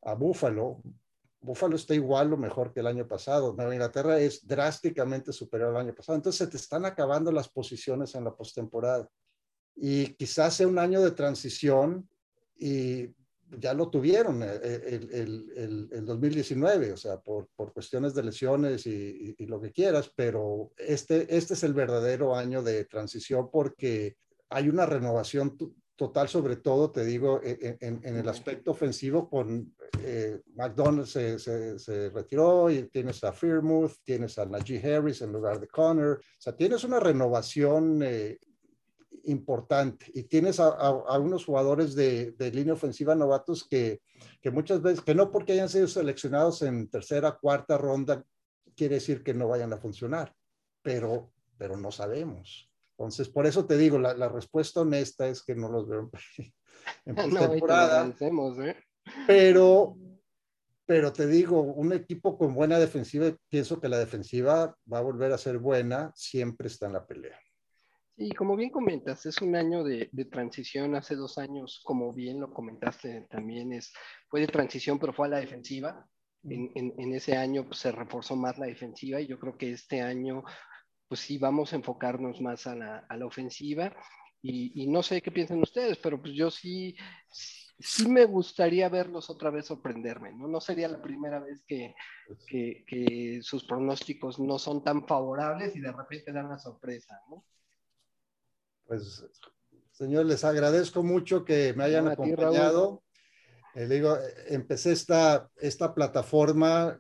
a 0.04 0.14
Buffalo. 0.14 0.82
Buffalo 1.46 1.76
está 1.76 1.94
igual 1.94 2.34
o 2.34 2.38
mejor 2.38 2.74
que 2.74 2.80
el 2.80 2.88
año 2.88 3.08
pasado. 3.08 3.54
Nueva 3.54 3.74
Inglaterra 3.74 4.20
es 4.20 4.46
drásticamente 4.46 5.32
superior 5.32 5.70
al 5.70 5.82
año 5.82 5.96
pasado. 5.96 6.16
Entonces 6.16 6.40
se 6.40 6.48
te 6.48 6.58
están 6.58 6.86
acabando 6.86 7.32
las 7.32 7.48
posiciones 7.48 8.16
en 8.16 8.24
la 8.24 8.36
postemporada. 8.36 9.10
Y 9.76 10.14
quizás 10.16 10.56
sea 10.56 10.68
un 10.68 10.80
año 10.80 11.02
de 11.02 11.12
transición 11.12 12.10
y 12.58 13.14
ya 13.60 13.74
lo 13.74 13.90
tuvieron 13.90 14.42
eh, 14.44 14.60
eh, 14.64 15.00
el, 15.12 15.90
el, 15.92 16.06
2019, 16.06 16.94
o 16.94 16.98
sea, 16.98 17.20
por, 17.20 17.48
por 17.56 17.74
cuestiones 17.74 18.14
de 18.16 18.24
lesiones 18.24 18.88
y, 18.88 19.36
y, 19.38 19.46
lo 19.46 19.62
que 19.62 19.72
quieras, 19.72 20.12
pero 20.16 20.72
este, 20.78 21.36
este 21.36 21.54
es 21.54 21.64
el 21.64 21.74
verdadero 21.74 22.36
año 22.36 22.64
de 22.64 22.86
transición 22.86 23.50
porque 23.52 24.18
hay 24.50 24.70
una 24.70 24.86
renovación 24.86 25.58
total, 25.96 26.28
sobre 26.28 26.58
todo, 26.58 26.92
te 26.92 27.06
digo, 27.06 27.42
e, 27.42 27.52
e, 27.52 27.78
en, 27.80 28.02
en, 28.04 28.18
el 28.18 28.28
aspecto 28.28 28.72
ofensivo, 28.72 29.30
con 29.30 29.74
eh, 30.02 30.42
McDonald's 30.56 31.12
se, 31.12 31.40
se, 31.40 32.10
retiró 32.10 32.70
y 32.70 32.84
tienes 32.90 33.24
a 33.24 33.32
Fearmouth, 33.32 33.94
tienes 34.04 34.38
a 34.38 34.46
Najee 34.46 34.82
Harris 34.84 35.22
en 35.22 35.32
lugar 35.32 35.60
de 35.60 35.68
Connor, 35.68 36.20
o 36.20 36.42
sea, 36.42 36.56
tienes 36.56 36.84
una 36.84 37.00
renovación 37.00 38.02
eh, 38.04 38.38
importante 39.26 40.12
y 40.14 40.24
tienes 40.24 40.60
a, 40.60 40.68
a, 40.68 41.20
unos 41.20 41.46
jugadores 41.46 41.96
de, 41.96 42.34
de, 42.34 42.52
línea 42.52 42.74
ofensiva 42.74 43.16
novatos 43.16 43.66
que, 43.68 44.02
que 44.42 44.52
muchas 44.52 44.82
veces, 44.82 45.02
que 45.02 45.16
no 45.16 45.32
porque 45.32 45.54
hayan 45.54 45.70
sido 45.70 45.88
seleccionados 45.88 46.62
en 46.62 46.90
tercera, 46.90 47.38
cuarta 47.40 47.78
ronda, 47.78 48.24
quiere 48.76 48.96
decir 48.96 49.24
que 49.24 49.34
no 49.34 49.48
vayan 49.48 49.72
a 49.74 49.78
funcionar, 49.78 50.36
pero, 50.82 51.32
pero 51.58 51.78
no 51.78 51.92
sabemos. 51.92 52.70
Entonces, 52.98 53.28
por 53.28 53.46
eso 53.46 53.66
te 53.66 53.78
digo, 53.78 54.00
la, 54.00 54.14
la 54.14 54.30
respuesta 54.30 54.82
honesta 54.82 55.28
es 55.28 55.44
que 55.44 55.54
no 55.54 55.70
los 55.70 55.88
veo 55.88 56.10
en, 57.06 57.16
temporada. 57.16 58.14
¿eh? 58.20 58.76
Pero, 59.28 59.98
pero 60.86 61.12
te 61.12 61.28
digo, 61.28 61.62
un 61.62 61.92
equipo 61.92 62.38
con 62.38 62.54
buena 62.54 62.80
defensiva, 62.80 63.36
pienso 63.50 63.82
que 63.82 63.90
la 63.90 64.00
defensiva 64.00 64.76
va 64.92 64.98
a 64.98 65.02
volver 65.02 65.34
a 65.34 65.38
ser 65.38 65.58
buena, 65.58 66.14
siempre 66.16 66.68
está 66.68 66.86
en 66.86 66.94
la 66.94 67.06
pelea. 67.06 67.38
Y 68.18 68.32
como 68.32 68.56
bien 68.56 68.70
comentas, 68.70 69.26
es 69.26 69.42
un 69.42 69.58
año 69.58 69.84
de, 69.84 70.08
de, 70.14 70.24
transición. 70.24 70.96
Hace 70.96 71.16
dos 71.16 71.38
años, 71.38 71.82
como 71.84 72.14
bien 72.14 72.40
lo 72.40 72.54
comentaste, 72.54 73.28
también 73.30 73.74
es, 73.74 73.92
fue 74.30 74.40
de 74.40 74.48
transición, 74.48 75.00
pero 75.00 75.12
fue 75.12 75.28
a 75.28 75.32
la 75.32 75.40
defensiva. 75.40 76.08
En, 76.44 76.72
en, 76.76 76.94
en 76.98 77.14
ese 77.14 77.36
año 77.36 77.66
pues, 77.66 77.80
se 77.80 77.92
reforzó 77.92 78.38
más 78.38 78.58
la 78.58 78.68
defensiva 78.68 79.20
y 79.20 79.28
yo 79.28 79.38
creo 79.38 79.58
que 79.58 79.72
este 79.72 80.00
año 80.02 80.44
pues 81.08 81.22
sí, 81.22 81.38
vamos 81.38 81.74
a 81.74 81.78
enfocarnos 81.78 82.42
más 82.42 82.68
a 82.68 82.76
la, 82.76 82.98
a 83.10 83.18
la 83.18 83.26
ofensiva. 83.26 83.96
y, 84.42 84.88
no 84.88 85.02
sé 85.02 85.22
qué 85.22 85.32
piensan 85.32 85.62
ustedes, 85.62 85.98
pero 85.98 86.22
pues 86.22 86.34
yo 86.36 86.52
sí, 86.52 86.96
sí 87.80 88.08
me 88.08 88.26
gustaría 88.26 88.90
verlos 88.90 89.30
otra 89.30 89.50
vez 89.50 89.66
sorprenderme, 89.66 90.32
¿no? 90.34 90.48
No 90.48 90.62
sería 90.62 90.88
la 90.88 91.02
primera 91.02 91.40
vez 91.40 91.64
que, 91.68 91.94
que, 92.48 93.40
sus 93.42 93.66
pronósticos 93.66 94.40
no 94.40 94.58
son 94.58 94.84
tan 94.84 95.06
favorables 95.06 95.76
y 95.76 95.82
de 95.82 95.92
repente 95.92 96.32
dan 96.32 96.50
la 96.50 96.58
sorpresa, 96.58 97.20
¿no? 97.30 97.44
Pues, 98.86 99.26
señor, 99.92 100.26
les 100.26 100.44
agradezco 100.44 101.04
mucho 101.04 101.44
que 101.44 101.74
me 101.74 101.84
hayan 101.84 102.08
acompañado. 102.08 103.04
Eh, 103.74 103.88
digo, 103.88 104.18
empecé 104.48 104.94
esta, 104.94 105.50
esta 105.58 105.94
plataforma 105.94 106.98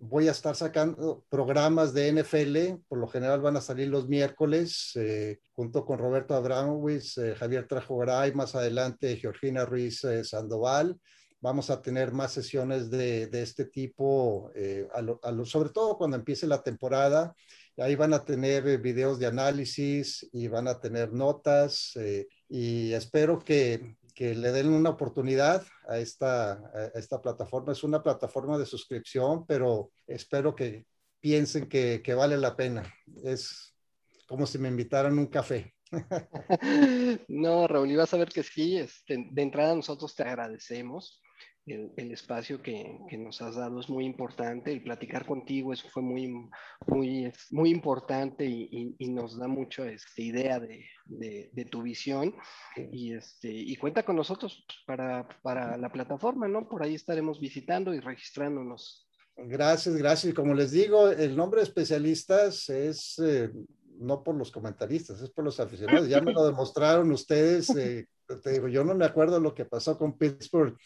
voy 0.00 0.28
a 0.28 0.32
estar 0.32 0.56
sacando 0.56 1.24
programas 1.28 1.92
de 1.94 2.12
NFL, 2.12 2.82
por 2.88 2.98
lo 2.98 3.08
general 3.08 3.40
van 3.40 3.56
a 3.56 3.60
salir 3.60 3.88
los 3.88 4.08
miércoles, 4.08 4.92
eh, 4.96 5.38
junto 5.52 5.84
con 5.84 5.98
Roberto 5.98 6.34
Abramowitz, 6.34 7.18
eh, 7.18 7.34
Javier 7.34 7.66
Trajogaray, 7.66 8.32
más 8.34 8.54
adelante 8.54 9.16
Georgina 9.16 9.64
Ruiz 9.64 10.04
eh, 10.04 10.24
Sandoval. 10.24 10.98
Vamos 11.40 11.70
a 11.70 11.80
tener 11.80 12.12
más 12.12 12.32
sesiones 12.32 12.90
de, 12.90 13.28
de 13.28 13.42
este 13.42 13.66
tipo, 13.66 14.50
sobre 15.44 15.70
todo 15.70 15.96
cuando 15.96 16.16
empiece 16.16 16.48
la 16.48 16.64
temporada. 16.64 17.32
Ahí 17.76 17.94
van 17.94 18.12
a 18.12 18.24
tener 18.24 18.78
videos 18.78 19.20
de 19.20 19.26
análisis 19.26 20.28
y 20.32 20.48
van 20.48 20.66
a 20.66 20.80
tener 20.80 21.12
notas 21.12 21.96
y 22.48 22.92
espero 22.92 23.38
que, 23.38 23.97
que 24.18 24.34
le 24.34 24.50
den 24.50 24.70
una 24.70 24.90
oportunidad 24.90 25.64
a 25.86 25.98
esta, 25.98 26.60
esta 26.92 27.22
plataforma. 27.22 27.70
Es 27.70 27.84
una 27.84 28.02
plataforma 28.02 28.58
de 28.58 28.66
suscripción, 28.66 29.46
pero 29.46 29.92
espero 30.08 30.56
que 30.56 30.86
piensen 31.20 31.68
que, 31.68 32.02
que 32.02 32.14
vale 32.14 32.36
la 32.36 32.56
pena. 32.56 32.82
Es 33.22 33.76
como 34.26 34.44
si 34.44 34.58
me 34.58 34.70
invitaran 34.70 35.16
un 35.20 35.28
café. 35.28 35.72
no, 37.28 37.68
Raúl, 37.68 37.92
ibas 37.92 38.12
a 38.12 38.16
ver 38.16 38.30
que 38.30 38.42
sí. 38.42 38.76
Este, 38.76 39.24
de 39.30 39.42
entrada 39.42 39.76
nosotros 39.76 40.16
te 40.16 40.24
agradecemos 40.24 41.22
el, 41.96 42.12
espacio 42.12 42.62
que, 42.62 42.98
que, 43.08 43.16
nos 43.16 43.40
has 43.42 43.56
dado 43.56 43.80
es 43.80 43.88
muy 43.88 44.04
importante. 44.04 44.72
El 44.72 44.82
platicar 44.82 45.26
contigo, 45.26 45.72
eso 45.72 45.88
fue 45.88 46.02
muy, 46.02 46.48
muy, 46.86 47.32
muy 47.50 47.70
importante 47.70 48.44
y, 48.44 48.94
y, 48.98 49.08
nos 49.10 49.38
da 49.38 49.48
mucho 49.48 49.84
esta 49.84 50.22
idea 50.22 50.58
de, 50.60 50.84
de, 51.06 51.64
tu 51.70 51.82
visión. 51.82 52.34
Y, 52.92 53.14
este, 53.14 53.50
y 53.50 53.76
cuenta 53.76 54.04
con 54.04 54.16
nosotros 54.16 54.64
para, 54.86 55.28
para 55.42 55.76
la 55.76 55.90
plataforma, 55.90 56.48
¿no? 56.48 56.68
Por 56.68 56.82
ahí 56.82 56.94
estaremos 56.94 57.40
visitando 57.40 57.94
y 57.94 58.00
registrándonos. 58.00 59.08
Gracias, 59.36 59.94
gracias. 59.96 60.32
Y 60.32 60.34
como 60.34 60.54
les 60.54 60.72
digo, 60.72 61.08
el 61.08 61.36
nombre 61.36 61.60
de 61.60 61.64
especialistas 61.64 62.68
es 62.68 63.18
eh, 63.20 63.50
no 63.98 64.22
por 64.22 64.34
los 64.34 64.50
comentaristas, 64.50 65.20
es 65.20 65.30
por 65.30 65.44
los 65.44 65.60
aficionados. 65.60 66.08
Ya 66.08 66.20
me 66.20 66.32
lo 66.32 66.44
demostraron 66.46 67.10
ustedes. 67.12 67.70
Eh, 67.76 68.06
te 68.42 68.52
digo, 68.52 68.68
yo 68.68 68.84
no 68.84 68.94
me 68.94 69.04
acuerdo 69.04 69.40
lo 69.40 69.54
que 69.54 69.64
pasó 69.64 69.96
con 69.96 70.16
Pittsburgh 70.18 70.76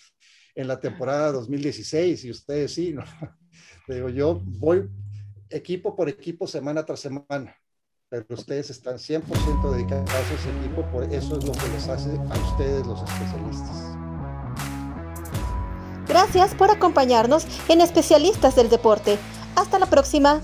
en 0.54 0.68
la 0.68 0.80
temporada 0.80 1.32
2016 1.32 2.24
y 2.24 2.30
ustedes 2.30 2.74
sí, 2.74 2.92
¿no? 2.92 3.04
Digo, 3.88 4.08
yo 4.08 4.40
voy 4.44 4.88
equipo 5.50 5.94
por 5.94 6.08
equipo, 6.08 6.46
semana 6.46 6.84
tras 6.84 7.00
semana, 7.00 7.56
pero 8.08 8.24
ustedes 8.30 8.70
están 8.70 8.96
100% 8.96 9.70
dedicados 9.72 10.10
a 10.10 10.34
ese 10.34 10.50
equipo, 10.60 10.82
por 10.90 11.04
eso 11.04 11.38
es 11.38 11.44
lo 11.44 11.52
que 11.52 11.68
les 11.68 11.88
hace 11.88 12.10
a 12.10 12.50
ustedes 12.50 12.86
los 12.86 13.02
especialistas. 13.02 14.02
Gracias 16.08 16.54
por 16.54 16.70
acompañarnos 16.70 17.46
en 17.68 17.80
Especialistas 17.80 18.56
del 18.56 18.68
Deporte. 18.68 19.18
Hasta 19.56 19.78
la 19.78 19.86
próxima. 19.86 20.42